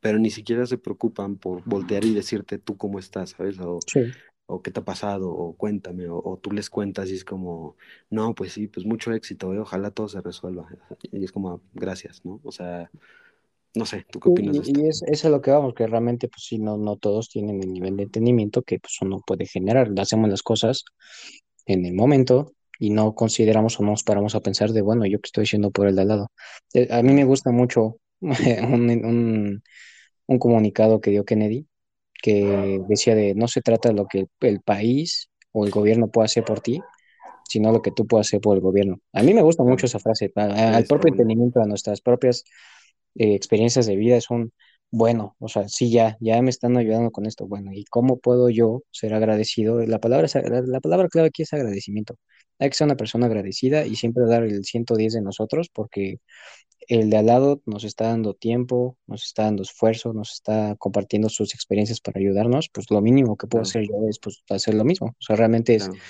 pero 0.00 0.18
ni 0.18 0.30
siquiera 0.30 0.66
se 0.66 0.78
preocupan 0.78 1.36
por 1.36 1.62
voltear 1.64 2.04
y 2.04 2.14
decirte 2.14 2.58
tú 2.58 2.76
cómo 2.76 2.98
estás, 2.98 3.30
¿sabes? 3.30 3.58
O, 3.60 3.86
Sí. 3.86 4.16
O 4.46 4.62
qué 4.62 4.70
te 4.70 4.80
ha 4.80 4.84
pasado, 4.84 5.30
o 5.30 5.56
cuéntame, 5.56 6.08
o, 6.08 6.20
o 6.24 6.38
tú 6.38 6.52
les 6.52 6.70
cuentas 6.70 7.10
y 7.10 7.14
es 7.14 7.24
como, 7.24 7.76
no, 8.10 8.34
pues 8.34 8.52
sí, 8.52 8.68
pues 8.68 8.86
mucho 8.86 9.12
éxito, 9.12 9.52
eh, 9.54 9.58
ojalá 9.60 9.90
todo 9.90 10.08
se 10.08 10.20
resuelva. 10.20 10.68
Y 11.12 11.24
es 11.24 11.32
como, 11.32 11.62
gracias, 11.74 12.24
¿no? 12.24 12.40
O 12.44 12.52
sea, 12.52 12.90
no 13.74 13.86
sé, 13.86 14.06
¿tú 14.10 14.20
qué 14.20 14.28
opinas 14.28 14.56
de 14.58 14.62
esto? 14.64 14.80
Y, 14.80 14.88
es, 14.88 15.02
es 15.02 15.24
a 15.24 15.30
lo 15.30 15.40
que 15.40 15.50
vamos, 15.50 15.74
que 15.74 15.86
realmente, 15.86 16.28
pues 16.28 16.44
sí, 16.44 16.58
no, 16.58 16.76
no 16.76 16.96
todos 16.96 17.28
tienen 17.28 17.62
el 17.62 17.72
nivel 17.72 17.96
de 17.96 18.04
entendimiento 18.04 18.62
que 18.62 18.78
pues 18.78 18.94
uno 19.02 19.20
puede 19.26 19.46
generar. 19.46 19.90
Hacemos 19.98 20.30
las 20.30 20.42
cosas 20.42 20.84
en 21.66 21.84
el 21.86 21.94
momento 21.94 22.52
y 22.78 22.90
no 22.90 23.14
consideramos 23.14 23.78
o 23.80 23.82
no 23.84 23.92
nos 23.92 24.04
paramos 24.04 24.34
a 24.34 24.40
pensar 24.40 24.72
de, 24.72 24.82
bueno, 24.82 25.06
yo 25.06 25.18
qué 25.20 25.28
estoy 25.28 25.44
haciendo 25.44 25.70
por 25.70 25.88
el 25.88 25.96
de 25.96 26.02
al 26.02 26.08
lado. 26.08 26.28
Eh, 26.74 26.88
A 26.90 27.02
mí 27.02 27.12
me 27.14 27.24
gusta 27.24 27.50
mucho 27.52 27.98
un, 28.20 28.90
un, 28.90 29.62
un 30.26 30.38
comunicado 30.38 31.00
que 31.00 31.10
dio 31.10 31.24
Kennedy 31.24 31.66
que 32.26 32.82
decía 32.88 33.14
de 33.14 33.36
no 33.36 33.46
se 33.46 33.62
trata 33.62 33.90
de 33.90 33.94
lo 33.94 34.06
que 34.08 34.26
el 34.40 34.60
país 34.60 35.30
o 35.52 35.64
el 35.64 35.70
gobierno 35.70 36.08
puede 36.08 36.24
hacer 36.24 36.42
por 36.42 36.58
ti, 36.58 36.80
sino 37.48 37.70
lo 37.70 37.82
que 37.82 37.92
tú 37.92 38.04
puedas 38.04 38.26
hacer 38.26 38.40
por 38.40 38.56
el 38.56 38.60
gobierno. 38.60 38.98
A 39.12 39.22
mí 39.22 39.32
me 39.32 39.42
gusta 39.42 39.62
mucho 39.62 39.86
esa 39.86 40.00
frase, 40.00 40.32
al 40.34 40.84
propio 40.86 41.10
entendimiento 41.12 41.60
de 41.60 41.68
nuestras 41.68 42.00
propias 42.00 42.42
eh, 43.14 43.36
experiencias 43.36 43.86
de 43.86 43.94
vida 43.94 44.16
es 44.16 44.28
un, 44.28 44.52
bueno, 44.90 45.36
o 45.38 45.48
sea, 45.48 45.68
sí, 45.68 45.90
ya, 45.90 46.16
ya 46.20 46.40
me 46.42 46.50
están 46.50 46.76
ayudando 46.76 47.10
con 47.10 47.26
esto, 47.26 47.46
bueno, 47.46 47.72
¿y 47.72 47.84
cómo 47.84 48.18
puedo 48.18 48.50
yo 48.50 48.82
ser 48.90 49.14
agradecido? 49.14 49.80
La 49.86 50.00
palabra, 50.00 50.28
la, 50.48 50.62
la 50.62 50.80
palabra 50.80 51.08
clave 51.08 51.28
aquí 51.28 51.42
es 51.42 51.52
agradecimiento. 51.52 52.16
Hay 52.58 52.70
que 52.70 52.76
ser 52.76 52.86
una 52.86 52.96
persona 52.96 53.26
agradecida 53.26 53.84
y 53.86 53.96
siempre 53.96 54.24
dar 54.26 54.44
el 54.44 54.64
110 54.64 55.12
de 55.14 55.22
nosotros 55.22 55.68
porque 55.72 56.20
el 56.88 57.10
de 57.10 57.16
al 57.16 57.26
lado 57.26 57.62
nos 57.66 57.84
está 57.84 58.06
dando 58.06 58.34
tiempo, 58.34 58.96
nos 59.06 59.24
está 59.24 59.44
dando 59.44 59.62
esfuerzo, 59.62 60.12
nos 60.12 60.32
está 60.32 60.76
compartiendo 60.78 61.28
sus 61.28 61.54
experiencias 61.54 62.00
para 62.00 62.20
ayudarnos, 62.20 62.68
pues 62.72 62.90
lo 62.90 63.00
mínimo 63.00 63.36
que 63.36 63.46
puedo 63.46 63.64
claro, 63.64 63.80
hacer 63.80 63.88
yo 63.88 64.08
es 64.08 64.18
pues 64.18 64.42
hacer 64.48 64.74
lo 64.74 64.84
mismo. 64.84 65.08
O 65.08 65.22
sea, 65.22 65.36
realmente 65.36 65.74
es, 65.74 65.88
claro. 65.88 66.00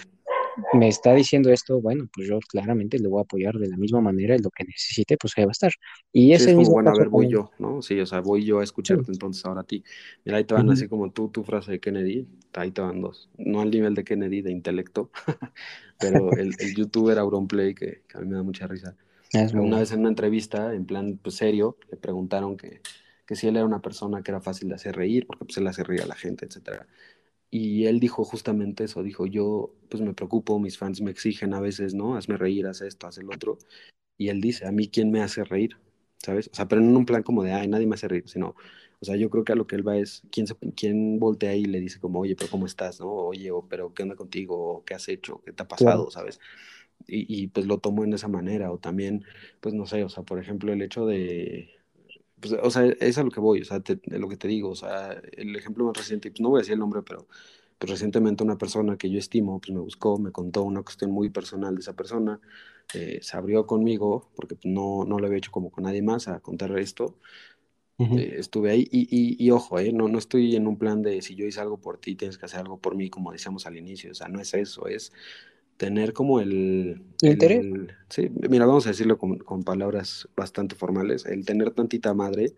Me 0.74 0.88
está 0.88 1.14
diciendo 1.14 1.50
esto, 1.50 1.80
bueno, 1.80 2.06
pues 2.14 2.28
yo 2.28 2.38
claramente 2.40 2.98
le 2.98 3.08
voy 3.08 3.20
a 3.20 3.22
apoyar 3.22 3.54
de 3.56 3.68
la 3.68 3.76
misma 3.76 4.00
manera 4.00 4.34
y 4.36 4.38
lo 4.38 4.50
que 4.50 4.64
necesite, 4.64 5.16
pues 5.18 5.32
ahí 5.36 5.44
va 5.44 5.50
a 5.50 5.52
estar. 5.52 5.72
Y 6.12 6.32
Sí, 6.34 6.50
es 6.50 6.56
mismo 6.56 6.74
bueno, 6.74 6.90
a 6.90 6.94
ver, 6.94 7.08
voy 7.08 7.28
yo, 7.28 7.50
¿no? 7.58 7.80
Sí, 7.80 7.98
o 7.98 8.04
sea, 8.06 8.20
voy 8.20 8.44
yo 8.44 8.60
a 8.60 8.64
Sí. 8.82 8.94
escucharte 8.94 9.10
entonces 9.10 9.44
ahora 9.46 9.62
a 9.62 9.64
ti. 9.64 9.82
Mira, 10.24 10.36
ahí 10.38 10.44
te 10.44 10.52
van 10.54 10.68
así 10.70 10.86
como 10.86 11.10
tú, 11.10 11.30
tu 11.30 11.44
frase 11.44 11.72
de 11.72 11.80
Kennedy, 11.80 12.28
ahí 12.52 12.72
te 12.72 12.82
van 12.82 13.00
dos. 13.00 13.30
No 13.38 13.60
al 13.62 13.70
nivel 13.70 13.94
de 13.94 14.04
Kennedy 14.04 14.42
de 14.42 14.52
intelecto, 14.52 15.10
pero 15.98 16.36
el, 16.36 16.56
el 16.58 16.74
youtuber 16.74 17.18
Auronplay, 17.18 17.74
que, 17.74 18.02
que 18.06 18.18
a 18.18 18.20
mí 18.20 18.28
me 18.28 18.36
da 18.36 18.42
mucha 18.42 18.66
risa, 18.66 18.94
Es 19.32 19.54
muy 19.54 19.68
una 19.68 19.78
bueno. 19.78 19.80
vez 19.80 19.92
en 19.92 20.00
una 20.00 20.08
entrevista, 20.10 20.74
en 20.74 20.86
plan 20.86 21.18
pues, 21.22 21.36
serio, 21.36 21.78
le 21.90 21.96
preguntaron 21.96 22.56
que, 22.56 22.82
que 23.26 23.36
si 23.36 23.46
él 23.48 23.56
era 23.56 23.64
una 23.66 23.80
persona 23.82 24.22
que 24.22 24.30
era 24.30 24.40
fácil 24.40 24.68
de 24.68 24.74
hacer 24.76 24.96
reír, 24.96 25.26
porque 25.26 25.44
pues 25.46 25.56
él 25.58 25.66
hace 25.66 25.84
reír 25.84 26.02
a 26.02 26.06
la 26.06 26.14
gente, 26.16 26.46
etcétera. 26.46 26.86
Y 27.50 27.86
él 27.86 28.00
dijo 28.00 28.24
justamente 28.24 28.84
eso, 28.84 29.02
dijo, 29.02 29.26
yo 29.26 29.72
pues 29.88 30.02
me 30.02 30.14
preocupo, 30.14 30.58
mis 30.58 30.78
fans 30.78 31.00
me 31.00 31.10
exigen 31.10 31.54
a 31.54 31.60
veces, 31.60 31.94
¿no? 31.94 32.16
Hazme 32.16 32.36
reír, 32.36 32.66
haz 32.66 32.82
esto, 32.82 33.06
haz 33.06 33.18
el 33.18 33.30
otro. 33.30 33.58
Y 34.18 34.28
él 34.28 34.40
dice, 34.40 34.66
a 34.66 34.72
mí, 34.72 34.88
¿quién 34.88 35.10
me 35.10 35.22
hace 35.22 35.44
reír? 35.44 35.76
¿Sabes? 36.18 36.48
O 36.52 36.54
sea, 36.56 36.66
pero 36.68 36.80
no 36.80 36.90
en 36.90 36.96
un 36.96 37.06
plan 37.06 37.22
como 37.22 37.42
de, 37.42 37.52
ay, 37.52 37.68
nadie 37.68 37.86
me 37.86 37.94
hace 37.94 38.08
reír, 38.08 38.24
sino, 38.28 38.54
o 39.00 39.04
sea, 39.04 39.16
yo 39.16 39.30
creo 39.30 39.44
que 39.44 39.52
a 39.52 39.56
lo 39.56 39.66
que 39.66 39.76
él 39.76 39.86
va 39.86 39.96
es, 39.98 40.22
¿quién, 40.30 40.46
se, 40.46 40.54
quién 40.76 41.18
voltea 41.20 41.54
y 41.54 41.64
le 41.66 41.80
dice 41.80 42.00
como, 42.00 42.20
oye, 42.20 42.34
pero 42.36 42.50
¿cómo 42.50 42.66
estás? 42.66 43.00
¿No? 43.00 43.08
Oye, 43.12 43.50
o, 43.50 43.66
pero 43.68 43.92
¿qué 43.94 44.02
onda 44.04 44.16
contigo? 44.16 44.82
¿Qué 44.86 44.94
has 44.94 45.08
hecho? 45.08 45.42
¿Qué 45.44 45.52
te 45.52 45.62
ha 45.62 45.68
Claro. 45.74 46.06
pasado? 46.06 46.10
¿Sabes? 46.10 46.40
Y, 47.06 47.42
y 47.44 47.48
pues 47.48 47.66
lo 47.66 47.78
tomo 47.78 48.04
en 48.04 48.12
esa 48.14 48.28
manera, 48.28 48.72
o 48.72 48.78
también, 48.78 49.24
pues 49.60 49.74
no 49.74 49.86
sé, 49.86 50.04
o 50.04 50.08
sea, 50.08 50.22
por 50.24 50.38
ejemplo, 50.40 50.72
el 50.72 50.82
hecho 50.82 51.06
de, 51.06 51.70
pues, 52.40 52.54
o 52.62 52.70
sea, 52.70 52.84
es 52.86 53.18
a 53.18 53.22
lo 53.24 53.30
que 53.30 53.40
voy, 53.40 53.60
o 53.62 53.64
sea, 53.64 53.80
te- 53.80 53.96
de 54.04 54.18
lo 54.18 54.28
que 54.28 54.36
te 54.36 54.48
digo, 54.48 54.70
o 54.70 54.74
sea, 54.76 55.12
el 55.32 55.54
ejemplo 55.56 55.84
más 55.86 55.96
reciente, 55.96 56.30
pues 56.30 56.40
no 56.40 56.50
voy 56.50 56.58
a 56.58 56.62
decir 56.62 56.74
el 56.74 56.80
nombre, 56.80 57.02
pero 57.02 57.26
pues 57.78 57.90
recientemente 57.90 58.42
una 58.44 58.56
persona 58.58 58.96
que 58.96 59.10
yo 59.10 59.18
estimo, 59.18 59.60
pues 59.60 59.72
me 59.72 59.80
buscó, 59.80 60.18
me 60.18 60.32
contó 60.32 60.62
una 60.62 60.82
cuestión 60.82 61.10
muy 61.12 61.30
personal 61.30 61.74
de 61.74 61.80
esa 61.82 61.94
persona, 61.94 62.40
eh, 62.94 63.18
se 63.22 63.36
abrió 63.36 63.66
conmigo, 63.66 64.30
porque 64.36 64.54
pues, 64.56 64.66
no, 64.72 65.04
no 65.04 65.18
lo 65.18 65.26
había 65.26 65.38
hecho 65.38 65.52
como 65.52 65.70
con 65.70 65.84
nadie 65.84 66.02
más 66.02 66.28
a 66.28 66.40
contar 66.40 66.76
esto, 66.78 67.18
eh, 68.10 68.36
estuve 68.38 68.70
ahí 68.70 68.88
y, 68.90 69.02
y, 69.10 69.44
y 69.44 69.50
ojo, 69.50 69.78
eh, 69.78 69.92
no, 69.92 70.08
no 70.08 70.18
estoy 70.18 70.56
en 70.56 70.66
un 70.66 70.78
plan 70.78 71.02
de 71.02 71.22
si 71.22 71.34
yo 71.34 71.46
hice 71.46 71.60
algo 71.60 71.78
por 71.80 71.98
ti, 71.98 72.14
tienes 72.14 72.38
que 72.38 72.46
hacer 72.46 72.60
algo 72.60 72.78
por 72.80 72.94
mí, 72.96 73.10
como 73.10 73.32
decíamos 73.32 73.66
al 73.66 73.76
inicio, 73.76 74.12
o 74.12 74.14
sea, 74.14 74.28
no 74.28 74.40
es 74.40 74.54
eso, 74.54 74.86
es 74.86 75.12
tener 75.76 76.12
como 76.12 76.40
el, 76.40 77.04
Interés, 77.30 77.66
el 77.66 77.94
sí, 78.10 78.30
mira, 78.50 78.66
vamos 78.66 78.86
a 78.86 78.90
decirlo 78.90 79.18
con, 79.18 79.38
con 79.38 79.64
palabras 79.64 80.28
bastante 80.36 80.74
formales, 80.76 81.26
el 81.26 81.44
tener 81.44 81.70
tantita 81.72 82.14
madre 82.14 82.54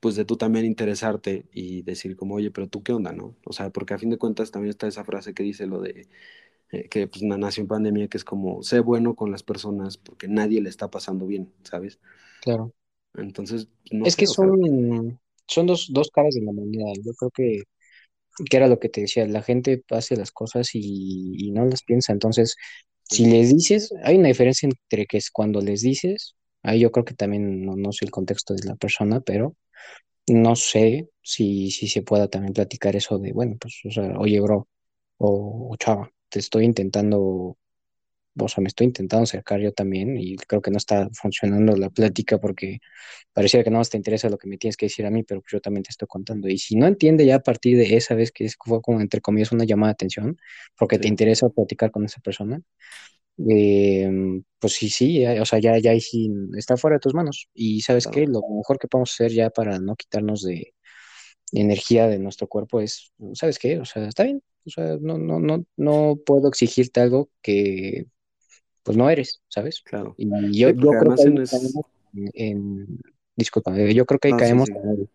pues 0.00 0.16
de 0.16 0.24
tú 0.26 0.36
también 0.36 0.66
interesarte 0.66 1.46
y 1.52 1.82
decir 1.82 2.16
como, 2.16 2.36
oye, 2.36 2.50
pero 2.52 2.68
tú 2.68 2.82
qué 2.82 2.92
onda, 2.92 3.12
¿no? 3.12 3.36
O 3.46 3.52
sea, 3.52 3.70
porque 3.70 3.94
a 3.94 3.98
fin 3.98 4.10
de 4.10 4.18
cuentas 4.18 4.50
también 4.52 4.70
está 4.70 4.86
esa 4.86 5.04
frase 5.04 5.34
que 5.34 5.42
dice 5.42 5.66
lo 5.66 5.80
de 5.80 6.08
eh, 6.72 6.88
que 6.90 7.08
pues 7.08 7.22
na- 7.24 7.38
nació 7.38 7.62
en 7.62 7.68
pandemia, 7.68 8.08
que 8.08 8.18
es 8.18 8.24
como, 8.24 8.62
sé 8.62 8.80
bueno 8.80 9.16
con 9.16 9.30
las 9.32 9.42
personas 9.44 9.98
porque 9.98 10.28
nadie 10.28 10.60
le 10.62 10.70
está 10.70 10.90
pasando 10.90 11.26
bien, 11.26 11.52
¿sabes? 11.64 12.00
claro. 12.40 12.72
Entonces, 13.14 13.68
no 13.90 14.08
Es 14.08 14.16
que 14.16 14.26
sé, 14.26 14.34
sea, 14.34 14.46
son, 14.46 15.20
son 15.46 15.66
dos, 15.66 15.88
dos 15.90 16.10
caras 16.10 16.34
de 16.34 16.42
la 16.42 16.52
moneda. 16.52 16.86
Yo 17.04 17.12
creo 17.14 17.30
que, 17.30 17.62
que 18.50 18.56
era 18.56 18.68
lo 18.68 18.78
que 18.78 18.88
te 18.88 19.02
decía, 19.02 19.26
la 19.26 19.42
gente 19.42 19.82
hace 19.90 20.16
las 20.16 20.32
cosas 20.32 20.70
y, 20.74 21.34
y 21.38 21.50
no 21.52 21.64
las 21.66 21.82
piensa. 21.82 22.12
Entonces, 22.12 22.56
si 23.04 23.26
les 23.26 23.50
dices, 23.54 23.92
hay 24.04 24.16
una 24.16 24.28
diferencia 24.28 24.68
entre 24.68 25.06
que 25.06 25.18
es 25.18 25.30
cuando 25.30 25.60
les 25.60 25.82
dices, 25.82 26.34
ahí 26.62 26.80
yo 26.80 26.90
creo 26.92 27.04
que 27.04 27.14
también 27.14 27.64
no, 27.64 27.76
no 27.76 27.92
sé 27.92 28.04
el 28.04 28.10
contexto 28.10 28.54
de 28.54 28.64
la 28.66 28.76
persona, 28.76 29.20
pero 29.20 29.54
no 30.28 30.56
sé 30.56 31.08
si, 31.22 31.70
si 31.70 31.88
se 31.88 32.02
pueda 32.02 32.28
también 32.28 32.52
platicar 32.54 32.96
eso 32.96 33.18
de, 33.18 33.32
bueno, 33.32 33.56
pues, 33.60 33.80
o 33.86 33.90
sea, 33.90 34.18
oye, 34.18 34.40
bro, 34.40 34.68
o, 35.18 35.68
o 35.72 35.76
chava, 35.76 36.10
te 36.28 36.38
estoy 36.40 36.64
intentando 36.64 37.56
o 38.38 38.48
sea, 38.48 38.62
me 38.62 38.68
estoy 38.68 38.86
intentando 38.86 39.24
acercar 39.24 39.60
yo 39.60 39.72
también 39.72 40.16
y 40.18 40.36
creo 40.36 40.62
que 40.62 40.70
no 40.70 40.78
está 40.78 41.08
funcionando 41.12 41.76
la 41.76 41.90
plática 41.90 42.38
porque 42.38 42.80
parecía 43.32 43.64
que 43.64 43.70
no 43.70 43.78
más 43.78 43.90
te 43.90 43.96
interesa 43.98 44.28
lo 44.30 44.38
que 44.38 44.48
me 44.48 44.58
tienes 44.58 44.76
que 44.76 44.86
decir 44.86 45.06
a 45.06 45.10
mí, 45.10 45.22
pero 45.24 45.40
pues 45.42 45.52
yo 45.52 45.60
también 45.60 45.84
te 45.84 45.90
estoy 45.90 46.08
contando. 46.08 46.48
Y 46.48 46.58
si 46.58 46.76
no 46.76 46.86
entiende 46.86 47.26
ya 47.26 47.36
a 47.36 47.40
partir 47.40 47.76
de 47.78 47.96
esa 47.96 48.14
vez 48.14 48.32
que 48.32 48.48
fue 48.64 48.80
como 48.82 49.00
entre 49.00 49.20
comillas 49.20 49.52
una 49.52 49.64
llamada 49.64 49.90
de 49.92 49.94
atención, 49.94 50.38
porque 50.78 50.98
te 50.98 51.08
sí, 51.08 51.10
interesa 51.10 51.48
platicar 51.50 51.90
con 51.92 52.04
esa 52.04 52.20
persona, 52.20 52.60
eh, 53.50 54.10
pues 54.58 54.72
sí, 54.74 54.88
sí, 54.90 55.20
ya- 55.20 55.42
o 55.42 55.44
sea, 55.44 55.58
ya, 55.58 55.78
ya 55.78 55.98
sí 56.00 56.30
está 56.56 56.76
fuera 56.76 56.96
de 56.96 57.00
tus 57.00 57.14
manos. 57.14 57.48
Y 57.54 57.80
sabes 57.82 58.06
qué, 58.08 58.26
claro, 58.26 58.28
lo 58.28 58.40
mejor 58.42 58.78
que 58.78 58.88
podemos 58.88 59.12
hacer 59.12 59.32
ya 59.32 59.50
para 59.50 59.78
no 59.78 59.96
quitarnos 59.96 60.42
de 60.42 60.74
energía 61.52 62.08
de 62.08 62.18
nuestro 62.18 62.48
cuerpo 62.48 62.80
es, 62.80 63.12
¿sabes 63.34 63.58
qué? 63.58 63.78
O 63.80 63.84
sea, 63.84 64.06
está 64.08 64.24
bien. 64.24 64.42
O 64.66 64.70
sea, 64.70 64.96
no, 65.00 65.18
no, 65.18 65.40
no, 65.40 65.64
no 65.76 66.16
puedo 66.26 66.48
exigirte 66.48 67.00
algo 67.00 67.30
que 67.42 68.06
pues 68.86 68.98
no 68.98 69.10
eres, 69.10 69.42
¿sabes? 69.48 69.84
claro. 69.84 70.16
Y 70.16 70.26
yo, 70.58 70.70
Sí, 70.70 70.76
yo 70.78 70.96
creo 70.96 71.14
que 71.14 71.22
en 71.24 71.34
ahí 71.34 71.42
es, 71.42 71.42
caemos 71.50 71.84
en, 72.14 72.30
en- 72.34 73.00
disculpa, 73.36 73.76
yo 73.78 74.06
creo 74.06 74.20
que 74.20 74.28
ahí 74.30 74.34
caemos 74.36 74.68
sí, 74.68 75.08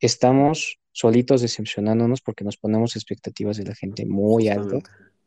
estamos 0.00 0.78
solitos 0.92 1.42
decepcionándonos 1.42 2.20
porque 2.22 2.44
nos 2.44 2.56
ponemos 2.56 2.96
expectativas 2.96 3.56
de 3.56 3.64
la 3.64 3.74
gente 3.74 4.06
muy 4.06 4.48
alto 4.48 4.78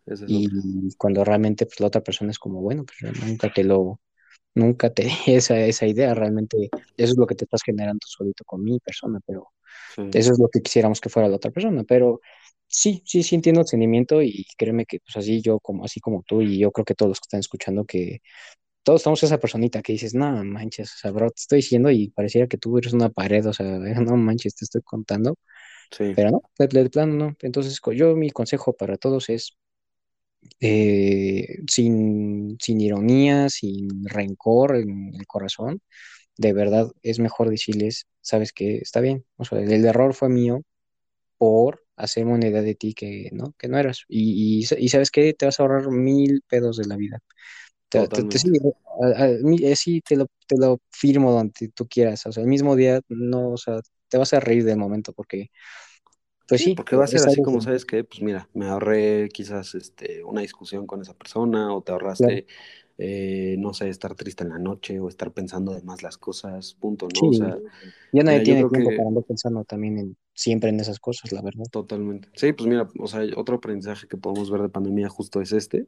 es 0.06 0.22
y 0.26 0.96
cuando 0.98 1.24
realmente 1.26 1.66
pues 1.66 1.80
la 1.82 1.88
otra 1.88 2.02
persona 2.04 2.32
es 2.32 2.40
como, 2.40 2.62
bueno, 2.62 2.86
pues 2.86 3.14
nunca 3.28 3.52
te 3.54 3.64
lo, 3.64 4.02
nunca 4.56 4.94
te 4.94 5.08
esa, 5.28 5.60
esa 5.60 5.88
idea, 5.88 6.14
realmente 6.16 6.72
eso 6.98 7.14
es 7.14 7.18
lo 7.18 7.28
que 7.28 7.36
te 7.36 7.46
estás 7.46 7.64
generando 7.64 8.02
solito 8.08 8.44
con 8.46 8.64
mi 8.64 8.80
persona, 8.80 9.20
pero 9.26 9.50
eso 10.12 10.34
es 10.34 10.40
lo 10.40 10.50
que 10.50 10.62
quisiéramos 10.62 11.02
que 11.02 11.10
fuera 11.10 11.30
la 11.30 11.38
otra 11.38 11.52
persona, 11.52 11.84
pero 11.86 12.22
sí, 12.74 13.04
sí, 13.06 13.24
sí 13.24 13.36
entiendo 13.36 13.62
el 13.62 13.68
sentimiento 13.68 14.22
y 14.22 14.46
créeme 14.58 14.86
que 14.86 15.00
pues 15.00 15.18
así 15.18 15.42
yo 15.42 15.60
como 15.60 15.86
así 15.86 16.00
como 16.00 16.24
tú 16.24 16.42
y 16.42 16.60
yo 16.60 16.72
creo 16.72 16.86
que 16.86 16.96
todos 16.96 17.10
los 17.12 17.20
que 17.20 17.26
están 17.28 17.40
escuchando 17.42 17.86
que 17.86 18.20
todos 18.84 19.04
somos 19.04 19.24
esa 19.24 19.40
personita 19.40 19.82
que 19.84 19.94
dices, 19.94 20.16
no 20.16 20.44
manches, 20.46 20.94
o 20.96 20.98
sea, 21.00 21.12
bro, 21.12 21.30
te 21.32 21.42
estoy 21.42 21.58
diciendo 21.60 21.92
y 21.92 22.10
pareciera 22.12 22.48
que 22.48 22.58
tú 22.58 22.78
eres 22.80 22.94
una 22.94 23.10
pared, 23.10 23.46
o 23.48 23.54
sea, 23.54 23.66
no 24.02 24.18
manches, 24.18 24.56
te 24.56 24.66
estoy 24.66 24.82
contando, 24.84 25.36
sí, 25.92 26.16
pero 26.16 26.32
no, 26.32 26.42
de, 26.60 26.68
de 26.68 26.90
plano 26.92 27.14
no. 27.16 27.36
Entonces, 27.42 27.80
yo 27.96 28.16
mi 28.16 28.32
consejo 28.32 28.74
para 28.74 28.98
todos 28.98 29.30
es 29.30 29.58
eh, 30.60 31.60
sin, 31.68 32.58
sin 32.62 32.82
ironía, 32.82 33.50
sin 33.50 34.06
rencor 34.06 34.76
en 34.78 35.14
el 35.16 35.26
corazón, 35.28 35.82
de 36.38 36.54
verdad 36.54 36.92
es 37.04 37.20
mejor 37.20 37.50
decirles, 37.50 38.08
sabes 38.22 38.54
que 38.54 38.78
está 38.78 39.02
bien, 39.02 39.26
o 39.38 39.46
sea, 39.46 39.60
el, 39.60 39.72
el 39.74 39.86
error 39.86 40.14
fue 40.14 40.30
mío 40.30 40.62
por 41.38 41.83
hacerme 41.96 42.34
una 42.34 42.48
idea 42.48 42.62
de 42.62 42.76
ti 42.76 42.94
que 42.94 43.30
no, 43.32 43.54
que 43.58 43.68
no 43.68 43.78
eras. 43.78 44.04
Y, 44.08 44.62
y, 44.62 44.84
y 44.84 44.90
¿sabes 44.90 45.12
qué? 45.12 45.34
Te 45.34 45.46
vas 45.46 45.60
a 45.60 45.64
ahorrar 45.64 45.90
mil 45.90 46.42
pedos 46.48 46.78
de 46.78 46.86
la 46.86 46.98
vida. 46.98 47.20
Te, 47.90 48.08
te, 48.08 48.24
te, 48.24 48.40
sí, 48.40 48.50
a, 49.04 49.24
a, 49.24 49.30
eh, 49.30 49.76
sí, 49.76 50.02
te 50.02 50.16
lo, 50.16 50.28
te 50.48 50.58
lo 50.58 50.80
firmo 50.90 51.32
donde 51.32 51.70
tú 51.74 51.88
quieras. 51.88 52.26
O 52.26 52.32
sea, 52.32 52.42
el 52.44 52.50
mismo 52.50 52.76
día, 52.76 53.02
no, 53.10 53.52
o 53.52 53.58
sea, 53.58 53.80
te 54.08 54.18
vas 54.18 54.34
a 54.34 54.40
reír 54.40 54.64
del 54.64 54.78
momento 54.78 55.14
porque, 55.14 55.52
pues 56.48 56.62
sí. 56.62 56.72
sí 56.72 56.76
porque 56.76 56.96
va 56.96 57.06
a 57.06 57.08
ser 57.08 57.22
así 57.22 57.42
como, 57.42 57.62
¿sabes 57.62 57.86
qué? 57.86 58.04
Pues 58.04 58.22
mira, 58.22 58.50
me 58.54 58.68
ahorré 58.68 59.30
quizás 59.30 59.76
este, 59.76 60.24
una 60.24 60.42
discusión 60.42 60.88
con 60.88 61.02
esa 61.02 61.14
persona 61.14 61.74
o 61.74 61.82
te 61.82 61.92
ahorraste... 61.92 62.46
Claro. 62.46 62.83
Eh, 62.98 63.56
no 63.58 63.74
sé, 63.74 63.90
estar 63.90 64.14
triste 64.14 64.44
en 64.44 64.50
la 64.50 64.60
noche 64.60 65.00
o 65.00 65.10
estar 65.10 65.32
pensando 65.32 65.74
de 65.74 65.82
más 65.82 66.04
las 66.04 66.18
cosas, 66.18 66.76
punto, 66.76 67.08
¿no? 67.08 67.20
Sí, 67.20 67.28
o 67.28 67.34
sea, 67.34 67.58
ya 68.12 68.24
nadie 68.24 68.42
tiene 68.42 68.60
tiempo 68.70 68.90
que... 68.90 68.98
para 68.98 69.10
andar 69.10 69.24
pensando 69.24 69.64
también 69.64 69.98
en, 69.98 70.18
siempre 70.34 70.70
en 70.70 70.80
esas 70.80 71.00
cosas, 71.00 71.32
la 71.32 71.42
verdad. 71.42 71.66
Totalmente. 71.72 72.30
Sí, 72.36 72.54
pues 72.54 72.70
mira, 72.70 72.88
o 73.00 73.08
sea, 73.08 73.22
otro 73.36 73.56
aprendizaje 73.56 74.08
que 74.08 74.18
podemos 74.18 74.52
ver 74.52 74.62
de 74.62 74.70
pandemia 74.70 75.10
justo 75.10 75.42
es 75.42 75.54
este, 75.54 75.88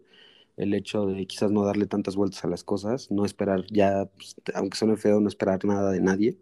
el 0.58 0.74
hecho 0.74 1.06
de 1.06 1.28
quizás 1.28 1.52
no 1.52 1.64
darle 1.64 1.86
tantas 1.86 2.16
vueltas 2.16 2.44
a 2.44 2.48
las 2.48 2.64
cosas, 2.64 3.12
no 3.12 3.24
esperar 3.24 3.66
ya, 3.72 4.10
pues, 4.16 4.36
aunque 4.56 4.78
suene 4.78 4.98
feo, 4.98 5.20
no 5.20 5.28
esperar 5.28 5.64
nada 5.64 5.92
de 5.92 6.02
nadie, 6.02 6.38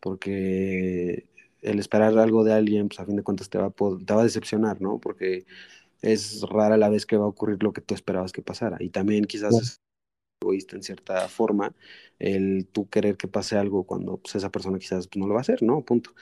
porque 0.00 1.26
el 1.60 1.78
esperar 1.78 2.18
algo 2.18 2.42
de 2.42 2.54
alguien, 2.54 2.88
pues 2.88 3.00
a 3.00 3.04
fin 3.04 3.16
de 3.16 3.22
cuentas 3.22 3.50
te 3.50 3.58
va 3.58 3.66
a, 3.66 3.70
te 3.70 4.14
va 4.14 4.22
a 4.22 4.24
decepcionar, 4.24 4.80
¿no? 4.80 4.98
Porque 4.98 5.44
es 6.00 6.40
rara 6.48 6.78
la 6.78 6.88
vez 6.88 7.04
que 7.04 7.18
va 7.18 7.24
a 7.24 7.28
ocurrir 7.28 7.62
lo 7.62 7.74
que 7.74 7.82
tú 7.82 7.94
esperabas 7.94 8.32
que 8.32 8.40
pasara. 8.40 8.78
Y 8.80 8.88
también 8.88 9.24
quizás 9.26 9.54
sí. 9.54 9.76
Egoísta 10.40 10.76
en 10.76 10.82
cierta 10.82 11.28
forma 11.28 11.74
el 12.18 12.66
tú 12.66 12.88
querer 12.88 13.16
que 13.16 13.28
pase 13.28 13.56
algo 13.56 13.84
cuando 13.84 14.16
pues, 14.16 14.34
esa 14.34 14.50
persona 14.50 14.78
quizás 14.78 15.06
pues, 15.06 15.20
no 15.20 15.26
lo 15.26 15.34
va 15.34 15.40
a 15.40 15.42
hacer, 15.42 15.62
¿no? 15.62 15.82
Punto. 15.84 16.12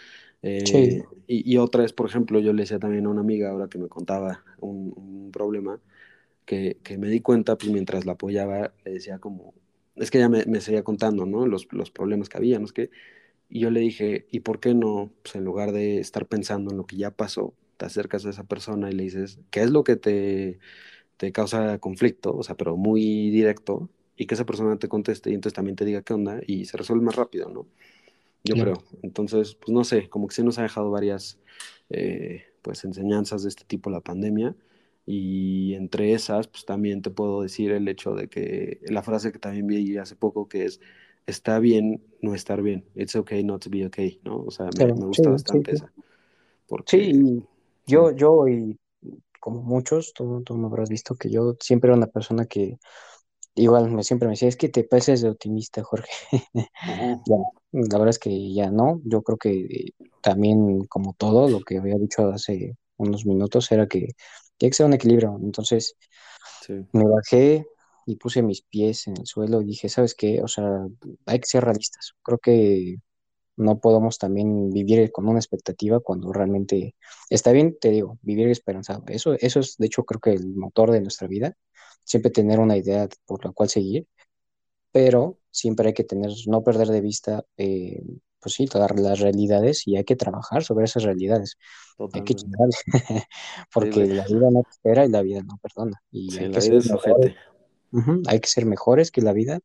Eh, 0.42 0.64
sí. 0.64 1.02
y, 1.26 1.52
y, 1.52 1.56
otra 1.56 1.84
es, 1.84 1.92
por 1.92 2.08
ejemplo, 2.08 2.38
yo 2.38 2.52
le 2.52 2.62
decía 2.62 2.78
también 2.78 3.06
a 3.06 3.08
una 3.08 3.20
amiga 3.20 3.50
ahora 3.50 3.68
que 3.68 3.78
me 3.78 3.88
contaba 3.88 4.44
un, 4.60 4.92
un 4.96 5.30
problema 5.32 5.80
que, 6.44 6.78
que, 6.84 6.96
me 6.96 7.08
di 7.08 7.20
cuenta, 7.20 7.58
pues 7.58 7.72
mientras 7.72 8.06
la 8.06 8.12
apoyaba, 8.12 8.72
le 8.84 8.92
decía 8.92 9.18
como, 9.18 9.54
es 9.96 10.10
que 10.10 10.18
ella 10.18 10.28
me, 10.28 10.44
me 10.46 10.60
seguía 10.60 10.84
contando, 10.84 11.26
¿no? 11.26 11.46
Los, 11.46 11.66
los 11.72 11.90
problemas 11.90 12.28
que 12.28 12.38
había, 12.38 12.58
¿no? 12.60 12.66
Es 12.66 12.72
que, 12.72 12.90
y 13.48 13.60
yo 13.60 13.70
le 13.70 13.80
dije, 13.80 14.26
¿y 14.30 14.40
por 14.40 14.60
qué 14.60 14.74
no, 14.74 15.12
pues 15.22 15.34
en 15.34 15.44
lugar 15.44 15.72
de 15.72 15.98
estar 15.98 16.26
pensando 16.26 16.70
en 16.70 16.76
lo 16.76 16.86
que 16.86 16.96
ya 16.96 17.10
pasó, 17.10 17.54
te 17.76 17.86
acercas 17.86 18.24
a 18.24 18.30
esa 18.30 18.44
persona 18.44 18.90
y 18.90 18.94
le 18.94 19.04
dices, 19.04 19.40
¿qué 19.50 19.62
es 19.62 19.70
lo 19.70 19.82
que 19.84 19.96
te, 19.96 20.60
te 21.16 21.32
causa 21.32 21.78
conflicto? 21.78 22.36
O 22.36 22.42
sea, 22.44 22.56
pero 22.56 22.76
muy 22.76 23.30
directo, 23.30 23.90
y 24.18 24.26
que 24.26 24.34
esa 24.34 24.44
persona 24.44 24.76
te 24.76 24.88
conteste 24.88 25.30
y 25.30 25.34
entonces 25.34 25.54
también 25.54 25.76
te 25.76 25.84
diga 25.84 26.02
qué 26.02 26.12
onda 26.12 26.40
y 26.44 26.64
se 26.64 26.76
resuelve 26.76 27.04
más 27.04 27.14
rápido, 27.14 27.48
¿no? 27.48 27.66
Yo 28.42 28.54
claro. 28.54 28.74
creo. 28.74 29.00
Entonces, 29.02 29.54
pues 29.54 29.70
no 29.70 29.84
sé, 29.84 30.08
como 30.08 30.26
que 30.26 30.34
sí 30.34 30.42
nos 30.42 30.58
ha 30.58 30.62
dejado 30.62 30.90
varias 30.90 31.38
eh, 31.88 32.42
pues 32.60 32.84
enseñanzas 32.84 33.44
de 33.44 33.48
este 33.48 33.64
tipo 33.64 33.90
la 33.90 34.00
pandemia 34.00 34.56
y 35.06 35.74
entre 35.74 36.12
esas, 36.12 36.48
pues 36.48 36.64
también 36.64 37.00
te 37.00 37.10
puedo 37.10 37.42
decir 37.42 37.70
el 37.70 37.86
hecho 37.86 38.14
de 38.14 38.28
que 38.28 38.80
la 38.88 39.04
frase 39.04 39.30
que 39.30 39.38
también 39.38 39.68
vi 39.68 39.96
hace 39.96 40.16
poco 40.16 40.48
que 40.48 40.64
es 40.64 40.80
está 41.26 41.60
bien 41.60 42.02
no 42.20 42.34
estar 42.34 42.60
bien, 42.60 42.84
it's 42.96 43.14
okay 43.14 43.44
not 43.44 43.62
to 43.62 43.70
be 43.70 43.86
okay, 43.86 44.20
¿no? 44.24 44.42
O 44.42 44.50
sea, 44.50 44.68
me, 44.76 44.86
me 44.86 45.06
gusta 45.06 45.24
sí, 45.24 45.30
bastante 45.30 45.70
sí, 45.70 45.76
esa. 45.76 45.92
Porque, 46.66 47.04
sí, 47.04 47.42
yo, 47.86 48.10
yo 48.10 48.48
y 48.48 48.76
como 49.38 49.62
muchos, 49.62 50.12
tú, 50.12 50.42
tú 50.42 50.56
me 50.56 50.66
habrás 50.66 50.90
visto 50.90 51.14
que 51.14 51.30
yo 51.30 51.56
siempre 51.60 51.88
era 51.88 51.96
una 51.96 52.08
persona 52.08 52.46
que 52.46 52.78
igual 53.58 53.90
me, 53.90 54.02
siempre 54.02 54.28
me 54.28 54.32
decía, 54.32 54.48
es 54.48 54.56
que 54.56 54.68
te 54.68 54.84
pases 54.84 55.22
de 55.22 55.30
optimista, 55.30 55.82
Jorge. 55.82 56.10
ya, 57.26 57.36
la 57.72 57.98
verdad 57.98 58.08
es 58.08 58.18
que 58.18 58.52
ya 58.52 58.70
no. 58.70 59.00
Yo 59.04 59.22
creo 59.22 59.38
que 59.38 59.92
también, 60.22 60.84
como 60.86 61.14
todo, 61.14 61.48
lo 61.48 61.60
que 61.60 61.78
había 61.78 61.96
dicho 61.96 62.28
hace 62.28 62.76
unos 62.96 63.26
minutos 63.26 63.70
era 63.72 63.86
que 63.86 64.08
tiene 64.56 64.70
que 64.70 64.76
ser 64.76 64.86
un 64.86 64.94
equilibrio. 64.94 65.38
Entonces, 65.42 65.96
sí. 66.66 66.74
me 66.92 67.04
bajé 67.04 67.66
y 68.06 68.16
puse 68.16 68.42
mis 68.42 68.62
pies 68.62 69.06
en 69.06 69.18
el 69.18 69.26
suelo 69.26 69.60
y 69.60 69.66
dije, 69.66 69.88
¿sabes 69.88 70.14
qué? 70.14 70.40
O 70.42 70.48
sea, 70.48 70.86
hay 71.26 71.40
que 71.40 71.46
ser 71.46 71.64
realistas. 71.64 72.14
Creo 72.22 72.38
que 72.38 72.96
no 73.58 73.80
podemos 73.80 74.18
también 74.18 74.70
vivir 74.70 75.10
con 75.12 75.28
una 75.28 75.38
expectativa 75.38 76.00
cuando 76.00 76.32
realmente 76.32 76.94
está 77.28 77.52
bien, 77.52 77.76
te 77.80 77.90
digo, 77.90 78.18
vivir 78.22 78.48
esperanzado. 78.48 79.02
Eso, 79.08 79.34
eso 79.34 79.60
es, 79.60 79.76
de 79.76 79.86
hecho, 79.86 80.04
creo 80.04 80.20
que 80.20 80.32
el 80.32 80.54
motor 80.54 80.90
de 80.90 81.00
nuestra 81.00 81.28
vida 81.28 81.54
siempre 82.04 82.30
tener 82.30 82.60
una 82.60 82.76
idea 82.76 83.08
por 83.26 83.44
la 83.44 83.52
cual 83.52 83.68
seguir, 83.68 84.06
pero 84.92 85.38
siempre 85.50 85.88
hay 85.88 85.94
que 85.94 86.04
tener, 86.04 86.30
no 86.46 86.62
perder 86.62 86.88
de 86.88 87.00
vista, 87.00 87.44
eh, 87.56 88.02
pues 88.40 88.54
sí, 88.54 88.66
todas 88.66 88.90
las 88.98 89.18
realidades 89.18 89.86
y 89.86 89.96
hay 89.96 90.04
que 90.04 90.16
trabajar 90.16 90.62
sobre 90.62 90.84
esas 90.84 91.02
realidades. 91.02 91.58
Totalmente. 91.96 92.18
Hay 92.18 92.24
que 92.24 92.34
chingar, 92.34 92.68
porque 93.74 94.06
sí, 94.06 94.12
la 94.12 94.24
vida 94.24 94.50
no 94.50 94.62
espera 94.70 95.04
y 95.04 95.08
la 95.10 95.22
vida 95.22 95.42
no 95.42 95.58
perdona. 95.60 96.00
Y 96.12 96.30
sí, 96.30 96.44
hay, 96.44 96.48
la 96.50 96.60
que 96.60 96.70
mejores, 96.70 97.36
uh 97.92 97.98
-huh, 97.98 98.22
hay 98.26 98.40
que 98.40 98.48
ser 98.48 98.66
mejores 98.66 99.10
que 99.10 99.20
la 99.20 99.32
vida 99.32 99.60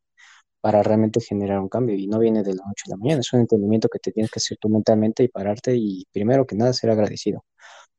para 0.64 0.82
realmente 0.82 1.20
generar 1.20 1.60
un 1.60 1.68
cambio 1.68 1.94
y 1.94 2.06
no 2.06 2.18
viene 2.18 2.42
de 2.42 2.54
la 2.54 2.64
noche 2.64 2.84
a 2.86 2.92
la 2.92 2.96
mañana, 2.96 3.20
es 3.20 3.30
un 3.34 3.40
entendimiento 3.40 3.90
que 3.90 3.98
te 3.98 4.12
tienes 4.12 4.30
que 4.30 4.38
hacer 4.38 4.56
tú 4.58 4.70
mentalmente 4.70 5.22
y 5.22 5.28
pararte 5.28 5.76
y 5.76 6.06
primero 6.10 6.46
que 6.46 6.56
nada 6.56 6.72
ser 6.72 6.88
agradecido. 6.88 7.44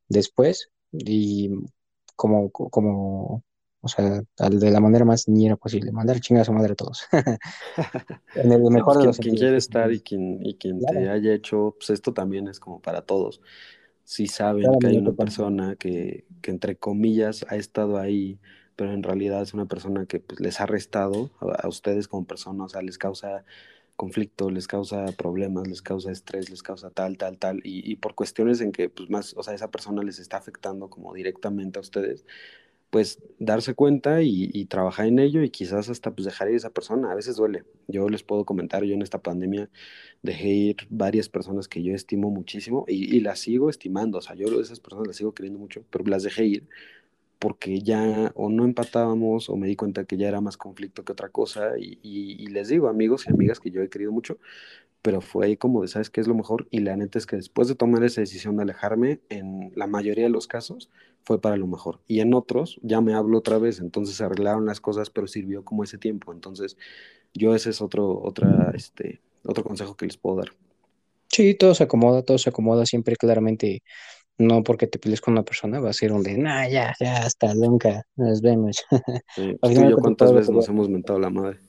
Después, 0.09 0.72
y 0.91 1.51
como, 2.16 2.49
como 2.49 3.43
o 3.82 3.88
sea, 3.88 4.20
de 4.49 4.72
la 4.72 4.80
manera 4.80 5.05
más 5.05 5.28
niñera 5.28 5.57
posible, 5.57 5.91
mandar 5.91 6.20
chingar 6.20 6.41
a 6.41 6.45
su 6.45 6.53
madre 6.53 6.72
a 6.72 6.76
todos. 6.76 7.03
en 8.34 8.51
el 8.51 8.63
mejor 8.63 8.95
pues, 8.95 8.97
de 8.97 9.05
los 9.05 9.18
quien, 9.20 9.36
quien 9.36 9.41
quiere 9.43 9.57
estar 9.57 9.91
y 9.91 9.99
quien, 9.99 10.43
y 10.43 10.55
quien 10.55 10.80
claro. 10.80 11.01
te 11.01 11.09
haya 11.09 11.36
hecho, 11.36 11.76
pues 11.78 11.91
esto 11.91 12.16
también 12.16 12.47
es 12.47 12.59
como 12.59 12.82
para 12.82 13.03
todos. 13.03 13.41
Si 14.03 14.26
saben 14.26 14.63
claro, 14.63 14.80
que 14.80 14.88
hay 14.88 14.97
una 14.97 15.13
persona 15.13 15.76
que, 15.76 16.26
que, 16.41 16.49
entre 16.49 16.78
comillas, 16.78 17.45
ha 17.47 17.57
estado 17.57 17.99
ahí, 17.99 18.39
pero 18.76 18.93
en 18.93 19.03
realidad 19.03 19.41
es 19.41 19.53
una 19.53 19.65
persona 19.65 20.05
que 20.05 20.19
pues, 20.19 20.39
les 20.39 20.59
ha 20.61 20.65
restado 20.65 21.32
a, 21.39 21.65
a 21.65 21.67
ustedes 21.67 22.07
como 22.07 22.26
personas, 22.26 22.67
o 22.67 22.69
sea, 22.69 22.82
les 22.82 22.97
causa 22.97 23.45
conflicto, 23.95 24.49
les 24.49 24.67
causa 24.67 25.05
problemas, 25.17 25.67
les 25.67 25.82
causa 25.82 26.11
estrés, 26.11 26.49
les 26.49 26.63
causa 26.63 26.89
tal, 26.89 27.17
tal, 27.17 27.38
tal, 27.38 27.61
y, 27.63 27.89
y 27.91 27.95
por 27.95 28.15
cuestiones 28.15 28.61
en 28.61 28.71
que, 28.71 28.89
pues 28.89 29.09
más, 29.09 29.34
o 29.38 29.43
sea, 29.43 29.53
esa 29.53 29.71
persona 29.71 30.03
les 30.03 30.19
está 30.19 30.38
afectando 30.38 30.89
como 30.89 31.13
directamente 31.13 31.80
a 31.80 31.82
ustedes, 31.82 32.26
pues 32.89 33.21
darse 33.39 33.73
cuenta 33.73 34.21
y, 34.21 34.49
y, 34.53 34.65
trabajar 34.65 35.07
en 35.07 35.19
ello 35.19 35.43
y 35.43 35.49
quizás 35.49 35.89
hasta 35.89 36.11
pues 36.11 36.26
dejar 36.26 36.47
ir 36.49 36.53
a 36.53 36.57
esa 36.57 36.69
persona. 36.69 37.11
A 37.11 37.15
veces 37.15 37.36
duele. 37.36 37.65
Yo 37.88 38.07
les 38.09 38.23
puedo 38.23 38.45
comentar, 38.45 38.84
yo 38.86 38.93
en 38.93 39.01
esta 39.01 39.21
pandemia 39.21 39.69
dejé 40.21 40.47
ir 40.47 40.78
varias 40.89 41.28
personas 41.28 41.67
que 41.67 41.84
yo 41.84 41.93
estimo 41.93 42.30
muchísimo 42.30 42.86
y, 42.88 43.15
y 43.15 43.19
las 43.21 43.39
sigo 43.39 43.69
estimando. 43.69 44.19
O 44.19 44.21
sea, 44.21 44.36
yo 44.36 44.47
esas 44.61 44.80
personas 44.80 45.07
las 45.07 45.17
sigo 45.17 45.34
queriendo 45.34 45.59
mucho, 45.59 45.84
pero 45.89 46.05
las 46.05 46.23
dejé 46.23 46.45
ir 46.45 46.69
porque 47.39 47.81
ya 47.81 48.31
o 48.36 48.49
no 48.49 48.65
empatábamos 48.65 49.49
o 49.49 49.55
me 49.55 49.67
di 49.67 49.75
cuenta 49.75 50.05
que 50.05 50.17
ya 50.17 50.27
era 50.27 50.41
más 50.41 50.57
conflicto 50.57 51.03
que 51.03 51.13
otra 51.13 51.29
cosa 51.29 51.73
y, 51.77 52.47
les 52.47 52.69
digo 52.69 52.88
amigos 52.88 53.25
y 53.27 53.31
amigas 53.31 53.59
que 53.59 53.71
yo 53.71 53.81
he 53.81 53.89
querido 53.89 54.11
mucho, 54.11 54.38
pero 55.01 55.21
fue 55.21 55.45
ahí 55.47 55.57
como 55.57 55.81
de, 55.81 55.88
¿sabes 55.88 56.09
qué 56.09 56.21
es 56.21 56.27
lo 56.27 56.36
mejor? 56.36 56.67
Y 56.71 56.79
la 56.79 56.95
neta 56.95 57.19
es 57.19 57.25
que 57.25 57.36
después 57.36 57.67
de 57.67 57.75
tomar 57.75 58.03
esa 58.03 58.21
decisión 58.21 58.57
de 58.57 58.63
alejarme, 58.63 59.19
en 59.29 59.71
la 59.75 59.88
mayoría 59.88 60.23
de 60.23 60.29
los 60.29 60.47
casos 60.47 60.89
fue 61.23 61.39
para 61.41 61.57
lo 61.57 61.67
mejor. 61.67 61.99
Y 62.07 62.21
en 62.21 62.33
otros 62.33 62.79
ya 62.81 63.01
me 63.01 63.13
hablo 63.13 63.38
otra 63.39 63.57
vez, 63.59 63.79
entonces 63.79 64.15
se 64.15 64.23
arreglaron 64.23 64.65
las 64.65 64.79
cosas, 64.81 65.09
pero 65.09 65.27
sirvió 65.27 65.63
como 65.63 65.83
ese 65.83 65.97
tiempo. 65.97 66.33
Entonces 66.33 66.77
yo 67.33 67.53
ese 67.53 67.69
es 67.69 67.81
otro, 67.81 68.23
este, 68.73 69.21
otro 69.43 69.63
consejo 69.63 69.95
que 69.95 70.05
les 70.05 70.17
puedo 70.17 70.38
dar. 70.38 70.53
Sí, 71.27 71.53
todo 71.53 71.75
se 71.75 71.83
acomoda, 71.83 72.23
todo 72.23 72.38
se 72.38 72.49
acomoda 72.49 72.86
siempre 72.86 73.15
claramente 73.15 73.83
no 74.38 74.63
porque 74.63 74.88
te 74.88 74.99
pelees 74.99 75.21
con 75.21 75.33
una 75.33 75.43
persona 75.43 75.79
va 75.79 75.89
a 75.89 75.93
ser 75.93 76.11
un 76.11 76.23
de, 76.23 76.38
nah, 76.38 76.67
ya, 76.67 76.93
ya, 76.99 77.17
hasta 77.17 77.53
nunca, 77.53 78.05
nos 78.15 78.41
vemos. 78.41 78.83
Sí, 79.36 79.55
pues 79.61 79.73
tú 79.73 79.81
y 79.81 79.89
yo 79.89 79.97
cuántas 79.97 80.33
veces 80.33 80.49
nos 80.51 80.67
hemos 80.67 80.89
mentado 80.89 81.19
la 81.19 81.29
madre. 81.29 81.59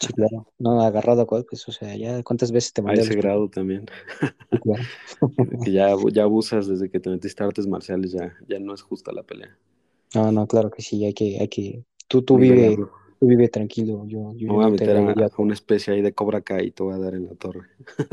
Sí, 0.00 0.12
claro, 0.14 0.46
no, 0.58 0.80
agarrado 0.80 1.22
a 1.22 1.26
pues, 1.26 1.68
o 1.68 1.72
sea, 1.72 1.94
ya 1.96 2.22
cuántas 2.22 2.52
veces 2.52 2.72
te 2.72 2.82
mandé. 2.82 3.00
A 3.00 3.04
ese 3.04 3.16
grado 3.16 3.48
también. 3.48 3.86
Sí, 4.20 4.58
claro. 4.60 4.82
que 5.64 5.72
ya, 5.72 5.88
ya 6.12 6.22
abusas 6.22 6.68
desde 6.68 6.88
que 6.88 7.00
te 7.00 7.10
metiste 7.10 7.42
a 7.42 7.46
artes 7.46 7.66
marciales, 7.66 8.12
ya, 8.12 8.32
ya 8.48 8.58
no 8.60 8.74
es 8.74 8.82
justa 8.82 9.12
la 9.12 9.24
pelea. 9.24 9.56
No, 10.14 10.30
no, 10.30 10.46
claro 10.46 10.70
que 10.70 10.82
sí, 10.82 11.04
hay 11.04 11.12
que, 11.12 11.38
hay 11.40 11.48
que, 11.48 11.84
tú, 12.06 12.22
tú 12.22 12.38
vive, 12.38 12.76
tú 12.76 13.26
vive 13.26 13.48
tranquilo, 13.48 14.04
yo, 14.06 14.32
yo 14.34 14.48
Me 14.48 14.54
voy 14.54 14.64
a 14.64 14.68
meter 14.68 14.96
a, 14.96 15.26
a, 15.26 15.30
una 15.38 15.54
especie 15.54 15.92
ahí 15.92 16.00
de 16.00 16.14
Cobra 16.14 16.40
Kai 16.40 16.68
y 16.68 16.70
te 16.70 16.84
voy 16.84 16.94
a 16.94 16.98
dar 16.98 17.14
en 17.14 17.26
la 17.26 17.34
torre. 17.34 17.62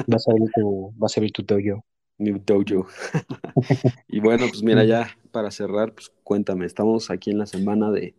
Vas 0.07 0.27
a 0.27 0.31
abrir 0.31 0.49
tu, 0.55 0.91
vas 0.97 1.15
a 1.15 1.19
abrir 1.19 1.31
tu 1.31 1.43
dojo 1.43 1.85
mi 2.17 2.31
dojo. 2.31 2.87
y 4.07 4.19
bueno, 4.19 4.45
pues 4.49 4.63
mira, 4.63 4.83
ya 4.83 5.09
para 5.31 5.51
cerrar, 5.51 5.93
pues 5.93 6.11
cuéntame, 6.23 6.65
estamos 6.65 7.09
aquí 7.09 7.31
en 7.31 7.39
la 7.39 7.45
semana 7.45 7.91
de, 7.91 8.15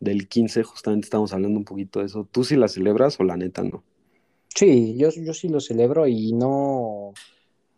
del 0.00 0.28
15, 0.28 0.62
justamente 0.62 1.06
estamos 1.06 1.32
hablando 1.32 1.58
un 1.58 1.64
poquito 1.64 2.00
de 2.00 2.06
eso. 2.06 2.28
¿Tú 2.30 2.44
sí 2.44 2.56
la 2.56 2.68
celebras 2.68 3.18
o 3.20 3.24
la 3.24 3.36
neta 3.36 3.62
no? 3.62 3.82
Sí, 4.54 4.96
yo, 4.96 5.10
yo 5.10 5.34
sí 5.34 5.48
lo 5.48 5.60
celebro 5.60 6.06
y 6.06 6.32
no, 6.32 7.12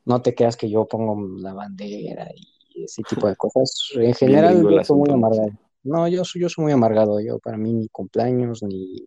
no 0.05 0.23
te 0.23 0.35
creas 0.35 0.57
que 0.57 0.71
yo 0.71 0.87
pongo 0.87 1.39
la 1.39 1.53
bandera 1.53 2.31
y 2.35 2.85
ese 2.85 3.03
tipo 3.03 3.29
de 3.29 3.37
cosas. 3.37 3.91
En 3.97 4.15
general, 4.15 4.63
yo 4.63 4.85
soy 4.85 4.99
muy 4.99 5.11
amargado. 5.11 5.51
No, 5.83 6.09
yo, 6.09 6.23
yo 6.35 6.49
soy 6.49 6.65
muy 6.65 6.73
amargado. 6.73 7.21
Yo, 7.21 7.39
para 7.39 7.57
mí, 7.57 7.73
ni 7.73 7.89
cumpleaños, 7.89 8.63
ni, 8.63 9.07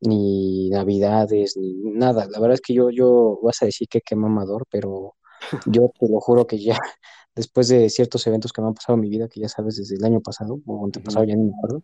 ni 0.00 0.70
navidades, 0.70 1.56
ni 1.56 1.74
nada. 1.74 2.26
La 2.30 2.40
verdad 2.40 2.54
es 2.54 2.60
que 2.60 2.74
yo, 2.74 2.90
yo 2.90 3.38
vas 3.42 3.62
a 3.62 3.66
decir 3.66 3.88
que 3.88 4.00
qué 4.00 4.16
mamador, 4.16 4.66
pero 4.70 5.14
yo 5.66 5.92
te 5.98 6.08
lo 6.08 6.20
juro 6.20 6.46
que 6.46 6.58
ya 6.58 6.78
después 7.34 7.68
de 7.68 7.88
ciertos 7.90 8.26
eventos 8.26 8.52
que 8.52 8.60
me 8.60 8.68
han 8.68 8.74
pasado 8.74 8.94
en 8.94 9.00
mi 9.02 9.08
vida, 9.08 9.28
que 9.28 9.40
ya 9.40 9.48
sabes, 9.48 9.76
desde 9.76 9.96
el 9.96 10.04
año 10.04 10.20
pasado 10.20 10.60
o 10.66 10.84
antepasado, 10.84 11.24
ya 11.24 11.36
no 11.36 11.44
me 11.44 11.52
acuerdo. 11.56 11.82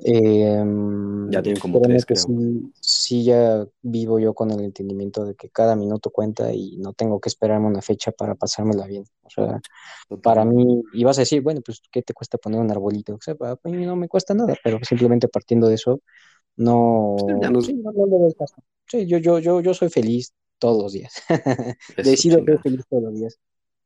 Em, 0.00 1.30
Ya 1.30 1.42
tienen 1.42 1.60
como 1.60 1.80
tres, 1.80 2.04
que 2.04 2.14
creo. 2.14 2.26
sí, 2.26 2.72
sí 2.80 3.24
ya 3.24 3.66
vivo 3.82 4.18
yo 4.18 4.34
con 4.34 4.50
el 4.50 4.60
entendimiento 4.60 5.24
de 5.24 5.34
que 5.34 5.48
cada 5.50 5.76
minuto 5.76 6.10
cuenta 6.10 6.52
y 6.52 6.76
no 6.78 6.92
tengo 6.92 7.20
que 7.20 7.28
esperarme 7.28 7.66
una 7.68 7.82
fecha 7.82 8.12
para 8.12 8.34
pasármela 8.34 8.86
bien. 8.86 9.04
O 9.22 9.30
sea, 9.30 9.60
para 10.22 10.44
Total. 10.44 10.48
mí, 10.54 10.82
y 10.92 11.04
vas 11.04 11.18
a 11.18 11.22
decir, 11.22 11.42
bueno, 11.42 11.60
pues, 11.64 11.80
¿qué 11.90 12.02
te 12.02 12.12
cuesta 12.12 12.38
poner 12.38 12.60
un 12.60 12.70
arbolito? 12.70 13.14
O 13.14 13.20
sea, 13.20 13.34
para 13.34 13.58
mí 13.64 13.86
no 13.86 13.96
me 13.96 14.08
cuesta 14.08 14.34
nada, 14.34 14.54
pero 14.62 14.78
simplemente 14.82 15.28
partiendo 15.28 15.68
de 15.68 15.74
eso, 15.74 16.00
Sí, 17.16 17.34
ya 17.40 17.50
no, 17.50 17.60
sí, 17.60 17.72
no, 17.74 17.92
no 17.92 18.06
le 18.06 18.18
doy 18.18 18.34
caso. 18.34 18.54
Sí, 18.86 19.06
yo, 19.06 19.18
yo, 19.18 19.38
yo, 19.38 19.60
yo 19.60 19.74
soy 19.74 19.88
feliz 19.88 20.32
todos 20.58 20.82
los 20.82 20.92
días. 20.92 21.22
Decido 21.96 22.44
ser 22.44 22.60
feliz 22.60 22.84
todos 22.88 23.02
los 23.04 23.14
días. 23.14 23.38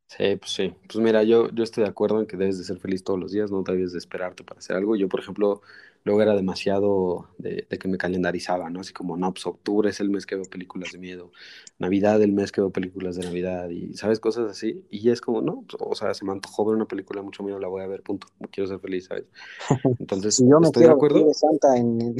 Sí, 0.09 0.37
pues 0.37 0.53
sí. 0.53 0.75
Pues 0.91 1.05
mira, 1.05 1.23
yo, 1.23 1.51
yo 1.51 1.63
estoy 1.63 1.85
de 1.85 1.91
acuerdo 1.91 2.21
en 2.21 2.27
que 2.27 2.39
debes 2.39 2.57
de 2.57 2.65
ser 2.65 2.79
feliz 2.79 3.05
todos 3.05 3.21
los 3.21 3.31
días, 3.31 3.51
no 3.51 3.63
debes 3.63 3.93
de 3.93 3.99
esperarte 3.99 4.43
para 4.43 4.59
hacer 4.59 4.75
algo. 4.75 4.97
Yo, 4.97 5.07
por 5.07 5.21
ejemplo, 5.21 5.61
luego 6.05 6.23
era 6.23 6.35
demasiado 6.35 7.29
de, 7.37 7.67
de 7.69 7.79
que 7.79 7.89
me 7.89 7.99
calendarizaba, 7.99 8.71
¿no? 8.71 8.81
Así 8.81 8.95
como, 8.95 9.19
no, 9.19 9.35
pues 9.35 9.47
octubre 9.47 9.91
es 9.91 10.01
el 10.01 10.09
mes 10.09 10.25
que 10.25 10.37
veo 10.37 10.45
películas 10.47 10.93
de 10.93 10.99
miedo, 10.99 11.31
Navidad 11.79 12.23
el 12.23 12.33
mes 12.33 12.53
que 12.53 12.63
veo 12.63 12.71
películas 12.71 13.17
de 13.17 13.25
Navidad 13.27 13.69
y, 13.69 13.93
¿sabes? 13.95 14.19
Cosas 14.19 14.51
así. 14.51 14.83
Y 14.89 15.01
ya 15.01 15.13
es 15.13 15.21
como, 15.21 15.43
no, 15.43 15.65
pues, 15.69 15.77
o 15.79 15.95
sea, 15.95 16.15
se 16.15 16.25
me 16.25 16.33
antojó 16.33 16.65
ver 16.65 16.77
una 16.77 16.87
película, 16.87 17.21
mucho 17.21 17.43
miedo 17.43 17.59
la 17.59 17.69
voy 17.69 17.83
a 17.83 17.87
ver, 17.87 18.03
punto. 18.03 18.29
Quiero 18.51 18.67
ser 18.67 18.81
feliz, 18.81 19.05
¿sabes? 19.05 19.27
Entonces, 19.99 20.39
yo 20.39 20.59
me 20.59 20.67
estoy 20.69 20.85
de 20.85 20.87
quiero 20.87 20.95
acuerdo. 20.95 21.27
de 21.27 21.35
Santa 21.35 21.77
en, 21.77 22.17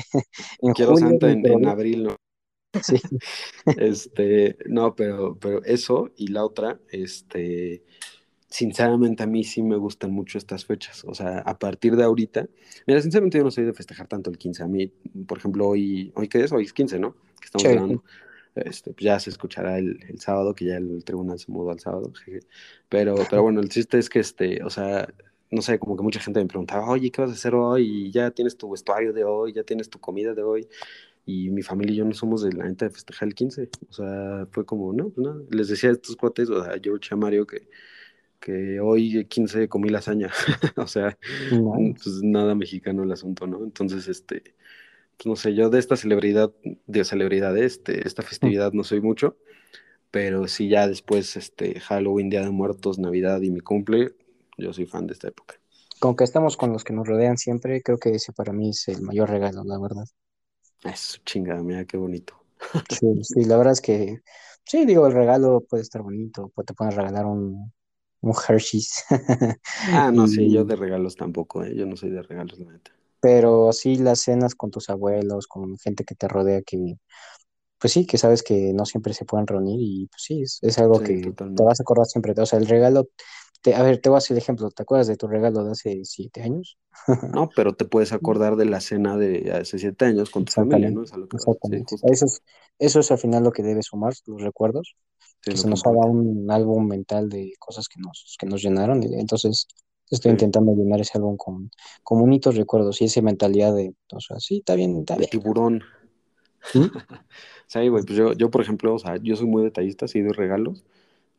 Quiero 0.75 0.93
julio, 0.93 1.09
Santa 1.09 1.31
en, 1.31 1.67
abril, 1.67 2.05
¿no? 2.05 2.17
Sí. 2.81 2.97
Este, 3.77 4.59
no, 4.67 4.95
pero, 4.97 5.39
pero 5.39 5.65
eso 5.65 6.11
y 6.17 6.29
la 6.29 6.45
otra, 6.45 6.81
este, 6.91 7.85
sinceramente 8.49 9.23
a 9.25 9.27
mí 9.27 9.45
sí 9.45 9.63
me 9.63 9.77
gustan 9.77 10.13
mucho 10.13 10.39
estas 10.39 10.65
fechas. 10.67 11.05
O 11.07 11.15
sea, 11.15 11.41
a 11.41 11.59
partir 11.59 11.97
de 11.97 12.05
ahorita, 12.05 12.49
mira, 12.87 13.03
sinceramente 13.03 13.39
yo 13.39 13.45
no 13.45 13.51
soy 13.51 13.65
de 13.67 13.75
festejar 13.75 14.09
tanto 14.09 14.31
el 14.31 14.39
15. 14.39 14.63
A 14.65 14.69
mí, 14.69 14.89
por 15.29 15.39
ejemplo, 15.39 15.69
hoy, 15.69 16.13
¿hoy 16.17 16.29
qué 16.29 16.43
es? 16.45 16.53
Hoy 16.53 16.65
es 16.65 16.73
15, 16.75 16.99
¿no? 16.99 17.15
Que 17.41 17.47
estamos 17.47 17.69
Sí, 17.69 17.69
grabando. 17.71 18.05
Este, 18.57 18.93
pues 18.93 19.05
ya 19.05 19.21
se 19.21 19.31
escuchará 19.31 19.79
el, 19.79 20.01
el 20.09 20.21
sábado, 20.21 20.55
que 20.55 20.67
ya 20.67 20.77
el 20.79 21.05
tribunal 21.05 21.39
se 21.39 21.53
mudó 21.53 21.71
al 21.71 21.81
sábado. 21.81 22.13
jeje. 22.25 22.41
Pero, 22.89 23.27
pero 23.29 23.43
bueno, 23.43 23.61
el 23.61 23.69
chiste 23.71 23.99
es 23.99 24.11
que, 24.11 24.21
este, 24.21 24.63
o 24.65 24.71
sea, 24.71 25.09
no 25.51 25.63
sé, 25.63 25.79
como 25.79 25.97
que 25.97 26.03
mucha 26.03 26.21
gente 26.21 26.41
me 26.41 26.47
preguntaba, 26.49 26.89
oye, 26.91 27.11
¿qué 27.11 27.23
vas 27.23 27.31
a 27.31 27.35
hacer 27.35 27.55
hoy? 27.55 28.09
Y 28.09 28.13
ya 28.13 28.31
tienes 28.33 28.57
tu 28.59 28.71
vestuario 28.71 29.13
de 29.13 29.25
hoy, 29.25 29.53
ya 29.55 29.65
tienes 29.65 29.91
tu 29.91 30.01
comida 30.01 30.35
de 30.35 30.43
hoy. 30.43 30.69
Y 31.31 31.51
mi 31.51 31.61
familia 31.61 31.93
y 31.93 31.97
yo 31.97 32.07
no 32.07 32.15
somos 32.15 32.41
de 32.43 32.55
la 32.55 32.65
neta 32.65 32.87
de 32.87 32.91
festejar 32.91 33.29
el 33.29 33.35
15. 33.35 33.69
O 33.91 33.93
sea, 33.93 34.47
fue 34.51 34.65
como, 34.65 34.95
no, 34.95 35.11
pues 35.11 35.27
nada. 35.27 35.43
Les 35.51 35.69
decía 35.69 35.91
a 35.91 35.93
estos 35.93 36.17
cuates, 36.17 36.49
o 36.49 36.65
sea, 36.65 36.73
a 36.73 36.81
George 36.83 37.07
y 37.11 37.13
a 37.13 37.17
Mario, 37.19 37.47
que, 37.47 37.69
que 38.41 38.81
hoy 38.81 39.27
15 39.27 39.69
comí 39.69 39.91
lasaña. 39.91 40.31
o 40.77 40.87
sea, 40.87 41.19
pues 41.51 42.23
nada 42.23 42.55
mexicano 42.55 43.03
el 43.03 43.13
asunto, 43.13 43.47
¿no? 43.47 43.63
Entonces, 43.63 44.09
este, 44.09 44.55
pues 45.19 45.27
no 45.27 45.37
sé, 45.37 45.55
yo 45.55 45.69
de 45.69 45.79
esta 45.79 45.97
celebridad, 45.97 46.51
de 46.87 47.05
celebridad, 47.05 47.59
este, 47.59 48.09
esta 48.09 48.23
festividad 48.23 48.73
no 48.73 48.83
soy 48.83 49.03
mucho, 49.03 49.37
pero 50.11 50.49
sí 50.49 50.71
ya 50.71 50.89
después, 50.89 51.37
este, 51.37 51.79
Halloween, 51.81 52.31
Día 52.31 52.41
de 52.41 52.51
Muertos, 52.51 52.99
Navidad 52.99 53.43
y 53.43 53.51
mi 53.51 53.61
cumple, 53.61 54.15
yo 54.57 54.73
soy 54.73 54.87
fan 54.87 55.07
de 55.07 55.13
esta 55.13 55.29
época. 55.29 55.57
Con 56.01 56.17
que 56.17 56.25
estemos 56.25 56.57
con 56.57 56.73
los 56.73 56.85
que 56.85 56.95
nos 56.95 57.07
rodean 57.07 57.37
siempre, 57.37 57.83
creo 57.83 57.99
que 57.99 58.15
ese 58.15 58.33
para 58.33 58.55
mí 58.55 58.71
es 58.71 58.89
el 58.89 59.03
mayor 59.03 59.29
regalo, 59.29 59.63
la 59.65 59.79
verdad. 59.79 60.07
Eso, 60.83 61.19
chingada, 61.25 61.63
mira 61.63 61.85
qué 61.85 61.97
bonito. 61.97 62.45
Sí, 62.89 63.07
sí, 63.23 63.45
la 63.45 63.57
verdad 63.59 63.73
es 63.75 63.81
que, 63.83 64.23
sí, 64.65 64.87
digo, 64.87 65.07
el 65.07 65.13
regalo 65.13 65.61
puede 65.69 65.83
estar 65.83 66.03
bonito, 66.03 66.51
pues 66.55 66.67
te 66.67 66.75
pueden 66.75 66.97
regalar 66.97 67.27
un, 67.27 67.73
un 68.21 68.33
Hershey's, 68.49 69.05
Ah, 69.91 70.11
no, 70.13 70.27
sí, 70.29 70.51
yo 70.53 70.65
de 70.65 70.77
regalos 70.77 71.17
tampoco, 71.17 71.65
¿eh? 71.65 71.75
Yo 71.77 71.85
no 71.87 71.97
soy 71.97 72.11
de 72.11 72.23
regalos, 72.23 72.59
la 72.61 72.73
neta. 72.73 72.93
pero 73.21 73.73
sí 73.73 73.97
las 73.97 74.21
cenas 74.21 74.55
con 74.55 74.71
tus 74.71 74.91
abuelos, 74.91 75.47
con 75.47 75.77
gente 75.79 76.05
que 76.05 76.15
te 76.15 76.29
rodea, 76.29 76.63
que, 76.63 76.97
pues 77.79 77.93
sí, 77.95 78.07
que 78.07 78.19
sabes 78.19 78.43
que 78.43 78.73
no 78.75 78.87
siempre 78.87 79.15
se 79.15 79.25
pueden 79.27 79.47
reunir 79.47 79.79
y 79.81 80.07
pues 80.09 80.23
sí, 80.25 80.43
es, 80.43 80.59
es 80.63 80.79
algo 80.79 81.01
Sí, 81.01 81.05
que 81.05 81.35
te 81.55 81.65
vas 81.65 81.81
a 81.81 81.85
acordar 81.85 82.07
siempre. 82.07 82.35
O 82.39 82.47
sea, 82.47 82.59
el 82.61 82.67
regalo, 82.69 83.09
te, 83.63 83.75
a 83.75 83.83
ver, 83.83 84.01
te 84.01 84.09
voy 84.09 84.17
a 84.17 84.19
hacer 84.19 84.37
el 84.37 84.43
ejemplo, 84.43 84.71
¿te 84.71 84.83
acuerdas 84.83 85.07
de 85.09 85.17
tu 85.17 85.27
regalo 85.29 85.65
de 85.65 85.73
hace 85.73 86.05
siete 86.05 86.43
años? 86.43 86.79
No, 87.31 87.53
pero 87.55 87.75
te 87.75 87.85
puedes 87.85 88.13
acordar 88.13 88.57
de 88.57 88.65
la 88.65 88.81
cena 88.81 89.17
de 89.17 89.53
hace 89.53 89.79
siete 89.79 90.07
años 90.07 90.31
con 90.31 90.45
tu 90.47 90.53
familia, 90.53 90.91
¿no? 90.91 91.03
Exactamente, 91.03 91.05
Es 91.05 91.13
a 91.13 91.19
lo 91.19 91.29
que 91.29 91.37
vas. 91.39 91.49
Sí, 91.61 91.77
exactamente. 91.77 91.97
Eso 92.03 92.25
es, 92.27 92.43
eso 92.79 93.01
es 93.01 93.11
al 93.11 93.19
final 93.19 93.45
lo 93.45 93.53
que 93.53 93.63
debe 93.63 93.83
sumar, 93.83 94.15
los 94.27 94.43
recuerdos, 94.43 94.97
Sí, 95.43 95.51
que 95.51 95.57
se 95.57 95.69
que 95.69 95.69
nos 95.69 95.87
haga 95.87 95.99
un 96.07 96.51
álbum 96.51 96.87
mental 96.89 97.29
de 97.29 97.53
cosas 97.59 97.89
que 97.89 98.01
nos, 98.01 98.37
que 98.39 98.47
nos 98.47 98.63
llenaron. 98.63 99.03
Y 99.03 99.15
entonces 99.21 99.67
estoy 100.11 100.31
Sí, 100.31 100.33
intentando 100.33 100.73
llenar 100.75 101.01
ese 101.01 101.19
álbum 101.19 101.37
con, 101.37 101.71
con 102.03 102.21
bonitos 102.21 102.57
recuerdos 102.57 103.01
y 103.03 103.05
esa 103.07 103.23
mentalidad 103.23 103.75
de, 103.75 103.95
o 104.13 104.21
sea, 104.21 104.39
sí, 104.41 104.59
está 104.59 104.75
bien, 104.75 104.99
está 105.01 105.17
de 105.17 105.27
bien. 105.27 105.31
tiburón. 105.31 105.85
¿Mm? 106.75 106.89
Sí, 107.67 107.89
güey, 107.89 108.05
pues 108.05 108.17
yo, 108.19 108.33
yo, 108.35 108.51
por 108.51 108.63
ejemplo, 108.63 108.95
o 108.95 108.99
sea, 108.99 109.17
yo 109.19 109.37
soy 109.37 109.47
muy 109.47 109.63
detallista, 109.65 110.09
sí 110.09 110.21
doy 110.23 110.33
regalos, 110.33 110.85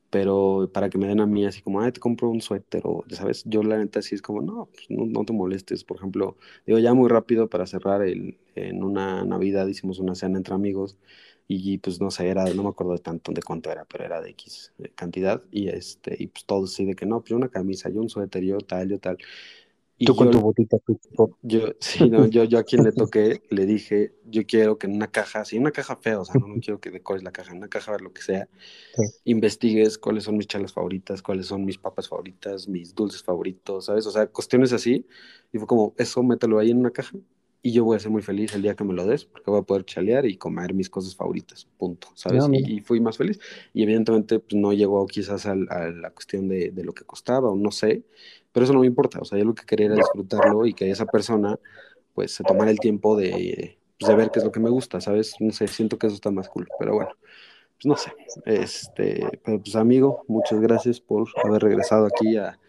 pero 0.10 0.70
para 0.74 0.90
que 0.90 0.98
me 0.98 1.08
den 1.08 1.20
a 1.22 1.26
mí 1.26 1.46
así 1.46 1.62
como, 1.62 1.82
ay, 1.82 1.92
te 1.92 2.00
compro 2.00 2.30
un 2.30 2.42
suéter 2.42 2.82
o, 2.86 3.04
¿sabes? 3.12 3.44
Yo 3.46 3.64
la 3.64 3.78
neta 3.78 4.02
sí 4.02 4.16
es 4.16 4.22
como, 4.22 4.42
no, 4.42 4.68
pues 4.74 4.90
no, 4.90 5.06
no 5.06 5.26
te 5.26 5.34
molestes. 5.34 5.84
Por 5.84 5.98
ejemplo, 5.98 6.38
digo, 6.66 6.80
ya 6.80 6.94
muy 6.94 7.10
rápido 7.10 7.50
para 7.50 7.66
cerrar, 7.68 8.02
el, 8.04 8.40
en 8.56 8.84
una 8.84 9.24
Navidad 9.26 9.68
hicimos 9.68 10.00
una 10.00 10.16
cena 10.16 10.38
entre 10.38 10.54
amigos 10.56 10.98
y 11.48 11.80
pues 11.80 12.00
no 12.00 12.12
sé, 12.12 12.28
era, 12.30 12.46
no 12.54 12.64
me 12.64 12.70
acuerdo 12.70 12.94
de 12.94 13.00
tanto 13.00 13.32
de 13.32 13.42
cuánto 13.42 13.72
era, 13.72 13.86
pero 13.86 14.04
era 14.06 14.22
de 14.22 14.30
X 14.32 14.72
eh, 14.80 14.92
cantidad 14.96 15.44
y 15.52 15.70
este, 15.70 16.16
y 16.22 16.28
pues 16.28 16.46
todos 16.46 16.72
así 16.74 16.86
de 16.86 16.96
que 16.96 17.06
no, 17.06 17.22
pues 17.22 17.32
una 17.32 17.50
camisa, 17.50 17.90
yo 17.90 18.02
un 18.02 18.10
suéter, 18.10 18.44
yo 18.44 18.60
tal, 18.60 18.90
yo 18.90 19.00
tal. 19.00 19.18
Tú 20.04 20.14
Y 20.14 20.18
con 20.18 20.28
yo 20.28 20.32
tu 20.32 20.40
botita, 20.42 20.78
pop. 21.16 21.34
yo, 21.42 21.60
sí, 21.80 22.10
no, 22.10 22.26
yo, 22.26 22.44
yo 22.46 22.58
a 22.60 22.64
quien 22.64 22.84
le 22.84 22.92
toqué, 22.94 23.42
le 23.50 23.66
dije, 23.66 24.14
yo 24.26 24.46
quiero 24.46 24.78
que 24.78 24.88
en 24.88 24.96
una 24.96 25.12
caja, 25.12 25.44
sí, 25.46 25.58
una 25.58 25.72
caja 25.72 25.96
fea, 25.98 26.20
o 26.20 26.26
sea, 26.26 26.38
no, 26.38 26.48
no 26.48 26.60
quiero 26.60 26.80
que 26.80 26.90
decores 26.92 27.24
la 27.24 27.32
caja, 27.32 27.52
en 27.52 27.58
una 27.58 27.68
caja, 27.68 27.98
lo 28.00 28.14
que 28.14 28.22
sea, 28.22 28.48
Sí. 28.96 29.04
investigues 29.26 29.98
cuáles 29.98 30.24
son 30.26 30.38
mis 30.38 30.48
chalas 30.48 30.74
favoritas, 30.74 31.22
cuáles 31.22 31.48
son 31.48 31.66
mis 31.66 31.78
papas 31.78 32.08
favoritas, 32.10 32.68
mis 32.68 32.96
dulces 32.96 33.24
favoritos, 33.24 33.86
¿sabes? 33.86 34.06
O 34.08 34.12
sea, 34.12 34.28
cuestiones 34.28 34.74
así, 34.74 35.06
y 35.52 35.58
fue 35.58 35.68
como, 35.68 35.94
eso, 35.98 36.24
mételo 36.24 36.60
ahí 36.60 36.72
en 36.72 36.80
una 36.80 36.92
caja, 36.92 37.18
y 37.62 37.72
yo 37.74 37.84
voy 37.84 37.98
a 37.98 38.00
ser 38.00 38.12
muy 38.12 38.22
feliz 38.22 38.54
el 38.56 38.62
día 38.62 38.76
que 38.76 38.84
me 38.84 38.94
lo 38.94 39.06
des, 39.06 39.26
porque 39.26 39.52
voy 39.52 39.60
a 39.60 39.64
poder 39.64 39.84
chalear 39.86 40.26
y 40.26 40.38
comer 40.38 40.74
mis 40.74 40.90
cosas 40.90 41.16
favoritas, 41.16 41.68
punto, 41.78 42.08
¿sabes? 42.16 42.48
No. 42.48 42.56
Y, 42.56 42.78
y 42.78 42.80
fui 42.82 43.00
más 43.02 43.18
feliz, 43.18 43.40
y 43.74 43.84
evidentemente, 43.84 44.40
pues 44.40 44.56
no 44.60 44.72
llegó 44.74 45.06
quizás 45.08 45.46
al- 45.46 45.68
a, 45.70 45.90
la 45.90 46.12
cuestión 46.12 46.48
de, 46.48 46.72
de 46.72 46.84
lo 46.84 46.94
que 46.94 47.04
costaba, 47.06 47.50
o 47.50 47.56
no 47.58 47.72
sé, 47.72 48.04
pero 48.52 48.64
eso 48.64 48.74
no 48.74 48.80
me 48.82 48.88
importa, 48.88 49.20
o 49.20 49.26
sea, 49.26 49.38
yo 49.38 49.46
lo 49.46 49.56
que 49.56 49.66
quería 49.66 49.88
era 49.88 49.96
disfrutarlo 49.96 50.66
y 50.66 50.74
que 50.74 50.90
esa 50.90 51.06
persona 51.06 51.60
pues 52.14 52.34
se 52.34 52.44
tomara 52.44 52.72
el 52.72 52.80
tiempo 52.80 53.16
de, 53.18 53.78
pues, 53.98 54.08
de 54.08 54.16
ver 54.16 54.32
qué 54.32 54.40
es 54.40 54.46
lo 54.46 54.52
que 54.52 54.60
me 54.60 54.70
gusta, 54.70 55.02
¿sabes? 55.02 55.36
No 55.40 55.52
sé, 55.52 55.68
siento 55.68 55.98
que 55.98 56.08
eso 56.08 56.16
está 56.16 56.32
más 56.32 56.50
cool, 56.50 56.68
pero 56.78 56.94
bueno, 56.96 57.12
pues 57.76 57.86
no 57.86 57.96
sé. 57.96 58.12
Este, 58.46 59.40
pero 59.44 59.62
pues 59.62 59.76
amigo, 59.76 60.24
muchas 60.28 60.60
gracias 60.60 61.00
por 61.00 61.28
haber 61.44 61.64
regresado 61.64 62.06
aquí 62.06 62.38
a, 62.38 62.60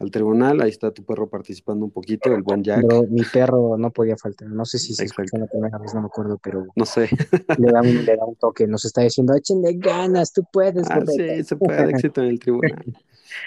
al 0.00 0.10
tribunal, 0.10 0.62
ahí 0.62 0.70
está 0.70 0.90
tu 0.90 1.04
perro 1.04 1.28
participando 1.28 1.84
un 1.84 1.90
poquito, 1.90 2.34
el 2.34 2.42
buen 2.42 2.64
Jack, 2.64 2.82
Bro, 2.82 3.04
mi 3.10 3.22
perro 3.22 3.76
no 3.76 3.90
podía 3.90 4.16
faltar. 4.16 4.48
No 4.48 4.64
sé 4.64 4.78
si 4.78 4.94
se 4.94 5.04
escuchó 5.04 5.36
la 5.36 5.46
primera 5.46 5.76
vez, 5.76 5.94
no 5.94 6.00
me 6.00 6.06
acuerdo, 6.06 6.40
pero 6.42 6.66
no 6.74 6.86
sé. 6.86 7.10
le 7.58 7.70
da 7.70 7.82
un, 7.82 8.04
le 8.06 8.16
da 8.16 8.24
un 8.24 8.34
toque. 8.36 8.66
Nos 8.66 8.86
está 8.86 9.02
diciendo, 9.02 9.34
échenle 9.34 9.74
ganas, 9.74 10.32
tú 10.32 10.42
puedes, 10.50 10.90
Ah, 10.90 11.02
sí, 11.06 11.44
se 11.44 11.54
puede 11.54 11.90
éxito 11.90 12.22
en 12.22 12.28
el 12.28 12.40
tribunal. 12.40 12.84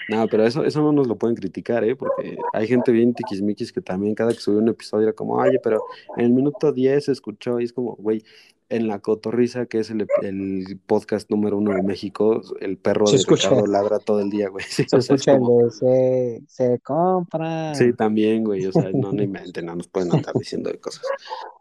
No, 0.08 0.26
pero 0.28 0.46
eso, 0.46 0.64
eso 0.64 0.80
no 0.80 0.92
nos 0.92 1.06
lo 1.06 1.16
pueden 1.16 1.36
criticar, 1.36 1.84
¿eh? 1.84 1.94
Porque 1.94 2.38
hay 2.54 2.66
gente 2.66 2.90
bien 2.90 3.12
tiquismiquis 3.12 3.70
que 3.70 3.82
también 3.82 4.14
cada 4.14 4.32
que 4.32 4.40
sube 4.40 4.56
un 4.56 4.68
episodio 4.68 5.08
era 5.08 5.12
como, 5.12 5.34
oye, 5.34 5.60
pero 5.62 5.84
en 6.16 6.24
el 6.24 6.32
minuto 6.32 6.72
10 6.72 7.04
se 7.04 7.12
escuchó 7.12 7.60
y 7.60 7.64
es 7.64 7.72
como, 7.74 7.94
güey, 7.96 8.24
en 8.70 8.88
La 8.88 8.98
Cotorrisa, 9.00 9.66
que 9.66 9.78
es 9.80 9.90
el, 9.90 10.06
el 10.22 10.80
podcast 10.86 11.30
número 11.30 11.58
uno 11.58 11.74
de 11.74 11.82
México, 11.82 12.40
el 12.60 12.76
perro 12.78 13.06
Se 13.06 13.12
de 13.12 13.18
escucha, 13.18 13.50
Ricardo 13.50 13.66
ladra 13.70 13.98
todo 13.98 14.20
el 14.20 14.30
día, 14.30 14.48
güey. 14.48 14.64
Sí, 14.68 14.84
se 14.88 14.96
o 14.96 15.00
sea, 15.00 15.14
es 15.16 15.20
escucha 15.22 15.32
el 15.32 15.38
como, 15.38 15.70
se, 15.70 16.42
se 16.48 16.78
compra. 16.80 17.74
sí, 17.74 17.92
también, 17.92 18.42
güey, 18.44 18.64
o 18.66 18.72
sea, 18.72 18.90
no, 18.94 19.12
no 19.12 19.22
inventen, 19.22 19.66
no 19.66 19.76
nos 19.76 19.88
pueden 19.88 20.12
andar 20.12 20.34
diciendo 20.34 20.70
de 20.70 20.78
cosas. 20.78 21.02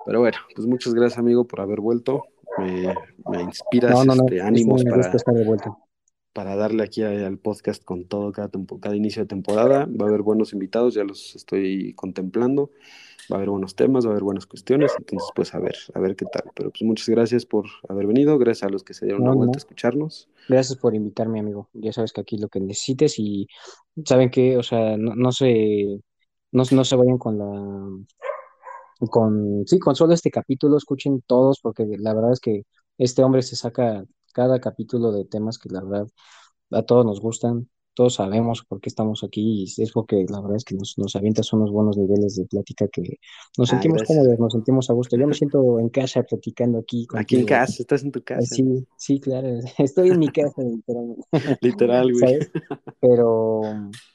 Pero 0.06 0.20
bueno, 0.22 0.38
pues 0.56 0.68
muchas 0.68 0.94
gracias, 0.94 1.20
amigo, 1.20 1.46
por 1.46 1.62
haber 1.62 1.80
vuelto. 1.82 2.24
Me, 2.58 2.94
me 3.30 3.42
inspiras 3.42 3.92
No, 3.92 4.06
no, 4.06 4.16
no, 4.16 4.24
este, 4.26 4.38
es 4.38 4.44
ánimos 4.44 4.84
para, 4.84 5.12
para 6.34 6.56
darle 6.56 6.84
aquí 6.84 7.02
a- 7.04 7.28
al 7.28 7.38
podcast 7.38 7.84
con 7.84 8.06
todo 8.06 8.32
cada, 8.32 8.50
cada 8.80 8.96
inicio 8.96 9.24
de 9.24 9.28
temporada. 9.28 9.86
Va 9.88 10.06
a 10.06 10.10
haber 10.10 10.22
buenos 10.22 10.54
invitados, 10.54 10.94
ya 10.94 11.04
los 11.04 11.36
estoy 11.36 11.94
contemplando. 11.96 12.70
Va 13.32 13.36
a 13.36 13.40
haber 13.40 13.50
buenos 13.50 13.76
temas, 13.76 14.06
va 14.06 14.10
a 14.10 14.12
haber 14.14 14.24
buenas 14.24 14.46
cuestiones. 14.48 14.96
Entonces, 14.98 15.32
pues 15.36 15.54
a 15.54 15.60
ver, 15.60 15.76
a 15.94 16.00
ver 16.00 16.16
qué 16.16 16.26
tal. 16.26 16.44
Pero 16.56 16.72
pues 16.72 16.84
muchas 16.84 17.10
gracias 17.10 17.46
por 17.46 17.66
haber 17.90 18.08
venido. 18.08 18.38
Gracias 18.38 18.64
a 18.68 18.72
los 18.72 18.84
que 18.84 18.94
se 18.94 19.06
dieron 19.06 19.24
No, 19.24 19.26
una 19.26 19.34
no, 19.36 19.36
vuelta 19.36 19.58
a 19.58 19.60
no. 19.60 19.62
escucharnos. 19.62 20.30
Gracias 20.48 20.80
por 20.80 20.96
invitarme, 20.96 21.40
amigo. 21.42 21.70
Ya 21.74 21.94
sabes 21.94 22.14
que 22.14 22.22
aquí 22.22 22.38
lo 22.38 22.50
que 22.50 22.60
necesites 22.62 23.20
y 23.20 23.48
saben 24.06 24.32
que, 24.32 24.58
o 24.58 24.64
sea, 24.64 24.98
no, 24.98 25.16
no 25.16 25.32
se, 25.34 26.00
no, 26.52 26.64
no 26.72 26.86
se 26.86 26.96
vayan 26.98 27.18
con 27.20 27.38
la, 27.40 27.48
con, 29.10 29.64
sí, 29.68 29.80
con 29.80 29.96
solo 29.96 30.14
este 30.14 30.32
capítulo, 30.32 30.78
escuchen 30.78 31.22
todos, 31.28 31.60
porque 31.62 31.86
la 32.00 32.14
verdad 32.14 32.32
es 32.34 32.40
que 32.40 32.64
este 32.98 33.24
hombre 33.24 33.42
se 33.42 33.56
saca 33.56 34.04
cada 34.34 34.60
capítulo 34.62 35.12
de 35.12 35.26
temas 35.26 35.58
que 35.60 35.70
la 35.70 35.82
verdad 35.84 36.08
a 36.72 36.84
todos 36.84 37.06
nos 37.06 37.22
gustan. 37.22 37.70
Todos 37.94 38.16
sabemos 38.16 38.64
por 38.68 38.80
qué 38.82 38.90
estamos 38.90 39.24
aquí 39.24 39.66
y 39.78 39.82
es 39.84 39.92
porque 39.92 40.26
la 40.30 40.42
verdad 40.42 40.58
es 40.58 40.66
que 40.66 40.76
nos, 40.76 40.96
nos 40.98 41.16
avientas 41.16 41.52
unos 41.54 41.72
buenos 41.72 41.98
niveles 41.98 42.36
de 42.36 42.46
plática 42.46 42.88
que 42.88 43.04
nos 43.58 43.70
sentimos 43.70 44.04
cómodos, 44.04 44.40
nos 44.40 44.54
sentimos 44.54 44.90
a 44.90 44.94
gusto. 44.94 45.18
Yo 45.18 45.28
me 45.28 45.34
siento 45.36 45.80
en 45.80 45.90
casa 45.90 46.24
platicando 46.24 46.80
aquí 46.80 47.06
Aquí 47.14 47.38
en 47.38 47.46
contigo. 47.46 47.46
casa, 47.46 47.82
estás 47.84 48.04
en 48.04 48.12
tu 48.12 48.22
Eh, 48.36 48.48
casa. 48.48 48.56
Sí, 48.56 48.88
sí, 48.98 49.20
claro, 49.20 49.48
estoy 49.78 50.10
en 50.10 50.20
mi 50.20 50.32
casa, 50.32 50.62
literalmente. 50.64 51.24
Literal, 51.62 52.12
güey. 52.14 52.20
¿sabes? 52.20 52.52
Pero 53.00 53.62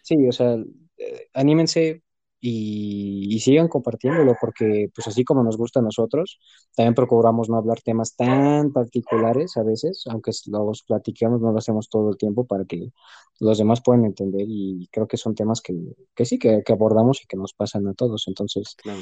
sí, 0.02 0.26
o 0.28 0.32
sea, 0.32 0.54
eh, 0.98 1.28
anímense 1.34 2.02
y, 2.40 3.34
y 3.34 3.40
sigan 3.40 3.68
compartiéndolo 3.68 4.34
porque 4.40 4.90
pues 4.94 5.06
así 5.08 5.24
como 5.24 5.42
nos 5.42 5.56
gusta 5.56 5.80
a 5.80 5.82
nosotros, 5.82 6.38
también 6.76 6.94
procuramos 6.94 7.48
no 7.48 7.56
hablar 7.56 7.80
temas 7.80 8.14
tan 8.16 8.72
particulares 8.72 9.56
a 9.56 9.62
veces, 9.62 10.04
aunque 10.08 10.30
los 10.46 10.82
platiquemos, 10.82 11.40
no 11.40 11.52
lo 11.52 11.58
hacemos 11.58 11.88
todo 11.88 12.10
el 12.10 12.16
tiempo 12.16 12.46
para 12.46 12.64
que 12.64 12.92
los 13.40 13.58
demás 13.58 13.80
puedan 13.82 14.04
entender 14.04 14.46
y 14.48 14.88
creo 14.92 15.06
que 15.08 15.16
son 15.16 15.34
temas 15.34 15.60
que, 15.60 15.74
que 16.14 16.24
sí, 16.24 16.38
que, 16.38 16.62
que 16.64 16.72
abordamos 16.72 17.22
y 17.22 17.26
que 17.26 17.36
nos 17.36 17.52
pasan 17.54 17.86
a 17.88 17.94
todos. 17.94 18.24
Entonces, 18.28 18.76
Claro. 18.76 19.00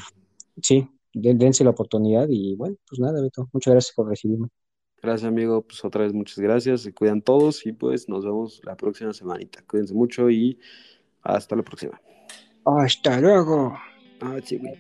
sí, 0.63 0.89
de- 1.13 1.35
dense 1.35 1.65
la 1.65 1.71
oportunidad 1.71 2.27
y 2.29 2.55
bueno, 2.55 2.77
pues 2.89 3.01
nada, 3.01 3.21
Beto, 3.23 3.49
muchas 3.53 3.73
gracias 3.73 3.95
por 3.95 4.09
recibirme. 4.09 4.49
Gracias, 5.03 5.29
amigo. 5.29 5.63
Pues 5.63 5.85
otra 5.85 6.03
vez 6.05 6.13
muchas 6.13 6.39
gracias. 6.39 6.81
Se 6.81 6.93
cuidan 6.93 7.23
todos 7.23 7.65
y 7.67 7.73
pues 7.73 8.09
nos 8.09 8.25
vemos 8.25 8.61
la 8.65 8.77
próxima 8.77 9.13
semanita. 9.13 9.63
Cuídense 9.69 9.95
mucho 9.95 10.31
y 10.31 10.59
hasta 11.23 11.55
la 11.55 11.63
próxima. 11.63 12.01
Hasta 12.67 13.21
luego. 13.21 13.79
Ah, 14.21 14.37
sí, 14.45 14.59
güey. 14.59 14.75